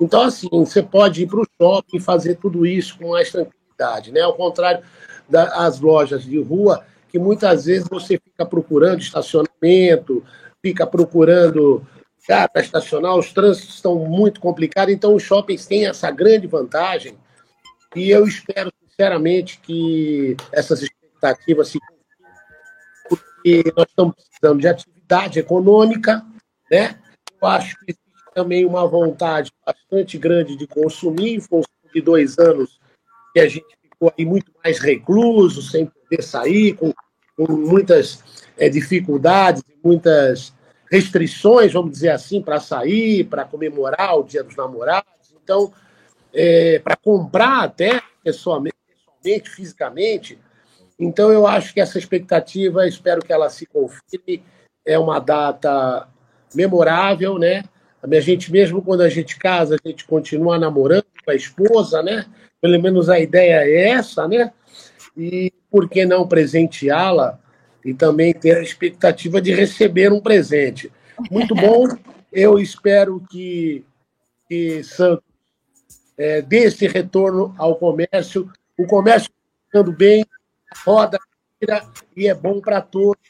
Então, 0.00 0.22
assim, 0.22 0.48
você 0.50 0.82
pode 0.82 1.22
ir 1.22 1.26
para 1.26 1.40
o 1.40 1.46
shopping 1.60 1.96
e 1.96 2.00
fazer 2.00 2.36
tudo 2.36 2.66
isso 2.66 2.98
com 2.98 3.10
mais 3.10 3.30
tranquilidade, 3.30 4.12
né? 4.12 4.20
Ao 4.20 4.34
contrário 4.34 4.82
das 5.28 5.80
lojas 5.80 6.24
de 6.24 6.40
rua, 6.40 6.84
que 7.08 7.18
muitas 7.18 7.66
vezes 7.66 7.86
você 7.88 8.18
fica 8.18 8.44
procurando 8.44 9.00
estacionamento, 9.00 10.24
fica 10.62 10.86
procurando 10.86 11.86
lugar 12.30 12.48
para 12.48 12.62
estacionar, 12.62 13.16
os 13.16 13.32
trânsitos 13.32 13.74
estão 13.74 13.96
muito 13.96 14.40
complicados, 14.40 14.94
então 14.94 15.14
os 15.14 15.22
shoppings 15.22 15.66
têm 15.66 15.86
essa 15.86 16.10
grande 16.10 16.46
vantagem 16.46 17.16
e 17.96 18.10
eu 18.10 18.26
espero 18.26 18.72
sinceramente 18.88 19.58
que 19.60 20.36
essas 20.52 20.82
expectativas 20.82 21.68
se 21.68 21.78
porque 23.42 23.72
nós 23.76 23.86
estamos 23.88 24.14
precisando 24.14 24.60
de 24.60 24.68
atividade 24.68 25.38
econômica, 25.38 26.24
né? 26.70 26.98
Eu 27.40 27.48
acho 27.48 27.74
que 27.78 27.92
existe 27.92 28.34
também 28.34 28.64
uma 28.66 28.86
vontade 28.86 29.50
bastante 29.64 30.18
grande 30.18 30.56
de 30.56 30.66
consumir, 30.66 31.34
em 31.34 31.40
função 31.40 31.64
de 31.92 32.00
dois 32.00 32.38
anos 32.38 32.78
que 33.32 33.40
a 33.40 33.48
gente 33.48 33.66
ficou 33.82 34.12
aí 34.16 34.24
muito 34.24 34.52
mais 34.62 34.78
recluso, 34.78 35.62
sem 35.62 35.86
poder 35.86 36.22
sair, 36.22 36.74
com, 36.74 36.92
com 37.36 37.52
muitas 37.52 38.22
é, 38.56 38.68
dificuldades, 38.68 39.62
muitas 39.82 40.52
restrições, 40.90 41.72
vamos 41.72 41.92
dizer 41.92 42.10
assim, 42.10 42.42
para 42.42 42.60
sair, 42.60 43.24
para 43.24 43.44
comemorar 43.44 44.18
o 44.18 44.24
Dia 44.24 44.42
dos 44.42 44.56
Namorados. 44.56 45.08
Então, 45.42 45.72
é, 46.32 46.78
para 46.80 46.96
comprar 46.96 47.64
até 47.64 48.02
pessoalmente, 48.22 48.76
pessoalmente, 48.86 49.50
fisicamente. 49.50 50.38
Então, 51.00 51.32
eu 51.32 51.46
acho 51.46 51.72
que 51.72 51.80
essa 51.80 51.98
expectativa, 51.98 52.86
espero 52.86 53.24
que 53.24 53.32
ela 53.32 53.48
se 53.48 53.64
confirme. 53.64 54.44
É 54.84 54.98
uma 54.98 55.18
data 55.18 56.06
memorável, 56.54 57.38
né? 57.38 57.64
A 58.02 58.20
gente, 58.20 58.52
mesmo 58.52 58.82
quando 58.82 59.00
a 59.00 59.08
gente 59.08 59.38
casa, 59.38 59.76
a 59.82 59.88
gente 59.88 60.04
continua 60.04 60.58
namorando 60.58 61.06
com 61.24 61.30
a 61.30 61.34
esposa, 61.34 62.02
né? 62.02 62.26
Pelo 62.60 62.80
menos 62.82 63.08
a 63.08 63.18
ideia 63.18 63.62
é 63.64 63.90
essa, 63.90 64.28
né? 64.28 64.52
E 65.16 65.52
por 65.70 65.88
que 65.88 66.04
não 66.04 66.28
presenteá-la 66.28 67.38
e 67.84 67.94
também 67.94 68.34
ter 68.34 68.58
a 68.58 68.62
expectativa 68.62 69.40
de 69.40 69.54
receber 69.54 70.12
um 70.12 70.20
presente? 70.20 70.92
Muito 71.30 71.54
bom. 71.54 71.86
Eu 72.32 72.58
espero 72.58 73.22
que, 73.30 73.84
que 74.48 74.82
Santos 74.82 75.24
é, 76.16 76.42
dê 76.42 76.64
esse 76.64 76.86
retorno 76.86 77.54
ao 77.56 77.76
comércio. 77.76 78.50
O 78.78 78.86
comércio 78.86 79.30
ficando 79.66 79.92
bem, 79.92 80.24
roda 80.84 81.18
e 82.16 82.28
é 82.28 82.34
bom 82.34 82.60
para 82.60 82.80
todos. 82.80 83.20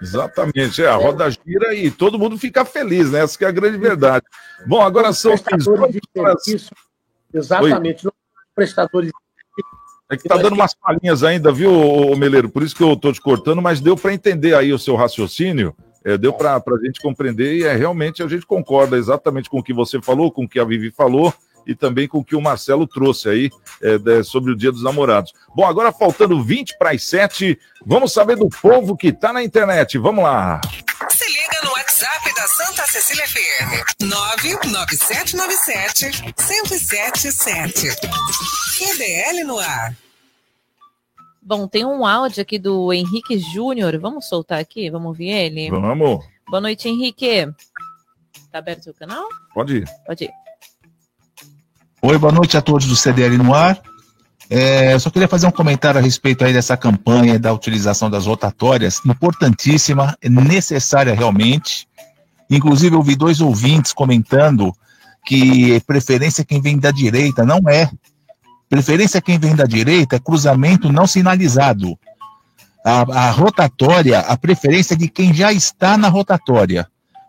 Exatamente, 0.00 0.82
é, 0.82 0.88
a 0.88 0.96
roda 0.96 1.30
gira 1.30 1.74
e 1.74 1.90
todo 1.90 2.18
mundo 2.18 2.36
fica 2.36 2.64
feliz, 2.64 3.10
né? 3.10 3.20
Essa 3.20 3.42
é 3.44 3.48
a 3.48 3.52
grande 3.52 3.78
verdade. 3.78 4.24
Bom, 4.66 4.80
agora 4.82 5.12
são 5.12 5.36
prestadores 5.36 6.70
exatamente, 7.32 8.08
prestadores 8.54 9.10
de 9.10 9.24
é 10.10 10.16
que 10.18 10.28
tá 10.28 10.36
dando 10.36 10.52
umas 10.52 10.74
palhinhas 10.74 11.22
ainda, 11.22 11.50
viu, 11.50 11.72
Meleiro? 12.16 12.50
Por 12.50 12.62
isso 12.62 12.76
que 12.76 12.82
eu 12.82 12.94
tô 12.94 13.10
te 13.10 13.20
cortando, 13.20 13.62
mas 13.62 13.80
deu 13.80 13.96
para 13.96 14.12
entender 14.12 14.54
aí 14.54 14.70
o 14.70 14.78
seu 14.78 14.94
raciocínio, 14.94 15.74
é, 16.04 16.18
deu 16.18 16.32
para 16.32 16.56
a 16.56 16.84
gente 16.84 17.00
compreender 17.00 17.56
e 17.56 17.64
é 17.64 17.74
realmente 17.74 18.22
a 18.22 18.28
gente 18.28 18.44
concorda 18.44 18.98
exatamente 18.98 19.48
com 19.48 19.58
o 19.58 19.62
que 19.62 19.72
você 19.72 20.00
falou, 20.02 20.30
com 20.30 20.44
o 20.44 20.48
que 20.48 20.60
a 20.60 20.64
Vivi 20.64 20.90
falou 20.90 21.32
e 21.66 21.74
também 21.74 22.06
com 22.08 22.18
o 22.18 22.24
que 22.24 22.36
o 22.36 22.40
Marcelo 22.40 22.86
trouxe 22.86 23.28
aí 23.28 23.50
é, 23.82 23.98
de, 23.98 24.22
sobre 24.22 24.52
o 24.52 24.56
Dia 24.56 24.72
dos 24.72 24.82
Namorados. 24.82 25.34
Bom, 25.54 25.66
agora 25.66 25.92
faltando 25.92 26.42
20 26.42 26.78
para 26.78 26.92
as 26.92 27.04
7, 27.04 27.58
vamos 27.84 28.10
saber 28.12 28.36
do 28.36 28.48
povo 28.48 28.96
que 28.96 29.08
está 29.08 29.30
na 29.32 29.42
internet. 29.42 29.98
Vamos 29.98 30.24
lá. 30.24 30.60
Se 31.10 31.26
liga 31.26 31.60
no 31.64 31.72
WhatsApp 31.72 32.34
da 32.34 32.46
Santa 32.46 32.86
Cecília 32.86 33.26
FM. 33.26 33.82
99797 34.02 36.34
1077. 36.38 37.88
QDL 38.78 39.44
no 39.44 39.58
ar. 39.58 39.94
Bom, 41.46 41.68
tem 41.68 41.84
um 41.84 42.06
áudio 42.06 42.40
aqui 42.40 42.58
do 42.58 42.90
Henrique 42.92 43.38
Júnior. 43.38 43.98
Vamos 43.98 44.28
soltar 44.28 44.58
aqui? 44.58 44.90
Vamos 44.90 45.08
ouvir 45.08 45.28
ele? 45.28 45.68
Vamos. 45.68 46.24
Boa 46.48 46.60
noite, 46.60 46.88
Henrique. 46.88 47.46
Tá 48.50 48.58
aberto 48.58 48.90
o 48.90 48.94
canal? 48.94 49.28
Pode 49.52 49.78
ir. 49.78 49.88
Pode 50.06 50.24
ir. 50.24 50.30
Oi, 52.06 52.18
boa 52.18 52.30
noite 52.30 52.54
a 52.54 52.60
todos 52.60 52.86
do 52.86 52.94
CDL 52.94 53.38
no 53.38 53.54
ar. 53.54 53.80
É, 54.50 54.92
eu 54.92 55.00
só 55.00 55.08
queria 55.08 55.26
fazer 55.26 55.46
um 55.46 55.50
comentário 55.50 55.98
a 55.98 56.02
respeito 56.02 56.44
aí 56.44 56.52
dessa 56.52 56.76
campanha 56.76 57.38
da 57.38 57.50
utilização 57.50 58.10
das 58.10 58.26
rotatórias, 58.26 59.00
importantíssima, 59.06 60.14
necessária 60.22 61.14
realmente. 61.14 61.88
Inclusive, 62.50 62.94
eu 62.94 62.98
ouvi 62.98 63.16
dois 63.16 63.40
ouvintes 63.40 63.94
comentando 63.94 64.70
que 65.24 65.80
preferência 65.86 66.44
quem 66.44 66.60
vem 66.60 66.78
da 66.78 66.90
direita 66.90 67.42
não 67.42 67.60
é. 67.70 67.90
Preferência 68.68 69.18
quem 69.22 69.38
vem 69.38 69.56
da 69.56 69.64
direita 69.64 70.16
é 70.16 70.20
cruzamento 70.20 70.92
não 70.92 71.06
sinalizado. 71.06 71.98
A, 72.84 73.28
a 73.28 73.30
rotatória, 73.30 74.18
a 74.18 74.36
preferência 74.36 74.92
é 74.92 74.98
de 74.98 75.08
quem 75.08 75.32
já 75.32 75.54
está 75.54 75.96
na 75.96 76.08
rotatória. 76.08 76.86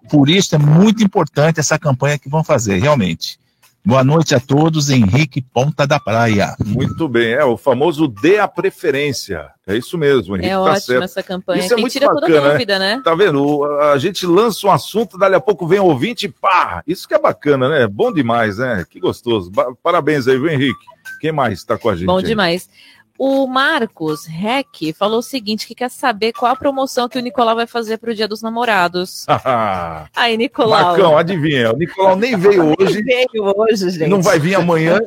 Por 0.10 0.30
isso 0.30 0.54
é 0.54 0.58
muito 0.58 1.02
importante 1.02 1.62
essa 1.62 1.80
campanha 1.80 2.20
que 2.20 2.28
vão 2.28 2.44
fazer, 2.44 2.82
realmente. 2.82 3.40
Boa 3.86 4.04
noite 4.04 4.34
a 4.34 4.40
todos, 4.40 4.90
Henrique 4.90 5.44
Ponta 5.44 5.86
da 5.86 6.00
Praia. 6.00 6.56
Muito 6.66 7.08
bem, 7.08 7.34
é 7.34 7.46
o 7.46 7.56
famoso 7.56 8.08
dê 8.08 8.40
a 8.40 8.48
preferência. 8.48 9.48
É 9.68 9.78
isso 9.78 9.96
mesmo, 9.96 10.36
Henrique. 10.36 10.50
É 10.50 10.56
tá 10.56 10.62
ótimo 10.62 10.82
certo. 10.82 11.04
essa 11.04 11.22
campanha. 11.22 11.60
Isso 11.60 11.72
é 11.72 11.76
Quem 11.76 11.84
muito 11.84 11.94
tira 11.94 12.08
bacana, 12.08 12.34
toda 12.34 12.52
dúvida, 12.52 12.80
né? 12.80 13.00
Tá 13.04 13.14
vendo? 13.14 13.64
A 13.64 13.98
gente 14.00 14.26
lança 14.26 14.66
um 14.66 14.72
assunto, 14.72 15.20
dali 15.20 15.36
a 15.36 15.40
pouco 15.40 15.68
vem 15.68 15.80
um 15.80 15.86
ouvinte 15.86 16.26
e 16.26 16.30
pá! 16.30 16.82
Isso 16.88 17.08
que 17.08 17.14
é 17.14 17.20
bacana, 17.20 17.70
né? 17.70 17.86
Bom 17.86 18.12
demais, 18.12 18.58
né? 18.58 18.84
Que 18.90 19.00
gostoso. 19.00 19.52
Parabéns 19.84 20.28
aí, 20.28 20.36
viu, 20.36 20.50
Henrique? 20.50 20.84
Quem 21.22 21.32
mais 21.32 21.60
está 21.60 21.78
com 21.78 21.88
a 21.88 21.96
gente? 21.96 22.08
Bom 22.08 22.18
aí? 22.18 22.24
demais. 22.24 22.68
O 23.18 23.47
Marcos 23.47 24.26
Reck 24.26 24.91
falou 24.93 25.20
o 25.20 25.24
seguinte: 25.24 25.66
que 25.66 25.74
quer 25.74 25.89
saber 25.89 26.34
qual 26.34 26.51
a 26.51 26.55
promoção 26.55 27.07
que 27.07 27.18
o 27.18 27.22
Nicolau 27.22 27.55
vai 27.55 27.66
fazer 27.66 27.97
para 27.97 28.11
o 28.11 28.13
Dia 28.13 28.28
dos 28.28 28.41
Namorados. 28.41 29.26
Aí, 30.13 30.36
Nicolau. 30.36 30.88
Marcão, 30.88 31.18
adivinha? 31.18 31.72
O 31.72 31.78
Nicolau 31.78 32.18
nem 32.18 32.38
veio 32.38 32.76
hoje. 32.78 33.01
Nem 33.01 33.26
veio 33.32 33.53
hoje, 33.55 33.89
gente. 33.89 34.09
Não 34.09 34.22
vai 34.22 34.38
vir 34.38 34.55
amanhã, 34.55 34.99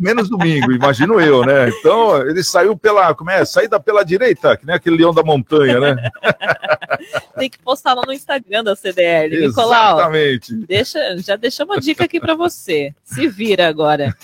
menos 0.00 0.30
domingo, 0.30 0.72
imagino 0.72 1.20
eu, 1.20 1.44
né? 1.44 1.68
Então, 1.68 2.16
ele 2.22 2.42
saiu 2.42 2.76
pela. 2.76 3.14
Como 3.14 3.30
é? 3.30 3.44
Saída 3.44 3.78
pela 3.78 4.02
direita, 4.02 4.56
que 4.56 4.66
nem 4.66 4.74
aquele 4.74 4.96
leão 4.96 5.12
da 5.12 5.22
montanha, 5.22 5.78
né? 5.78 6.10
Tem 7.36 7.50
que 7.50 7.58
postar 7.58 7.94
lá 7.94 8.02
no 8.06 8.12
Instagram 8.12 8.64
da 8.64 8.74
CDL. 8.74 9.46
Nicolau, 9.48 9.98
Exatamente. 9.98 10.54
deixa, 10.66 11.18
já 11.18 11.36
deixamos 11.36 11.74
uma 11.74 11.80
dica 11.80 12.04
aqui 12.04 12.18
para 12.18 12.34
você. 12.34 12.94
Se 13.04 13.28
vira 13.28 13.68
agora. 13.68 14.14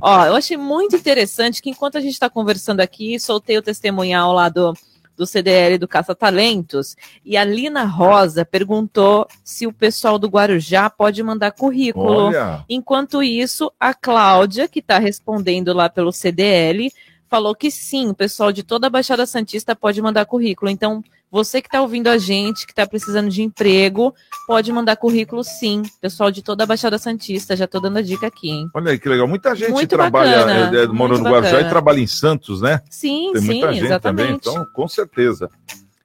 Ó, 0.00 0.26
eu 0.26 0.34
achei 0.34 0.56
muito 0.56 0.96
interessante 0.96 1.62
que 1.62 1.70
enquanto 1.70 1.98
a 1.98 2.00
gente 2.00 2.12
está 2.12 2.28
conversando 2.28 2.80
aqui, 2.80 3.18
soltei 3.18 3.56
o 3.58 3.62
testemunhal 3.62 4.32
lá 4.32 4.48
do, 4.48 4.74
do 5.16 5.26
CDL 5.26 5.78
do 5.78 5.88
Caça 5.88 6.14
Talentos, 6.14 6.96
e 7.24 7.36
a 7.36 7.44
Lina 7.44 7.84
Rosa 7.84 8.44
perguntou 8.44 9.26
se 9.42 9.66
o 9.66 9.72
pessoal 9.72 10.18
do 10.18 10.28
Guarujá 10.28 10.90
pode 10.90 11.22
mandar 11.22 11.52
currículo. 11.52 12.26
Olha. 12.26 12.64
Enquanto 12.68 13.22
isso, 13.22 13.72
a 13.80 13.94
Cláudia, 13.94 14.68
que 14.68 14.80
está 14.80 14.98
respondendo 14.98 15.72
lá 15.72 15.88
pelo 15.88 16.12
CDL, 16.12 16.92
falou 17.28 17.54
que 17.54 17.70
sim, 17.70 18.08
o 18.08 18.14
pessoal 18.14 18.52
de 18.52 18.62
toda 18.62 18.86
a 18.86 18.90
Baixada 18.90 19.26
Santista 19.26 19.74
pode 19.74 20.00
mandar 20.02 20.26
currículo. 20.26 20.70
Então, 20.70 21.02
você 21.36 21.60
que 21.60 21.68
está 21.68 21.82
ouvindo 21.82 22.08
a 22.08 22.16
gente, 22.16 22.64
que 22.64 22.72
está 22.72 22.86
precisando 22.86 23.28
de 23.28 23.42
emprego, 23.42 24.14
pode 24.46 24.72
mandar 24.72 24.96
currículo 24.96 25.44
sim. 25.44 25.82
Pessoal 26.00 26.30
de 26.30 26.42
toda 26.42 26.64
a 26.64 26.66
Baixada 26.66 26.96
Santista, 26.98 27.54
já 27.54 27.66
estou 27.66 27.78
dando 27.80 27.98
a 27.98 28.02
dica 28.02 28.26
aqui, 28.26 28.48
hein? 28.50 28.70
Olha 28.74 28.92
aí 28.92 28.98
que 28.98 29.06
legal. 29.08 29.28
Muita 29.28 29.54
gente 29.54 29.70
Muito 29.72 29.90
trabalha, 29.90 30.38
bacana, 30.38 30.78
é, 30.78 30.84
é, 30.84 30.86
mora 30.86 31.18
no 31.18 31.24
Guarujá 31.24 31.42
bacana. 31.52 31.66
e 31.66 31.70
trabalha 31.70 32.00
em 32.00 32.06
Santos, 32.06 32.62
né? 32.62 32.80
Sim, 32.90 33.32
Tem 33.34 33.42
sim, 33.42 33.46
muita 33.46 33.72
gente 33.74 33.84
exatamente. 33.84 34.40
também, 34.42 34.60
então, 34.62 34.66
com 34.74 34.88
certeza. 34.88 35.50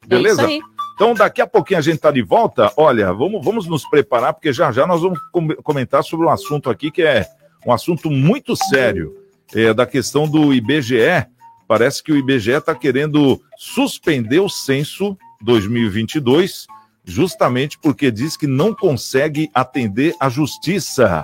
É 0.04 0.08
Beleza? 0.08 0.46
aí. 0.46 0.60
Então, 0.96 1.14
daqui 1.14 1.42
a 1.42 1.48
pouquinho 1.48 1.80
a 1.80 1.82
gente 1.82 1.96
está 1.96 2.12
de 2.12 2.22
volta. 2.22 2.72
Olha, 2.76 3.14
vamos, 3.14 3.44
vamos 3.44 3.66
nos 3.68 3.90
preparar, 3.90 4.34
porque 4.34 4.52
já 4.52 4.72
já 4.72 4.86
nós 4.86 5.02
vamos 5.02 5.18
com- 5.32 5.56
comentar 5.64 6.04
sobre 6.04 6.26
um 6.28 6.30
assunto 6.30 6.70
aqui 6.70 6.92
que 6.92 7.02
é 7.02 7.26
um 7.66 7.72
assunto 7.72 8.12
muito 8.12 8.56
sério, 8.56 9.16
é, 9.56 9.74
da 9.74 9.86
questão 9.86 10.28
do 10.28 10.54
IBGE. 10.54 11.26
Parece 11.72 12.03
que 12.03 12.11
o 12.11 12.17
IBGE 12.17 12.51
está 12.51 12.76
querendo 12.76 13.41
suspender 13.57 14.41
o 14.41 14.49
censo 14.49 15.17
2022, 15.41 16.67
justamente 17.05 17.80
porque 17.80 18.11
diz 18.11 18.36
que 18.36 18.45
não 18.45 18.76
consegue 18.76 19.49
atender 19.53 20.13
a 20.19 20.28
justiça, 20.28 21.24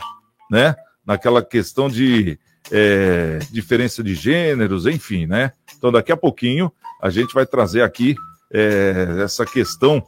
né? 0.49 0.73
Naquela 1.05 1.43
questão 1.43 1.89
de 1.89 2.39
é, 2.71 3.39
diferença 3.51 4.01
de 4.01 4.15
gêneros, 4.15 4.85
enfim, 4.85 5.25
né? 5.25 5.51
Então, 5.77 5.91
daqui 5.91 6.13
a 6.13 6.17
pouquinho 6.17 6.71
a 7.01 7.09
gente 7.09 7.33
vai 7.33 7.45
trazer 7.45 7.81
aqui 7.81 8.15
é, 8.49 9.17
essa 9.25 9.45
questão 9.45 10.01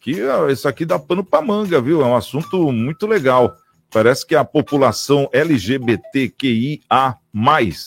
que 0.00 0.16
isso 0.50 0.66
aqui 0.66 0.84
dá 0.84 0.98
pano 0.98 1.22
para 1.22 1.40
manga, 1.40 1.80
viu? 1.80 2.02
É 2.02 2.04
um 2.04 2.16
assunto 2.16 2.72
muito 2.72 3.06
legal. 3.06 3.56
Parece 3.92 4.26
que 4.26 4.34
a 4.34 4.44
população 4.44 5.28
LGBTQIA+, 5.32 7.16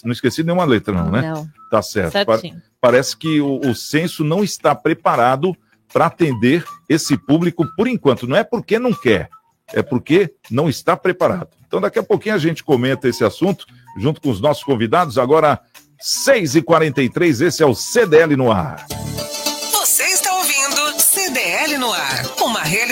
não 0.04 0.12
esqueci 0.12 0.44
nenhuma 0.44 0.64
letra 0.64 0.94
não, 0.94 1.10
né? 1.10 1.34
Não. 1.34 1.50
Tá 1.72 1.82
certo. 1.82 2.12
Certinho. 2.12 2.62
parece 2.80 3.18
que 3.18 3.42
o, 3.42 3.60
o 3.60 3.74
censo 3.74 4.24
não 4.24 4.44
está 4.44 4.76
preparado 4.76 5.56
para 5.92 6.06
atender 6.06 6.64
esse 6.88 7.18
público 7.18 7.66
por 7.76 7.88
enquanto. 7.88 8.28
Não 8.28 8.38
é 8.38 8.44
porque 8.44 8.78
não 8.78 8.94
quer, 8.94 9.30
é 9.74 9.82
porque 9.82 10.34
não 10.52 10.70
está 10.70 10.96
preparado. 10.96 11.50
Então, 11.68 11.82
daqui 11.82 11.98
a 11.98 12.04
pouquinho 12.04 12.36
a 12.36 12.40
gente 12.40 12.64
comenta 12.64 13.08
esse 13.08 13.24
assunto 13.24 13.66
junto 13.98 14.22
com 14.22 14.30
os 14.30 14.40
nossos 14.40 14.64
convidados. 14.64 15.18
Agora, 15.18 15.60
6h43, 16.02 17.48
esse 17.48 17.64
é 17.64 17.66
o 17.66 17.74
CDL 17.74 18.36
no 18.36 18.52
ar. 18.52 18.86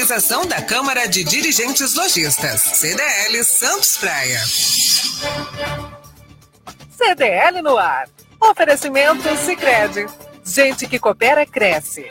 Realização 0.03 0.45
da 0.45 0.61
Câmara 0.61 1.07
de 1.07 1.23
Dirigentes 1.23 1.95
Lojistas, 1.95 2.59
CDL 2.59 3.41
Santos 3.45 3.97
Praia. 3.97 4.39
CDL 6.91 7.61
no 7.61 7.77
ar. 7.77 8.09
Oferecimento 8.37 9.23
Sicredi. 9.37 10.05
Gente 10.43 10.87
que 10.89 10.99
coopera 10.99 11.45
cresce. 11.45 12.07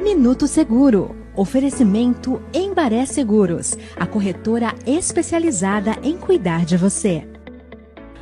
Minuto 0.00 0.46
Seguro. 0.46 1.16
Oferecimento 1.34 2.40
Embaré 2.54 3.04
Seguros, 3.04 3.76
a 3.96 4.06
corretora 4.06 4.72
especializada 4.86 5.96
em 6.00 6.16
cuidar 6.16 6.64
de 6.64 6.76
você. 6.76 7.26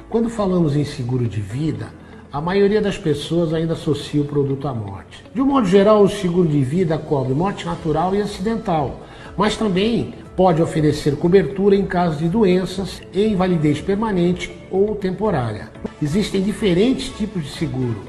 Quando 0.09 0.30
falamos 0.30 0.74
em 0.74 0.84
seguro 0.84 1.28
de 1.28 1.42
vida, 1.42 1.92
a 2.35 2.41
maioria 2.41 2.82
das 2.82 2.99
pessoas 2.99 3.55
ainda 3.55 3.74
associa 3.74 4.20
o 4.20 4.24
produto 4.24 4.66
à 4.66 4.74
morte. 4.74 5.24
De 5.32 5.41
um 5.41 5.47
modo 5.47 5.68
geral, 5.68 6.03
o 6.03 6.09
seguro 6.09 6.49
de 6.49 6.64
vida 6.64 6.99
cobre 6.99 7.32
morte 7.32 7.64
natural 7.64 8.12
e 8.12 8.20
acidental, 8.20 9.03
mas 9.37 9.57
também 9.57 10.12
pode 10.35 10.61
oferecer 10.61 11.14
cobertura 11.14 11.76
em 11.76 11.87
caso 11.87 12.18
de 12.18 12.28
doenças 12.28 13.01
e 13.12 13.24
invalidez 13.24 13.80
permanente 13.80 14.53
ou 14.68 14.97
temporária. 14.97 15.70
Existem 16.03 16.43
diferentes 16.43 17.09
tipos 17.16 17.41
de 17.45 17.51
seguro 17.51 18.03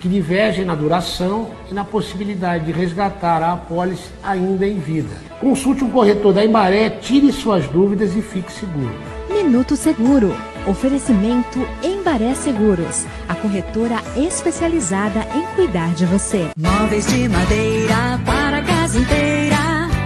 que 0.00 0.08
divergem 0.08 0.64
na 0.64 0.74
duração 0.74 1.50
e 1.70 1.74
na 1.74 1.84
possibilidade 1.84 2.64
de 2.64 2.72
resgatar 2.72 3.44
a 3.44 3.52
apólice 3.52 4.10
ainda 4.24 4.66
em 4.66 4.80
vida. 4.80 5.16
Consulte 5.38 5.84
um 5.84 5.90
corretor 5.90 6.32
da 6.32 6.44
Embaré, 6.44 6.90
tire 6.90 7.30
suas 7.30 7.68
dúvidas 7.68 8.16
e 8.16 8.22
fique 8.22 8.52
seguro. 8.52 8.94
Minuto 9.30 9.76
Seguro. 9.76 10.34
Oferecimento 10.68 11.66
Embaré 11.82 12.34
Seguros, 12.34 13.06
a 13.26 13.34
corretora 13.34 14.02
especializada 14.14 15.26
em 15.34 15.42
cuidar 15.56 15.94
de 15.94 16.04
você. 16.04 16.46
Móveis 16.58 17.06
de 17.06 17.26
madeira 17.26 18.20
para 18.26 18.58
a 18.58 18.62
casa 18.62 18.98
inteira. 18.98 19.56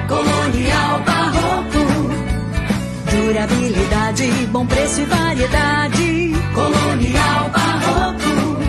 Colonial 0.07 1.03
Barroco. 1.05 1.85
Durabilidade, 3.11 4.31
bom 4.53 4.65
preço 4.65 5.01
e 5.01 5.05
variedade. 5.05 6.33
Colonial 6.55 7.51
Barroco. 7.51 8.63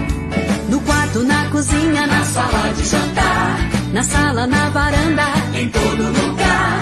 No 0.70 0.82
quarto, 0.82 1.20
na 1.20 1.48
cozinha, 1.52 2.08
na 2.08 2.26
sala 2.26 2.74
de 2.76 2.86
jantar. 2.86 3.70
Na 3.94 4.04
sala, 4.04 4.48
na 4.48 4.70
varanda, 4.70 5.28
em 5.54 5.70
todo 5.70 6.08
lugar. 6.08 6.82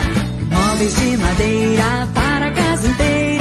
Móveis 0.50 0.96
de 0.96 1.18
madeira 1.18 2.08
para 2.14 2.48
a 2.48 2.52
casa 2.52 2.88
inteira. 2.88 3.41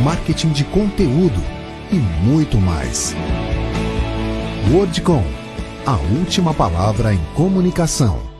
marketing 0.00 0.50
de 0.52 0.64
conteúdo 0.64 1.40
e 1.90 1.96
muito 1.96 2.56
mais. 2.56 3.14
Wordcom, 4.72 5.22
a 5.86 5.96
última 6.18 6.54
palavra 6.54 7.12
em 7.12 7.24
comunicação. 7.34 8.30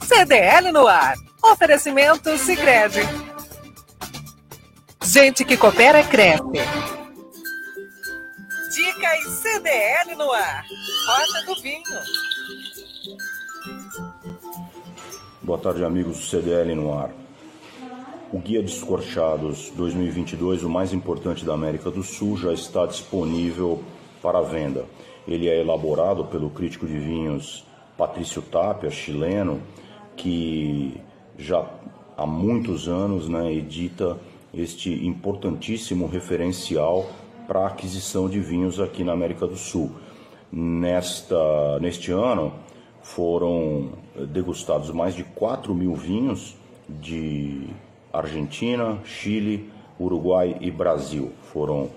CDL 0.00 0.72
no 0.72 0.86
ar. 0.86 1.14
Oferecimento 1.42 2.36
Sicredi. 2.38 3.00
Gente 5.04 5.44
que 5.44 5.56
coopera 5.56 6.02
cresce. 6.02 6.42
Dicas 8.74 9.24
CDL 9.40 10.16
no 10.16 10.32
ar. 10.32 10.64
Rota 11.06 11.46
do 11.46 11.62
Vinho. 11.62 11.84
Boa 15.46 15.60
tarde, 15.60 15.84
amigos 15.84 16.16
do 16.16 16.24
CDL 16.24 16.74
no 16.74 16.92
ar. 16.92 17.14
O 18.32 18.38
Guia 18.40 18.60
Descorchados 18.60 19.70
2022, 19.76 20.64
o 20.64 20.68
mais 20.68 20.92
importante 20.92 21.44
da 21.44 21.54
América 21.54 21.88
do 21.88 22.02
Sul, 22.02 22.36
já 22.36 22.52
está 22.52 22.84
disponível 22.84 23.80
para 24.20 24.40
venda. 24.40 24.84
Ele 25.24 25.48
é 25.48 25.60
elaborado 25.60 26.24
pelo 26.24 26.50
crítico 26.50 26.84
de 26.84 26.98
vinhos 26.98 27.64
Patrício 27.96 28.42
Tapia, 28.42 28.90
chileno, 28.90 29.62
que 30.16 31.00
já 31.38 31.64
há 32.16 32.26
muitos 32.26 32.88
anos 32.88 33.28
né, 33.28 33.54
edita 33.54 34.18
este 34.52 35.06
importantíssimo 35.06 36.08
referencial 36.08 37.08
para 37.46 37.60
a 37.60 37.66
aquisição 37.68 38.28
de 38.28 38.40
vinhos 38.40 38.80
aqui 38.80 39.04
na 39.04 39.12
América 39.12 39.46
do 39.46 39.56
Sul. 39.56 39.92
Nesta, 40.50 41.78
neste 41.78 42.10
ano 42.10 42.52
foram 43.00 43.92
degustados 44.24 44.90
mais 44.90 45.14
de 45.14 45.24
4 45.24 45.74
mil 45.74 45.94
vinhos 45.94 46.56
de 46.88 47.68
Argentina, 48.12 48.98
Chile, 49.04 49.70
Uruguai 49.98 50.56
e 50.60 50.70
Brasil. 50.70 51.32
Foram, 51.52 51.90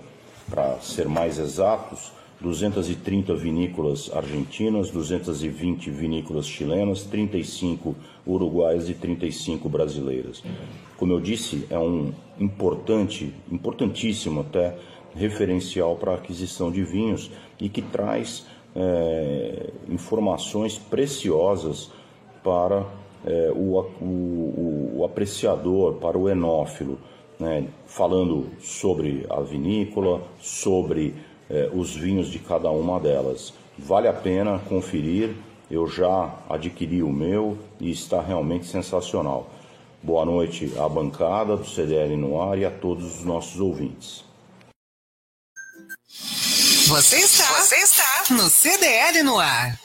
para 0.48 0.78
ser 0.80 1.08
mais 1.08 1.38
exatos, 1.38 2.12
230 2.40 3.34
vinícolas 3.34 4.10
argentinas, 4.12 4.90
220 4.90 5.90
vinícolas 5.90 6.46
chilenas, 6.46 7.04
35 7.04 7.94
uruguaias 8.26 8.88
e 8.88 8.94
35 8.94 9.68
brasileiras. 9.68 10.42
Como 10.96 11.12
eu 11.12 11.20
disse, 11.20 11.66
é 11.68 11.78
um 11.78 12.12
importante, 12.38 13.32
importantíssimo 13.50 14.40
até, 14.40 14.76
referencial 15.14 15.96
para 15.96 16.12
a 16.12 16.14
aquisição 16.14 16.70
de 16.70 16.82
vinhos 16.82 17.30
e 17.60 17.68
que 17.68 17.82
traz 17.82 18.46
é, 18.74 19.70
informações 19.88 20.78
preciosas 20.78 21.90
para 22.42 22.84
é, 23.24 23.50
o, 23.54 23.78
o, 24.00 24.92
o, 24.98 25.04
apreciador, 25.04 25.94
para 25.94 26.18
o 26.18 26.28
enófilo, 26.28 26.98
né? 27.38 27.66
falando 27.86 28.48
sobre 28.60 29.26
a 29.28 29.40
vinícola, 29.40 30.22
sobre 30.40 31.14
é, 31.48 31.70
os 31.72 31.94
vinhos 31.94 32.28
de 32.28 32.38
cada 32.38 32.70
uma 32.70 32.98
delas. 32.98 33.52
Vale 33.78 34.08
a 34.08 34.12
pena 34.12 34.58
conferir, 34.68 35.34
eu 35.70 35.86
já 35.86 36.34
adquiri 36.48 37.02
o 37.02 37.10
meu 37.10 37.56
e 37.78 37.90
está 37.90 38.20
realmente 38.20 38.66
sensacional. 38.66 39.48
Boa 40.02 40.24
noite 40.24 40.72
à 40.78 40.88
bancada 40.88 41.56
do 41.56 41.66
CDL 41.66 42.16
no 42.16 42.40
ar 42.40 42.58
e 42.58 42.64
a 42.64 42.70
todos 42.70 43.18
os 43.18 43.24
nossos 43.24 43.60
ouvintes. 43.60 44.24
Você 46.88 47.18
está, 47.18 47.44
você 47.60 47.76
está 47.76 48.34
no 48.34 48.48
CDL 48.50 49.22
no 49.22 49.38
ar. 49.38 49.78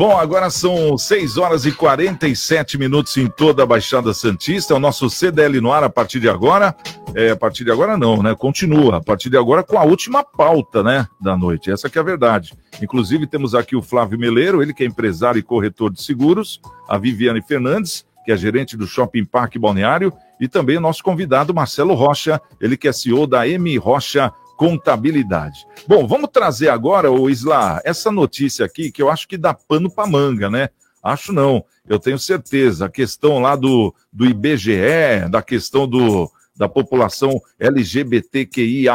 Bom, 0.00 0.16
agora 0.16 0.48
são 0.48 0.96
6 0.96 1.36
horas 1.36 1.66
e 1.66 1.72
47 1.72 2.78
minutos 2.78 3.18
em 3.18 3.26
toda 3.26 3.64
a 3.64 3.66
Baixada 3.66 4.14
Santista. 4.14 4.74
O 4.74 4.78
nosso 4.78 5.10
CDL 5.10 5.60
no 5.60 5.70
ar 5.70 5.84
a 5.84 5.90
partir 5.90 6.18
de 6.18 6.26
agora. 6.26 6.74
É, 7.14 7.32
a 7.32 7.36
partir 7.36 7.64
de 7.64 7.70
agora 7.70 7.98
não, 7.98 8.22
né? 8.22 8.34
Continua. 8.34 8.96
A 8.96 9.00
partir 9.02 9.28
de 9.28 9.36
agora 9.36 9.62
com 9.62 9.76
a 9.76 9.84
última 9.84 10.24
pauta, 10.24 10.82
né? 10.82 11.06
Da 11.20 11.36
noite. 11.36 11.70
Essa 11.70 11.90
que 11.90 11.98
é 11.98 12.00
a 12.00 12.04
verdade. 12.04 12.54
Inclusive 12.80 13.26
temos 13.26 13.54
aqui 13.54 13.76
o 13.76 13.82
Flávio 13.82 14.18
Meleiro, 14.18 14.62
ele 14.62 14.72
que 14.72 14.82
é 14.82 14.86
empresário 14.86 15.38
e 15.38 15.42
corretor 15.42 15.92
de 15.92 16.02
seguros. 16.02 16.62
A 16.88 16.96
Viviane 16.96 17.42
Fernandes, 17.42 18.06
que 18.24 18.32
é 18.32 18.36
gerente 18.38 18.78
do 18.78 18.86
Shopping 18.86 19.26
Parque 19.26 19.58
Balneário. 19.58 20.10
E 20.40 20.48
também 20.48 20.78
o 20.78 20.80
nosso 20.80 21.04
convidado 21.04 21.52
Marcelo 21.52 21.92
Rocha, 21.92 22.40
ele 22.58 22.78
que 22.78 22.88
é 22.88 22.92
CEO 22.92 23.26
da 23.26 23.46
M 23.46 23.76
Rocha 23.76 24.32
contabilidade. 24.60 25.66
Bom, 25.88 26.06
vamos 26.06 26.28
trazer 26.30 26.68
agora, 26.68 27.10
o 27.10 27.30
Isla, 27.30 27.80
essa 27.82 28.12
notícia 28.12 28.66
aqui 28.66 28.92
que 28.92 29.00
eu 29.00 29.08
acho 29.08 29.26
que 29.26 29.38
dá 29.38 29.54
pano 29.54 29.90
para 29.90 30.06
manga, 30.06 30.50
né? 30.50 30.68
Acho 31.02 31.32
não, 31.32 31.64
eu 31.88 31.98
tenho 31.98 32.18
certeza. 32.18 32.84
A 32.84 32.90
questão 32.90 33.38
lá 33.38 33.56
do, 33.56 33.94
do 34.12 34.26
IBGE, 34.26 35.30
da 35.30 35.40
questão 35.40 35.88
do, 35.88 36.30
da 36.54 36.68
população 36.68 37.40
LGBTQIA. 37.58 38.92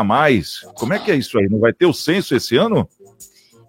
Como 0.76 0.94
é 0.94 1.00
que 1.00 1.10
é 1.10 1.16
isso 1.16 1.36
aí? 1.40 1.50
Não 1.50 1.58
vai 1.58 1.74
ter 1.74 1.88
o 1.88 1.94
censo 1.96 2.36
esse 2.36 2.56
ano? 2.56 2.88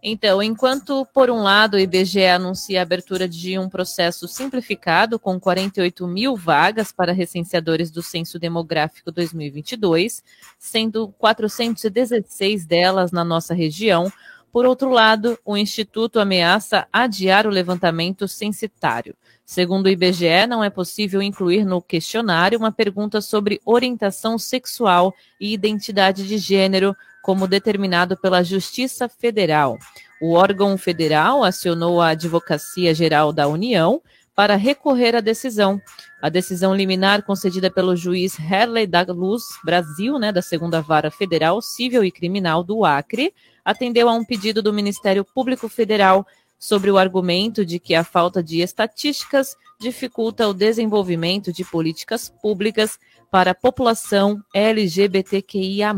Então, 0.08 0.40
enquanto, 0.40 1.04
por 1.12 1.30
um 1.30 1.42
lado, 1.42 1.74
o 1.74 1.80
IBGE 1.80 2.26
anuncia 2.26 2.78
a 2.78 2.82
abertura 2.82 3.28
de 3.28 3.58
um 3.58 3.68
processo 3.68 4.28
simplificado 4.28 5.18
com 5.18 5.40
48 5.40 6.06
mil 6.06 6.36
vagas 6.36 6.92
para 6.92 7.10
recenseadores 7.10 7.90
do 7.90 8.00
Censo 8.04 8.38
Demográfico 8.38 9.10
2022, 9.10 10.22
sendo 10.60 11.08
416 11.18 12.64
delas 12.64 13.10
na 13.10 13.24
nossa 13.24 13.52
região, 13.52 14.08
por 14.52 14.64
outro 14.64 14.90
lado, 14.90 15.36
o 15.44 15.56
Instituto 15.56 16.20
ameaça 16.20 16.86
adiar 16.92 17.46
o 17.46 17.50
levantamento 17.50 18.28
censitário. 18.28 19.14
Segundo 19.44 19.86
o 19.86 19.90
IBGE, 19.90 20.46
não 20.48 20.64
é 20.64 20.70
possível 20.70 21.20
incluir 21.20 21.64
no 21.64 21.82
questionário 21.82 22.58
uma 22.58 22.72
pergunta 22.72 23.20
sobre 23.20 23.60
orientação 23.66 24.38
sexual 24.38 25.12
e 25.38 25.52
identidade 25.52 26.26
de 26.26 26.38
gênero 26.38 26.96
como 27.26 27.48
determinado 27.48 28.16
pela 28.16 28.44
Justiça 28.44 29.08
Federal. 29.08 29.76
O 30.22 30.34
órgão 30.34 30.78
federal 30.78 31.42
acionou 31.42 32.00
a 32.00 32.10
Advocacia 32.10 32.94
Geral 32.94 33.32
da 33.32 33.48
União 33.48 34.00
para 34.32 34.54
recorrer 34.54 35.16
à 35.16 35.20
decisão. 35.20 35.82
A 36.22 36.28
decisão 36.28 36.72
liminar 36.72 37.24
concedida 37.24 37.68
pelo 37.68 37.96
juiz 37.96 38.38
Herley 38.38 38.86
da 38.86 39.02
Luz 39.08 39.42
Brasil, 39.64 40.20
né, 40.20 40.30
da 40.30 40.40
segunda 40.40 40.80
vara 40.80 41.10
federal 41.10 41.60
civil 41.60 42.04
e 42.04 42.12
criminal 42.12 42.62
do 42.62 42.84
Acre, 42.84 43.34
atendeu 43.64 44.08
a 44.08 44.12
um 44.12 44.24
pedido 44.24 44.62
do 44.62 44.72
Ministério 44.72 45.24
Público 45.24 45.68
Federal 45.68 46.24
sobre 46.60 46.92
o 46.92 46.96
argumento 46.96 47.66
de 47.66 47.80
que 47.80 47.96
a 47.96 48.04
falta 48.04 48.40
de 48.40 48.60
estatísticas 48.60 49.56
dificulta 49.80 50.46
o 50.46 50.54
desenvolvimento 50.54 51.52
de 51.52 51.64
políticas 51.64 52.32
públicas 52.40 53.00
para 53.32 53.50
a 53.50 53.54
população 53.54 54.40
LGBTQIA. 54.54 55.92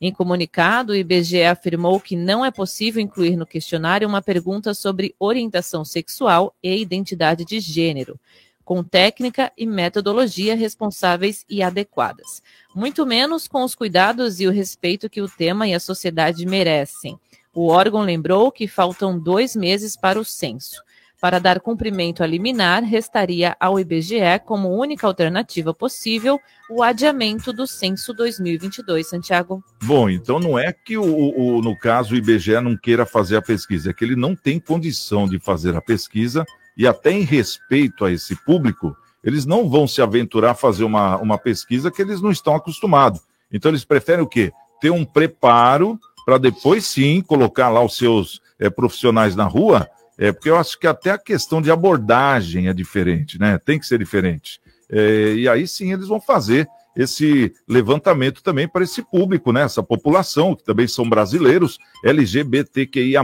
Em 0.00 0.10
comunicado, 0.10 0.92
o 0.92 0.96
IBGE 0.96 1.42
afirmou 1.42 2.00
que 2.00 2.16
não 2.16 2.42
é 2.42 2.50
possível 2.50 3.02
incluir 3.02 3.36
no 3.36 3.44
questionário 3.44 4.08
uma 4.08 4.22
pergunta 4.22 4.72
sobre 4.72 5.14
orientação 5.18 5.84
sexual 5.84 6.54
e 6.62 6.80
identidade 6.80 7.44
de 7.44 7.60
gênero, 7.60 8.18
com 8.64 8.82
técnica 8.82 9.52
e 9.58 9.66
metodologia 9.66 10.56
responsáveis 10.56 11.44
e 11.50 11.62
adequadas, 11.62 12.42
muito 12.74 13.04
menos 13.04 13.46
com 13.46 13.62
os 13.62 13.74
cuidados 13.74 14.40
e 14.40 14.46
o 14.46 14.50
respeito 14.50 15.10
que 15.10 15.20
o 15.20 15.28
tema 15.28 15.68
e 15.68 15.74
a 15.74 15.80
sociedade 15.80 16.46
merecem. 16.46 17.18
O 17.52 17.66
órgão 17.66 18.00
lembrou 18.00 18.50
que 18.50 18.66
faltam 18.66 19.18
dois 19.18 19.54
meses 19.54 19.96
para 19.96 20.18
o 20.18 20.24
censo. 20.24 20.82
Para 21.20 21.38
dar 21.38 21.60
cumprimento 21.60 22.22
a 22.22 22.26
liminar, 22.26 22.82
restaria 22.82 23.54
ao 23.60 23.78
IBGE, 23.78 24.40
como 24.46 24.74
única 24.74 25.06
alternativa 25.06 25.74
possível, 25.74 26.40
o 26.70 26.82
adiamento 26.82 27.52
do 27.52 27.66
censo 27.66 28.14
2022, 28.14 29.06
Santiago. 29.06 29.62
Bom, 29.82 30.08
então 30.08 30.40
não 30.40 30.58
é 30.58 30.72
que, 30.72 30.96
o, 30.96 31.04
o, 31.04 31.60
no 31.60 31.78
caso, 31.78 32.14
o 32.14 32.16
IBGE 32.16 32.58
não 32.62 32.74
queira 32.74 33.04
fazer 33.04 33.36
a 33.36 33.42
pesquisa, 33.42 33.90
é 33.90 33.92
que 33.92 34.02
ele 34.02 34.16
não 34.16 34.34
tem 34.34 34.58
condição 34.58 35.28
de 35.28 35.38
fazer 35.38 35.76
a 35.76 35.82
pesquisa 35.82 36.42
e, 36.74 36.86
até 36.86 37.12
em 37.12 37.22
respeito 37.22 38.06
a 38.06 38.10
esse 38.10 38.34
público, 38.46 38.96
eles 39.22 39.44
não 39.44 39.68
vão 39.68 39.86
se 39.86 40.00
aventurar 40.00 40.52
a 40.52 40.54
fazer 40.54 40.84
uma, 40.84 41.18
uma 41.18 41.36
pesquisa 41.36 41.90
que 41.90 42.00
eles 42.00 42.22
não 42.22 42.30
estão 42.30 42.54
acostumados. 42.54 43.20
Então, 43.52 43.70
eles 43.70 43.84
preferem 43.84 44.24
o 44.24 44.26
quê? 44.26 44.50
Ter 44.80 44.90
um 44.90 45.04
preparo 45.04 46.00
para 46.24 46.38
depois 46.38 46.86
sim 46.86 47.20
colocar 47.20 47.68
lá 47.68 47.84
os 47.84 47.98
seus 47.98 48.40
é, 48.58 48.70
profissionais 48.70 49.36
na 49.36 49.44
rua 49.44 49.86
é, 50.20 50.30
porque 50.30 50.50
eu 50.50 50.56
acho 50.58 50.78
que 50.78 50.86
até 50.86 51.12
a 51.12 51.18
questão 51.18 51.62
de 51.62 51.70
abordagem 51.70 52.68
é 52.68 52.74
diferente, 52.74 53.40
né? 53.40 53.58
Tem 53.58 53.78
que 53.78 53.86
ser 53.86 53.98
diferente. 53.98 54.60
É, 54.90 55.32
e 55.32 55.48
aí 55.48 55.66
sim 55.66 55.94
eles 55.94 56.08
vão 56.08 56.20
fazer 56.20 56.68
esse 56.94 57.54
levantamento 57.66 58.42
também 58.42 58.68
para 58.68 58.84
esse 58.84 59.02
público, 59.02 59.50
né? 59.50 59.62
Essa 59.62 59.82
população, 59.82 60.54
que 60.54 60.62
também 60.62 60.86
são 60.86 61.08
brasileiros, 61.08 61.78
LGBTQIA, 62.04 63.22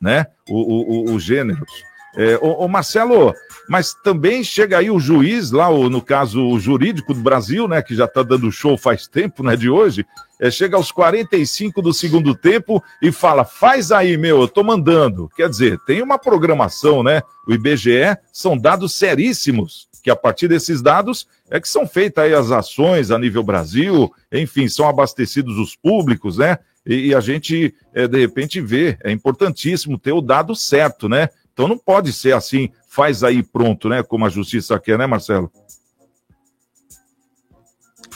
né? 0.00 0.26
O, 0.48 0.54
o, 0.54 1.10
o, 1.10 1.14
os 1.16 1.24
gêneros. 1.24 1.68
É, 2.16 2.38
ô, 2.40 2.68
Marcelo, 2.68 3.34
mas 3.68 3.92
também 4.04 4.44
chega 4.44 4.78
aí 4.78 4.90
o 4.90 5.00
juiz, 5.00 5.50
lá, 5.50 5.68
o, 5.68 5.90
no 5.90 6.00
caso 6.00 6.44
o 6.46 6.60
jurídico 6.60 7.12
do 7.12 7.20
Brasil, 7.20 7.68
né, 7.68 7.82
que 7.82 7.94
já 7.94 8.04
está 8.04 8.22
dando 8.22 8.50
show 8.50 8.76
faz 8.76 9.06
tempo, 9.06 9.44
né, 9.44 9.56
de 9.56 9.70
hoje, 9.70 10.04
é, 10.40 10.50
chega 10.50 10.76
aos 10.76 10.90
45 10.90 11.82
do 11.82 11.92
segundo 11.92 12.34
tempo 12.34 12.82
e 13.02 13.12
fala: 13.12 13.44
faz 13.44 13.92
aí, 13.92 14.16
meu, 14.16 14.40
eu 14.40 14.48
tô 14.48 14.64
mandando. 14.64 15.28
Quer 15.36 15.50
dizer, 15.50 15.78
tem 15.86 16.00
uma 16.00 16.18
programação, 16.18 17.02
né? 17.02 17.22
O 17.46 17.52
IBGE 17.52 18.16
são 18.32 18.56
dados 18.56 18.94
seríssimos, 18.94 19.88
que 20.02 20.10
a 20.10 20.16
partir 20.16 20.48
desses 20.48 20.80
dados 20.80 21.28
é 21.50 21.60
que 21.60 21.68
são 21.68 21.86
feitas 21.86 22.24
aí 22.24 22.32
as 22.32 22.50
ações 22.50 23.10
a 23.10 23.18
nível 23.18 23.42
Brasil, 23.42 24.10
enfim, 24.32 24.66
são 24.66 24.88
abastecidos 24.88 25.58
os 25.58 25.76
públicos, 25.76 26.38
né? 26.38 26.58
E, 26.86 27.08
e 27.08 27.14
a 27.14 27.20
gente, 27.20 27.74
é, 27.92 28.08
de 28.08 28.18
repente, 28.18 28.62
vê, 28.62 28.96
é 29.04 29.10
importantíssimo 29.12 29.98
ter 29.98 30.12
o 30.12 30.22
dado 30.22 30.56
certo, 30.56 31.06
né? 31.06 31.28
Então 31.52 31.68
não 31.68 31.76
pode 31.76 32.10
ser 32.14 32.32
assim, 32.32 32.70
faz 32.88 33.22
aí 33.22 33.42
pronto, 33.42 33.90
né? 33.90 34.02
Como 34.02 34.24
a 34.24 34.30
justiça 34.30 34.78
quer, 34.78 34.96
né, 34.96 35.06
Marcelo? 35.06 35.52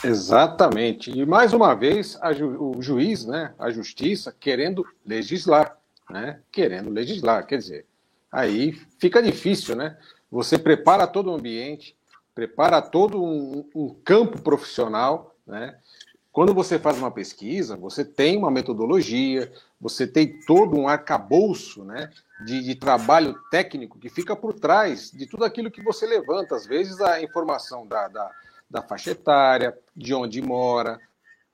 Exatamente. 0.05 1.11
E 1.11 1.24
mais 1.24 1.52
uma 1.52 1.74
vez, 1.74 2.18
ju 2.36 2.76
o 2.76 2.82
juiz, 2.82 3.24
né, 3.24 3.55
a 3.59 3.70
justiça, 3.70 4.34
querendo 4.38 4.86
legislar, 5.05 5.78
né? 6.11 6.40
Querendo 6.52 6.90
legislar. 6.90 7.46
Quer 7.46 7.59
dizer, 7.59 7.86
aí 8.30 8.72
fica 8.98 9.22
difícil, 9.22 9.74
né? 9.74 9.96
Você 10.30 10.59
prepara 10.59 11.07
todo 11.07 11.30
o 11.30 11.34
ambiente, 11.34 11.96
prepara 12.34 12.82
todo 12.82 13.22
um, 13.22 13.68
um 13.74 13.94
campo 14.05 14.40
profissional, 14.40 15.34
né? 15.46 15.76
Quando 16.34 16.52
você 16.52 16.80
faz 16.80 16.98
uma 16.98 17.12
pesquisa, 17.12 17.76
você 17.76 18.05
tem 18.05 18.36
uma 18.36 18.50
metodologia, 18.50 19.52
você 19.80 20.05
tem 20.05 20.40
todo 20.40 20.76
um 20.76 20.88
arcabouço 20.88 21.84
né, 21.84 22.11
de, 22.44 22.61
de, 22.61 22.74
trabalho 22.74 23.38
técnico 23.52 24.00
que 24.00 24.09
fica 24.09 24.34
por 24.34 24.52
trás 24.52 25.12
de 25.12 25.26
tudo 25.28 25.44
aquilo 25.44 25.70
que 25.70 25.80
você 25.80 26.05
levanta. 26.07 26.57
Às 26.57 26.66
vezes, 26.66 27.00
a 27.00 27.22
informação 27.22 27.86
da, 27.86 28.09
da, 28.09 28.28
da 28.68 28.82
faixa 28.82 29.10
etária, 29.10 29.76
de 29.94 30.14
onde 30.14 30.42
mora, 30.42 31.00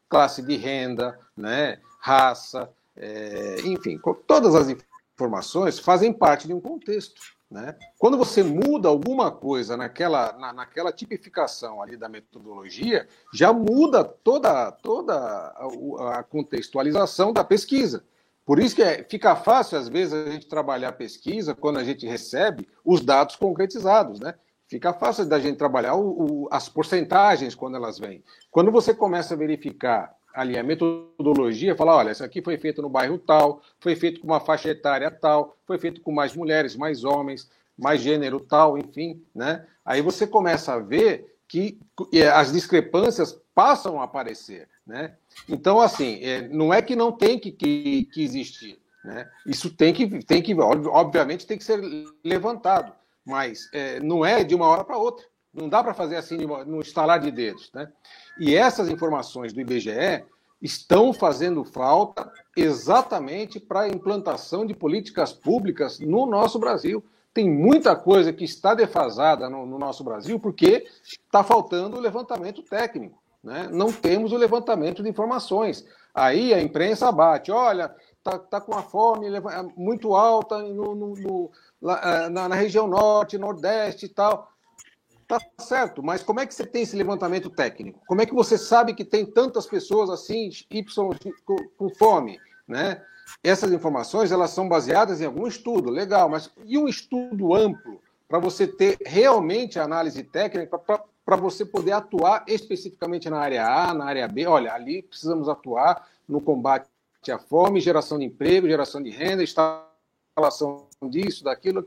classe 0.09 0.43
de 0.43 0.57
renda, 0.57 1.19
né, 1.37 1.79
raça, 1.99 2.71
é, 2.97 3.61
enfim, 3.65 3.99
todas 4.27 4.55
as 4.55 4.75
informações 5.15 5.79
fazem 5.79 6.13
parte 6.13 6.47
de 6.47 6.55
um 6.55 6.61
contexto. 6.61 7.21
Né? 7.51 7.77
Quando 7.99 8.17
você 8.17 8.45
muda 8.45 8.89
alguma 8.89 9.33
coisa 9.33 9.77
naquela, 9.77 10.33
na, 10.35 10.53
naquela 10.53 10.93
tipificação 10.93 11.83
ali 11.83 11.97
da 11.97 12.09
metodologia, 12.09 13.09
já 13.35 13.53
muda 13.53 14.05
toda, 14.05 14.71
toda 14.71 15.17
a, 15.17 16.23
contextualização 16.23 17.33
da 17.33 17.43
pesquisa. 17.43 18.05
Por 18.47 18.61
isso 18.61 18.77
que 18.77 18.83
é, 18.83 19.03
fica 19.03 19.35
fácil, 19.35 19.79
às 19.79 19.89
vezes, 19.89 20.15
a 20.15 20.31
gente 20.31 20.47
trabalhar 20.47 20.91
a 20.91 20.93
pesquisa 20.93 21.55
quando 21.55 21.79
a 21.79 21.85
gente 21.85 22.07
recebe 22.07 22.69
os 22.85 23.01
dados 23.01 23.35
concretizados, 23.35 24.21
né? 24.21 24.35
Fica 24.71 24.93
fácil 24.93 25.27
da 25.27 25.41
gente 25.41 25.57
trabalhar 25.57 25.97
o, 25.97 26.45
o, 26.45 26.49
as 26.49 26.69
porcentagens 26.69 27.57
quando 27.57 27.75
elas 27.75 27.99
vêm. 27.99 28.23
Quando 28.53 28.71
você 28.71 28.95
começa 28.95 29.35
a 29.35 29.37
verificar 29.37 30.15
ali 30.33 30.57
a 30.57 30.63
metodologia, 30.63 31.75
falar, 31.75 31.97
olha, 31.97 32.13
isso 32.13 32.23
aqui 32.23 32.41
foi 32.41 32.57
feito 32.57 32.81
no 32.81 32.89
bairro 32.89 33.19
tal, 33.19 33.61
foi 33.81 33.97
feito 33.97 34.21
com 34.21 34.29
uma 34.29 34.39
faixa 34.39 34.69
etária 34.69 35.11
tal, 35.11 35.57
foi 35.67 35.77
feito 35.77 36.01
com 36.01 36.13
mais 36.13 36.37
mulheres, 36.37 36.77
mais 36.77 37.03
homens, 37.03 37.51
mais 37.77 38.01
gênero 38.01 38.39
tal, 38.39 38.79
enfim, 38.79 39.21
né? 39.35 39.67
Aí 39.85 40.01
você 40.01 40.25
começa 40.25 40.75
a 40.75 40.79
ver 40.79 41.35
que 41.49 41.77
as 42.33 42.53
discrepâncias 42.53 43.41
passam 43.53 44.01
a 44.01 44.05
aparecer, 44.05 44.69
né? 44.87 45.17
Então, 45.49 45.81
assim, 45.81 46.23
é, 46.23 46.47
não 46.47 46.73
é 46.73 46.81
que 46.81 46.95
não 46.95 47.11
tem 47.11 47.41
que, 47.41 47.51
que, 47.51 48.05
que 48.05 48.23
existir, 48.23 48.79
né? 49.05 49.29
Isso 49.45 49.69
tem 49.69 49.93
que, 49.93 50.07
tem 50.25 50.41
que, 50.41 50.55
obviamente, 50.55 51.45
tem 51.45 51.59
que 51.59 51.65
ser 51.65 51.81
levantado, 52.23 52.93
mas 53.25 53.69
é, 53.73 54.01
não 54.01 54.25
é 54.25 54.43
de 54.45 54.55
uma 54.55 54.67
hora 54.67 54.85
para 54.85 54.99
outra. 54.99 55.25
Não 55.53 55.69
dá 55.69 55.83
para 55.83 55.95
fazer 55.95 56.17
assim 56.17 56.39
no 56.39 56.81
estalar 56.81 57.19
de 57.19 57.31
dedos, 57.31 57.71
né? 57.75 57.91
E 58.39 58.55
essas 58.55 58.89
informações 58.89 59.53
do 59.53 59.61
IBGE 59.61 60.25
estão 60.63 61.13
fazendo 61.13 61.65
falta 61.65 62.31
exatamente 62.57 63.59
para 63.59 63.81
a 63.81 63.89
implantação 63.89 64.65
de 64.65 64.75
políticas 64.75 65.33
públicas 65.33 65.99
no 65.99 66.27
nosso 66.27 66.59
Brasil. 66.59 67.03
Tem 67.33 67.49
muita 67.49 67.97
coisa 67.97 68.33
que 68.33 68.45
está 68.45 68.75
defasada 68.75 69.49
no, 69.49 69.65
no 69.67 69.79
nosso 69.79 70.05
Brasil 70.05 70.39
porque 70.39 70.87
está 71.03 71.43
faltando 71.43 71.97
o 71.97 72.01
levantamento 72.01 72.63
técnico. 72.63 73.21
Né? 73.43 73.69
Não 73.73 73.91
temos 73.91 74.33
o 74.33 74.37
levantamento 74.37 75.03
de 75.03 75.09
informações. 75.09 75.85
Aí 76.15 76.53
a 76.53 76.61
imprensa 76.61 77.11
bate, 77.11 77.51
olha, 77.51 77.95
está 78.19 78.39
tá 78.39 78.61
com 78.61 78.75
a 78.75 78.83
fome 78.83 79.27
muito 79.77 80.15
alta 80.15 80.59
no, 80.63 80.95
no, 80.95 81.15
no, 81.15 81.51
eh, 81.83 82.29
na, 82.29 82.49
na 82.49 82.55
região 82.55 82.87
norte, 82.87 83.39
nordeste 83.39 84.07
e 84.07 84.09
tal. 84.09 84.51
Tá 85.31 85.39
certo, 85.61 86.03
mas 86.03 86.25
como 86.25 86.41
é 86.41 86.47
que 86.47 86.53
você 86.53 86.67
tem 86.67 86.83
esse 86.83 86.97
levantamento 86.97 87.49
técnico? 87.49 88.01
Como 88.05 88.21
é 88.21 88.27
que 88.27 88.35
você 88.35 88.59
sabe 88.59 88.95
que 88.95 89.05
tem 89.05 89.25
tantas 89.25 89.65
pessoas 89.65 90.11
assim, 90.11 90.51
Y, 90.69 90.85
com, 91.77 91.89
fome, 91.91 92.41
né? 92.67 93.01
Essas 93.41 93.71
informações, 93.71 94.33
elas 94.33 94.51
são 94.51 94.69
baseadas 94.69 95.21
em 95.21 95.27
algum 95.27 95.47
estudo, 95.47 95.89
legal, 95.89 96.29
mas 96.29 96.51
e 96.65 96.77
um 96.77 96.89
estudo 96.89 97.55
amplo 97.55 98.03
para 98.29 98.41
você 98.41 98.67
ter 98.67 98.99
realmente 99.07 99.79
análise 99.79 100.25
técnica 100.25 100.77
para 100.77 101.37
você 101.37 101.65
poder 101.65 101.93
atuar 101.93 102.45
especificamente 102.49 103.31
na 103.31 103.39
área 103.39 103.69
A, 103.69 103.95
na 103.95 104.07
área 104.07 104.27
B? 104.27 104.49
Olha, 104.49 104.75
ali 104.75 105.01
precisamos 105.01 105.49
atuar 105.49 106.09
no 106.29 106.41
combate 106.41 106.89
à 107.31 107.39
fome, 107.39 107.81
geração 107.81 108.19
de 108.19 108.25
emprego, 108.25 108.69
geração 108.69 109.01
de 109.01 109.11
renda, 109.11 109.45
instalação 109.45 110.90
disso, 111.09 111.45
daquilo. 111.45 111.85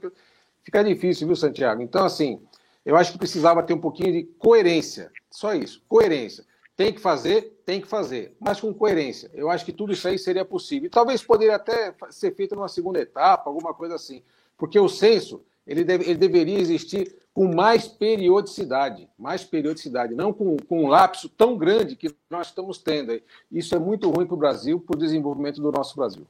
Fica 0.64 0.84
difícil, 0.84 1.28
viu, 1.28 1.36
Santiago? 1.36 1.82
Então, 1.82 2.06
assim, 2.06 2.42
eu 2.86 2.96
acho 2.96 3.12
que 3.12 3.18
precisava 3.18 3.62
ter 3.64 3.74
um 3.74 3.80
pouquinho 3.80 4.12
de 4.12 4.24
coerência. 4.38 5.12
Só 5.30 5.54
isso, 5.54 5.82
coerência. 5.88 6.46
Tem 6.76 6.92
que 6.92 7.00
fazer, 7.00 7.62
tem 7.66 7.80
que 7.80 7.88
fazer, 7.88 8.36
mas 8.40 8.60
com 8.60 8.74
coerência. 8.74 9.30
Eu 9.34 9.50
acho 9.50 9.64
que 9.64 9.72
tudo 9.72 9.94
isso 9.94 10.08
aí 10.08 10.18
seria 10.18 10.44
possível. 10.44 10.88
E 10.88 10.90
talvez 10.90 11.24
poderia 11.24 11.56
até 11.56 11.94
ser 12.10 12.34
feito 12.34 12.56
numa 12.56 12.68
segunda 12.68 13.00
etapa, 13.00 13.50
alguma 13.50 13.74
coisa 13.74 13.96
assim. 13.96 14.24
Porque 14.58 14.80
o 14.80 14.90
censo, 14.90 15.44
ele, 15.68 15.84
deve, 15.84 16.06
ele 16.06 16.16
deveria 16.16 16.60
existir 16.60 17.16
com 17.32 17.54
mais 17.54 17.88
periodicidade, 17.88 19.08
mais 19.18 19.44
periodicidade, 19.44 20.16
não 20.16 20.34
com, 20.34 20.58
com 20.68 20.86
um 20.86 20.88
lapso 20.88 21.30
tão 21.30 21.58
grande 21.58 21.96
que 21.96 22.16
nós 22.30 22.48
estamos 22.48 22.80
tendo. 22.80 23.22
Isso 23.52 23.76
é 23.76 23.80
muito 23.80 24.10
ruim 24.10 24.26
para 24.26 24.36
o 24.36 24.38
Brasil, 24.38 24.80
para 24.80 24.96
o 24.96 25.00
desenvolvimento 25.00 25.62
do 25.62 25.72
nosso 25.72 25.96
Brasil. 25.96 26.26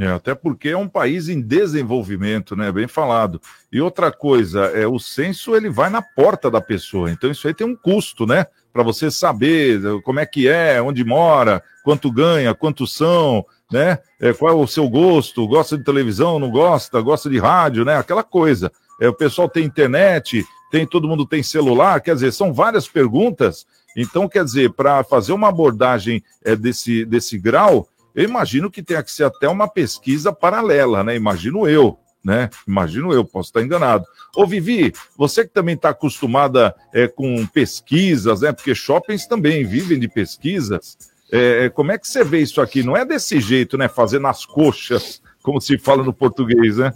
É, 0.00 0.06
até 0.06 0.34
porque 0.34 0.70
é 0.70 0.76
um 0.78 0.88
país 0.88 1.28
em 1.28 1.42
desenvolvimento, 1.42 2.56
né? 2.56 2.72
Bem 2.72 2.88
falado. 2.88 3.38
E 3.70 3.82
outra 3.82 4.10
coisa, 4.10 4.60
é 4.68 4.86
o 4.86 4.98
censo 4.98 5.54
ele 5.54 5.68
vai 5.68 5.90
na 5.90 6.00
porta 6.00 6.50
da 6.50 6.58
pessoa. 6.58 7.10
Então 7.10 7.30
isso 7.30 7.46
aí 7.46 7.52
tem 7.52 7.66
um 7.66 7.76
custo, 7.76 8.24
né? 8.24 8.46
Para 8.72 8.82
você 8.82 9.10
saber 9.10 9.78
como 10.02 10.18
é 10.18 10.24
que 10.24 10.48
é, 10.48 10.80
onde 10.80 11.04
mora, 11.04 11.62
quanto 11.84 12.10
ganha, 12.10 12.54
quantos 12.54 12.94
são, 12.94 13.44
né? 13.70 13.98
É, 14.18 14.32
qual 14.32 14.50
é 14.50 14.56
o 14.56 14.66
seu 14.66 14.88
gosto? 14.88 15.46
Gosta 15.46 15.76
de 15.76 15.84
televisão? 15.84 16.38
Não 16.38 16.50
gosta? 16.50 16.98
Gosta 17.02 17.28
de 17.28 17.38
rádio, 17.38 17.84
né? 17.84 17.98
Aquela 17.98 18.22
coisa. 18.22 18.72
É, 18.98 19.06
o 19.06 19.14
pessoal 19.14 19.50
tem 19.50 19.66
internet, 19.66 20.46
tem 20.70 20.86
todo 20.86 21.08
mundo 21.08 21.26
tem 21.26 21.42
celular, 21.42 22.00
quer 22.00 22.14
dizer, 22.14 22.32
são 22.32 22.54
várias 22.54 22.88
perguntas. 22.88 23.66
Então, 23.94 24.26
quer 24.26 24.44
dizer, 24.44 24.72
para 24.72 25.04
fazer 25.04 25.34
uma 25.34 25.48
abordagem 25.48 26.22
é, 26.42 26.56
desse, 26.56 27.04
desse 27.04 27.36
grau, 27.36 27.86
eu 28.20 28.28
imagino 28.28 28.70
que 28.70 28.82
tenha 28.82 29.02
que 29.02 29.10
ser 29.10 29.24
até 29.24 29.48
uma 29.48 29.66
pesquisa 29.66 30.30
paralela, 30.30 31.02
né? 31.02 31.16
Imagino 31.16 31.66
eu, 31.66 31.98
né? 32.22 32.50
Imagino 32.68 33.14
eu, 33.14 33.24
posso 33.24 33.48
estar 33.48 33.62
enganado. 33.62 34.04
Ô, 34.36 34.46
Vivi, 34.46 34.92
você 35.16 35.42
que 35.42 35.54
também 35.54 35.74
está 35.74 35.88
acostumada 35.88 36.74
é, 36.92 37.08
com 37.08 37.46
pesquisas, 37.46 38.42
né? 38.42 38.52
Porque 38.52 38.74
shoppings 38.74 39.26
também 39.26 39.64
vivem 39.64 39.98
de 39.98 40.06
pesquisas. 40.06 40.98
É, 41.32 41.70
como 41.70 41.92
é 41.92 41.98
que 41.98 42.06
você 42.06 42.22
vê 42.22 42.40
isso 42.40 42.60
aqui? 42.60 42.82
Não 42.82 42.94
é 42.94 43.06
desse 43.06 43.40
jeito, 43.40 43.78
né? 43.78 43.88
Fazer 43.88 44.18
nas 44.18 44.44
coxas, 44.44 45.22
como 45.42 45.58
se 45.58 45.78
fala 45.78 46.02
no 46.02 46.12
português, 46.12 46.76
né? 46.76 46.92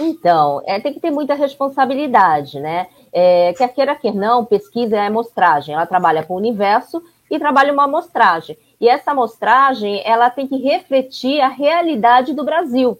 Então, 0.00 0.62
é, 0.66 0.80
tem 0.80 0.94
que 0.94 1.00
ter 1.00 1.10
muita 1.10 1.34
responsabilidade, 1.34 2.58
né? 2.58 2.86
É, 3.12 3.52
quer 3.52 3.68
queira, 3.68 3.94
quer 3.94 4.14
não, 4.14 4.46
pesquisa 4.46 4.96
é 4.96 5.08
amostragem. 5.08 5.74
Ela 5.74 5.84
trabalha 5.84 6.22
com 6.22 6.32
o 6.32 6.38
universo 6.38 7.02
e 7.30 7.38
trabalha 7.38 7.70
uma 7.70 7.84
amostragem. 7.84 8.56
E 8.80 8.88
essa 8.88 9.12
amostragem, 9.12 10.02
ela 10.04 10.30
tem 10.30 10.46
que 10.46 10.56
refletir 10.56 11.40
a 11.40 11.48
realidade 11.48 12.34
do 12.34 12.44
Brasil. 12.44 12.98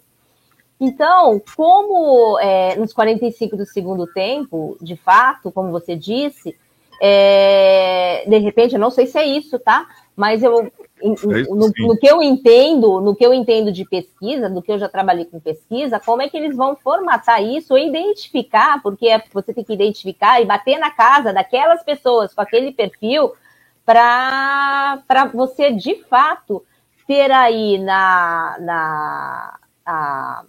Então, 0.80 1.40
como 1.56 2.38
é, 2.40 2.76
nos 2.76 2.92
45 2.92 3.56
do 3.56 3.66
segundo 3.66 4.06
tempo, 4.06 4.76
de 4.80 4.96
fato, 4.96 5.50
como 5.52 5.70
você 5.70 5.96
disse, 5.96 6.56
é, 7.00 8.24
de 8.26 8.38
repente, 8.38 8.74
eu 8.74 8.80
não 8.80 8.90
sei 8.90 9.06
se 9.06 9.18
é 9.18 9.26
isso, 9.26 9.58
tá? 9.58 9.86
Mas 10.16 10.42
eu, 10.42 10.60
é 10.60 10.72
no, 11.02 11.70
no, 11.76 11.96
que 11.96 12.06
eu 12.06 12.22
entendo, 12.22 13.00
no 13.00 13.14
que 13.14 13.24
eu 13.24 13.34
entendo 13.34 13.70
de 13.70 13.84
pesquisa, 13.84 14.48
do 14.48 14.62
que 14.62 14.72
eu 14.72 14.78
já 14.78 14.88
trabalhei 14.88 15.24
com 15.24 15.40
pesquisa, 15.40 16.00
como 16.00 16.22
é 16.22 16.28
que 16.28 16.36
eles 16.36 16.56
vão 16.56 16.76
formatar 16.76 17.42
isso 17.42 17.76
e 17.76 17.88
identificar, 17.88 18.82
porque 18.82 19.08
é, 19.08 19.22
você 19.32 19.52
tem 19.52 19.64
que 19.64 19.72
identificar 19.72 20.40
e 20.40 20.46
bater 20.46 20.78
na 20.78 20.90
casa 20.90 21.32
daquelas 21.32 21.82
pessoas 21.82 22.32
com 22.32 22.40
aquele 22.40 22.72
perfil 22.72 23.32
para 23.84 25.30
você 25.32 25.70
de 25.72 26.02
fato 26.04 26.64
ter 27.06 27.30
aí 27.30 27.78
na, 27.78 28.56
na 28.60 29.58
a, 29.84 30.44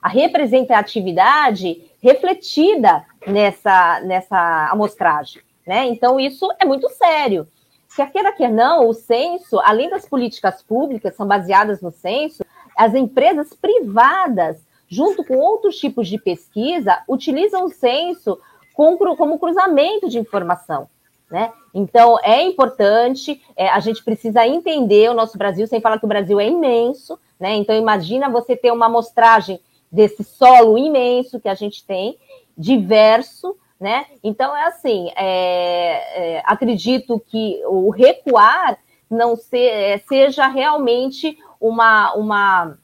a 0.00 0.08
representatividade 0.08 1.90
refletida 2.02 3.04
nessa, 3.26 4.00
nessa 4.00 4.68
amostragem. 4.70 5.42
Né? 5.66 5.86
Então, 5.88 6.18
isso 6.18 6.48
é 6.58 6.64
muito 6.64 6.88
sério. 6.90 7.46
Quer 7.94 8.10
queira, 8.12 8.32
quer 8.32 8.50
não, 8.50 8.88
o 8.88 8.94
censo, 8.94 9.58
além 9.60 9.90
das 9.90 10.06
políticas 10.06 10.62
públicas, 10.62 11.14
são 11.16 11.26
baseadas 11.26 11.82
no 11.82 11.90
censo, 11.90 12.44
as 12.76 12.94
empresas 12.94 13.52
privadas, 13.52 14.64
junto 14.88 15.24
com 15.24 15.36
outros 15.36 15.76
tipos 15.76 16.08
de 16.08 16.18
pesquisa, 16.18 17.02
utilizam 17.08 17.64
o 17.64 17.68
censo 17.68 18.38
como 18.72 19.38
cruzamento 19.38 20.08
de 20.08 20.18
informação. 20.18 20.88
Né? 21.30 21.52
Então, 21.72 22.18
é 22.22 22.42
importante, 22.42 23.40
é, 23.56 23.68
a 23.68 23.80
gente 23.80 24.02
precisa 24.02 24.46
entender 24.46 25.10
o 25.10 25.14
nosso 25.14 25.38
Brasil, 25.38 25.66
sem 25.66 25.80
falar 25.80 25.98
que 25.98 26.04
o 26.04 26.08
Brasil 26.08 26.40
é 26.40 26.46
imenso, 26.46 27.18
né? 27.38 27.54
Então, 27.54 27.74
imagina 27.74 28.28
você 28.28 28.56
ter 28.56 28.72
uma 28.72 28.86
amostragem 28.86 29.60
desse 29.90 30.22
solo 30.22 30.78
imenso 30.78 31.40
que 31.40 31.48
a 31.48 31.54
gente 31.54 31.84
tem, 31.84 32.18
diverso, 32.56 33.56
né? 33.80 34.06
Então 34.22 34.54
é 34.54 34.66
assim, 34.66 35.10
é, 35.16 36.36
é, 36.36 36.42
acredito 36.44 37.18
que 37.18 37.62
o 37.66 37.88
recuar 37.88 38.78
não 39.08 39.34
é, 39.52 39.98
seja 40.06 40.46
realmente 40.46 41.38
uma, 41.58 42.12
uma, 42.14 42.78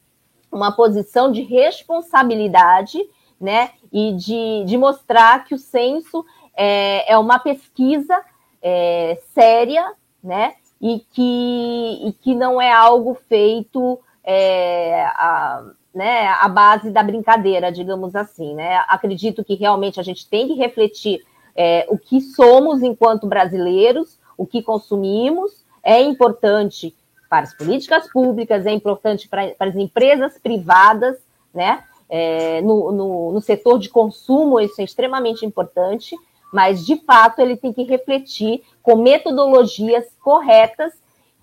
uma 0.50 0.72
posição 0.72 1.30
de 1.30 1.42
responsabilidade, 1.42 2.98
né? 3.38 3.72
E 3.92 4.12
de, 4.14 4.64
de 4.64 4.78
mostrar 4.78 5.44
que 5.44 5.54
o 5.54 5.58
censo 5.58 6.24
é, 6.56 7.12
é 7.12 7.18
uma 7.18 7.38
pesquisa 7.38 8.24
é, 8.68 9.16
séria, 9.32 9.92
né? 10.22 10.54
E 10.82 10.98
que, 11.12 12.08
e 12.08 12.12
que 12.20 12.34
não 12.34 12.60
é 12.60 12.72
algo 12.72 13.16
feito 13.28 14.00
é, 14.24 15.04
a, 15.04 15.70
né, 15.94 16.26
a 16.26 16.48
base 16.48 16.90
da 16.90 17.00
brincadeira, 17.00 17.70
digamos 17.70 18.16
assim. 18.16 18.54
Né? 18.54 18.84
Acredito 18.88 19.44
que 19.44 19.54
realmente 19.54 20.00
a 20.00 20.02
gente 20.02 20.28
tem 20.28 20.48
que 20.48 20.54
refletir 20.54 21.24
é, 21.54 21.86
o 21.88 21.96
que 21.96 22.20
somos 22.20 22.82
enquanto 22.82 23.28
brasileiros, 23.28 24.18
o 24.36 24.44
que 24.44 24.60
consumimos, 24.60 25.64
é 25.82 26.02
importante 26.02 26.92
para 27.30 27.44
as 27.44 27.54
políticas 27.54 28.10
públicas, 28.12 28.66
é 28.66 28.72
importante 28.72 29.28
para, 29.28 29.48
para 29.54 29.70
as 29.70 29.76
empresas 29.76 30.38
privadas, 30.38 31.16
né? 31.54 31.84
É, 32.08 32.60
no, 32.62 32.92
no, 32.92 33.32
no 33.32 33.40
setor 33.40 33.78
de 33.78 33.88
consumo, 33.88 34.60
isso 34.60 34.80
é 34.80 34.84
extremamente 34.84 35.44
importante, 35.44 36.16
mas 36.52 36.84
de 36.84 36.96
fato 37.04 37.40
ele 37.40 37.56
tem 37.56 37.72
que 37.72 37.82
refletir 37.82 38.62
com 38.82 38.96
metodologias 38.96 40.04
corretas 40.22 40.92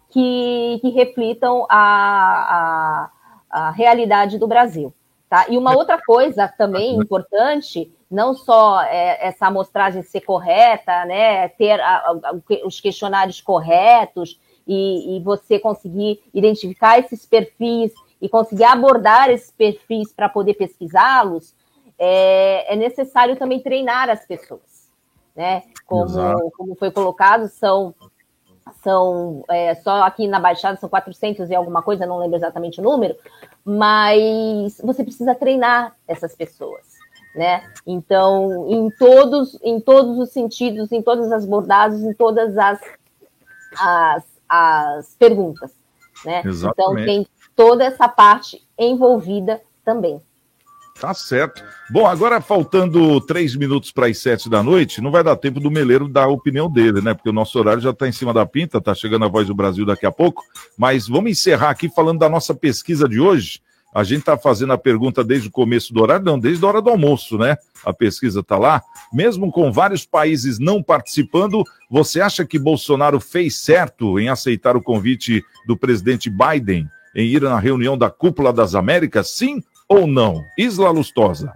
que, 0.10 0.80
que 0.82 0.90
reflitam 0.90 1.66
a, 1.70 3.10
a 3.10 3.10
a 3.54 3.70
realidade 3.70 4.40
do 4.40 4.48
Brasil. 4.48 4.92
Tá? 5.30 5.46
E 5.48 5.58
uma 5.58 5.76
outra 5.76 6.02
coisa 6.02 6.48
também 6.48 6.96
importante, 6.96 7.92
não 8.10 8.34
só 8.34 8.82
é, 8.84 9.28
essa 9.28 9.48
amostragem 9.48 10.02
ser 10.02 10.22
correta, 10.22 11.06
né, 11.06 11.48
ter 11.50 11.80
a, 11.80 12.34
os 12.66 12.82
questionários 12.82 13.40
corretos 13.40 14.40
e, 14.68 15.18
e, 15.18 15.20
você 15.22 15.60
conseguir 15.60 16.22
identificar 16.34 17.00
esses 17.00 17.26
perfis 17.26 17.92
e 18.22 18.30
conseguir 18.30 18.64
abordar 18.64 19.30
esses 19.30 19.52
perfis 19.52 20.14
para 20.14 20.30
poder 20.30 20.54
pesquisá-los, 20.54 21.54
é, 21.98 22.74
é, 22.74 22.76
necessário 22.76 23.36
também 23.36 23.60
treinar 23.60 24.10
as 24.10 24.26
pessoas. 24.26 24.73
Né? 25.36 25.64
Como, 25.86 26.52
como 26.52 26.76
foi 26.76 26.92
colocado, 26.92 27.48
são 27.48 27.94
são 28.82 29.44
é, 29.50 29.76
só 29.76 30.04
aqui 30.04 30.28
na 30.28 30.40
Baixada 30.40 30.78
são 30.78 30.90
400 30.90 31.50
e 31.50 31.56
alguma 31.56 31.82
coisa, 31.82 32.06
não 32.06 32.20
lembro 32.20 32.38
exatamente 32.38 32.80
o 32.80 32.84
número, 32.84 33.16
mas 33.64 34.80
você 34.84 35.04
precisa 35.04 35.36
treinar 35.36 35.96
essas 36.08 36.36
pessoas, 36.36 36.86
né? 37.36 37.64
Então, 37.86 38.68
em 38.70 38.90
todos, 38.92 39.58
em 39.62 39.80
todos 39.80 40.18
os 40.18 40.30
sentidos, 40.30 40.92
em 40.92 41.02
todas 41.02 41.32
as 41.32 41.44
abordagens, 41.44 42.04
em 42.04 42.14
todas 42.14 42.58
as, 42.58 42.80
as, 43.78 44.24
as 44.48 45.16
perguntas, 45.16 45.72
né? 46.26 46.40
Então, 46.40 46.52
Exatamente. 46.52 47.02
Então 47.02 47.06
tem 47.06 47.28
toda 47.56 47.84
essa 47.84 48.08
parte 48.08 48.66
envolvida 48.78 49.62
também. 49.84 50.22
Tá 51.00 51.14
certo. 51.14 51.64
Bom, 51.90 52.06
agora 52.06 52.40
faltando 52.40 53.20
três 53.22 53.56
minutos 53.56 53.92
para 53.92 54.08
as 54.08 54.18
sete 54.20 54.50
da 54.50 54.64
noite, 54.64 55.02
não 55.02 55.12
vai 55.12 55.24
dar 55.24 55.36
tempo 55.36 55.60
do 55.60 55.72
Meleiro 55.72 56.08
dar 56.08 56.26
a 56.26 56.30
opinião 56.30 56.72
dele, 56.72 57.02
né? 57.02 57.14
Porque 57.14 57.30
o 57.30 57.34
nosso 57.34 57.58
horário 57.60 57.82
já 57.82 57.90
está 57.90 58.08
em 58.08 58.12
cima 58.12 58.34
da 58.34 58.46
pinta, 58.46 58.80
tá 58.80 58.94
chegando 58.94 59.26
a 59.26 59.28
voz 59.28 59.48
do 59.48 59.56
Brasil 59.56 59.86
daqui 59.86 60.06
a 60.06 60.12
pouco. 60.12 60.44
Mas 60.78 61.08
vamos 61.08 61.32
encerrar 61.32 61.72
aqui 61.72 61.90
falando 61.90 62.20
da 62.20 62.30
nossa 62.30 62.54
pesquisa 62.54 63.08
de 63.10 63.20
hoje. 63.20 63.60
A 63.94 64.04
gente 64.04 64.22
está 64.22 64.38
fazendo 64.38 64.74
a 64.74 64.78
pergunta 64.78 65.24
desde 65.24 65.50
o 65.50 65.52
começo 65.52 65.94
do 65.94 66.02
horário, 66.02 66.26
não, 66.26 66.40
desde 66.40 66.64
a 66.66 66.68
hora 66.68 66.82
do 66.82 66.90
almoço, 66.90 67.38
né? 67.38 67.58
A 67.86 67.94
pesquisa 67.94 68.40
está 68.40 68.58
lá. 68.58 68.82
Mesmo 69.12 69.52
com 69.52 69.72
vários 69.72 70.06
países 70.06 70.58
não 70.58 70.82
participando, 70.82 71.64
você 71.90 72.22
acha 72.22 72.46
que 72.46 72.58
Bolsonaro 72.58 73.20
fez 73.20 73.58
certo 73.58 74.20
em 74.20 74.30
aceitar 74.30 74.76
o 74.76 74.82
convite 74.82 75.44
do 75.68 75.78
presidente 75.78 76.30
Biden 76.30 76.88
em 77.16 77.28
ir 77.28 77.42
na 77.42 77.60
reunião 77.60 77.96
da 77.96 78.10
Cúpula 78.10 78.52
das 78.52 78.74
Américas? 78.74 79.30
Sim 79.30 79.62
ou 79.94 80.08
não? 80.08 80.46
Isla 80.58 80.90
Lustosa. 80.90 81.54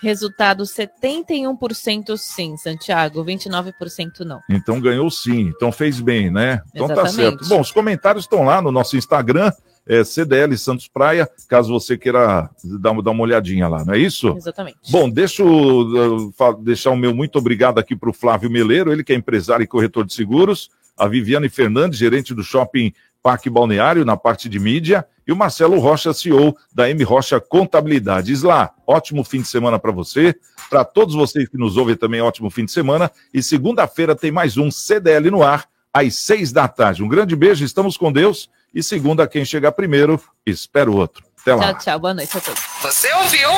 Resultado 0.00 0.62
71% 0.62 2.16
sim, 2.16 2.56
Santiago, 2.56 3.24
29% 3.24 4.20
não. 4.20 4.40
Então 4.48 4.80
ganhou 4.80 5.10
sim, 5.10 5.52
então 5.54 5.72
fez 5.72 6.00
bem, 6.00 6.30
né? 6.30 6.62
Então 6.72 6.86
tá 6.86 6.94
Exatamente. 7.02 7.16
tá 7.16 7.22
certo. 7.22 7.48
Bom, 7.48 7.60
os 7.60 7.72
comentários 7.72 8.24
estão 8.24 8.44
lá 8.44 8.62
no 8.62 8.70
nosso 8.70 8.96
Instagram, 8.96 9.50
é 9.86 10.04
CDL 10.04 10.56
Santos 10.56 10.86
Praia, 10.86 11.28
caso 11.48 11.72
você 11.72 11.98
queira 11.98 12.48
dar, 12.80 12.92
dar 13.02 13.10
uma 13.10 13.22
olhadinha 13.22 13.66
lá, 13.66 13.84
não 13.84 13.94
é 13.94 13.98
isso? 13.98 14.28
Exatamente. 14.36 14.78
Bom, 14.90 15.10
deixa 15.10 15.42
eu 15.42 16.32
deixar 16.60 16.90
o 16.90 16.96
meu 16.96 17.12
muito 17.12 17.38
obrigado 17.38 17.78
aqui 17.78 17.96
para 17.96 18.10
o 18.10 18.12
Flávio 18.12 18.50
Meleiro, 18.50 18.92
ele 18.92 19.02
que 19.02 19.12
é 19.12 19.16
empresário 19.16 19.64
e 19.64 19.66
corretor 19.66 20.04
de 20.04 20.14
seguros, 20.14 20.70
a 20.96 21.08
Viviane 21.08 21.48
Fernandes, 21.48 21.98
gerente 21.98 22.34
do 22.34 22.44
shopping 22.44 22.92
Parque 23.20 23.50
Balneário, 23.50 24.04
na 24.04 24.16
parte 24.16 24.48
de 24.48 24.60
mídia, 24.60 25.04
e 25.28 25.32
o 25.32 25.36
Marcelo 25.36 25.78
Rocha, 25.78 26.14
CEO 26.14 26.56
da 26.74 26.88
M 26.88 27.04
Rocha 27.04 27.38
Contabilidade. 27.38 28.32
Isla, 28.32 28.70
ótimo 28.86 29.22
fim 29.22 29.42
de 29.42 29.48
semana 29.48 29.78
para 29.78 29.92
você, 29.92 30.34
para 30.70 30.86
todos 30.86 31.14
vocês 31.14 31.46
que 31.46 31.58
nos 31.58 31.76
ouvem 31.76 31.94
também, 31.94 32.22
ótimo 32.22 32.48
fim 32.48 32.64
de 32.64 32.72
semana, 32.72 33.10
e 33.32 33.42
segunda-feira 33.42 34.16
tem 34.16 34.32
mais 34.32 34.56
um 34.56 34.70
CDL 34.70 35.30
no 35.30 35.42
ar, 35.42 35.66
às 35.92 36.14
seis 36.16 36.50
da 36.50 36.66
tarde. 36.66 37.02
Um 37.02 37.08
grande 37.08 37.36
beijo, 37.36 37.62
estamos 37.62 37.98
com 37.98 38.10
Deus, 38.10 38.48
e 38.74 38.82
segunda, 38.82 39.28
quem 39.28 39.44
chegar 39.44 39.72
primeiro, 39.72 40.18
espera 40.46 40.90
o 40.90 40.96
outro. 40.96 41.22
Até 41.42 41.54
lá. 41.54 41.74
Tchau, 41.74 41.78
tchau, 41.78 42.00
boa 42.00 42.14
noite 42.14 42.36
a 42.36 42.40
todos. 42.40 42.60
Você 42.82 43.12
ouviu? 43.14 43.48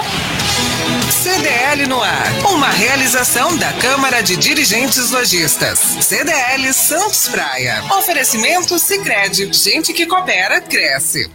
CDL 1.11 1.87
no 1.87 2.01
ar. 2.01 2.53
Uma 2.53 2.69
realização 2.69 3.57
da 3.57 3.73
Câmara 3.75 4.23
de 4.23 4.37
Dirigentes 4.37 5.11
Lojistas. 5.11 5.79
CDL 5.79 6.73
Santos 6.73 7.29
Praia. 7.29 7.83
Oferecimento 7.99 8.79
Sicredi. 8.79 9.53
Gente 9.53 9.93
que 9.93 10.07
coopera 10.07 10.61
cresce. 10.61 11.31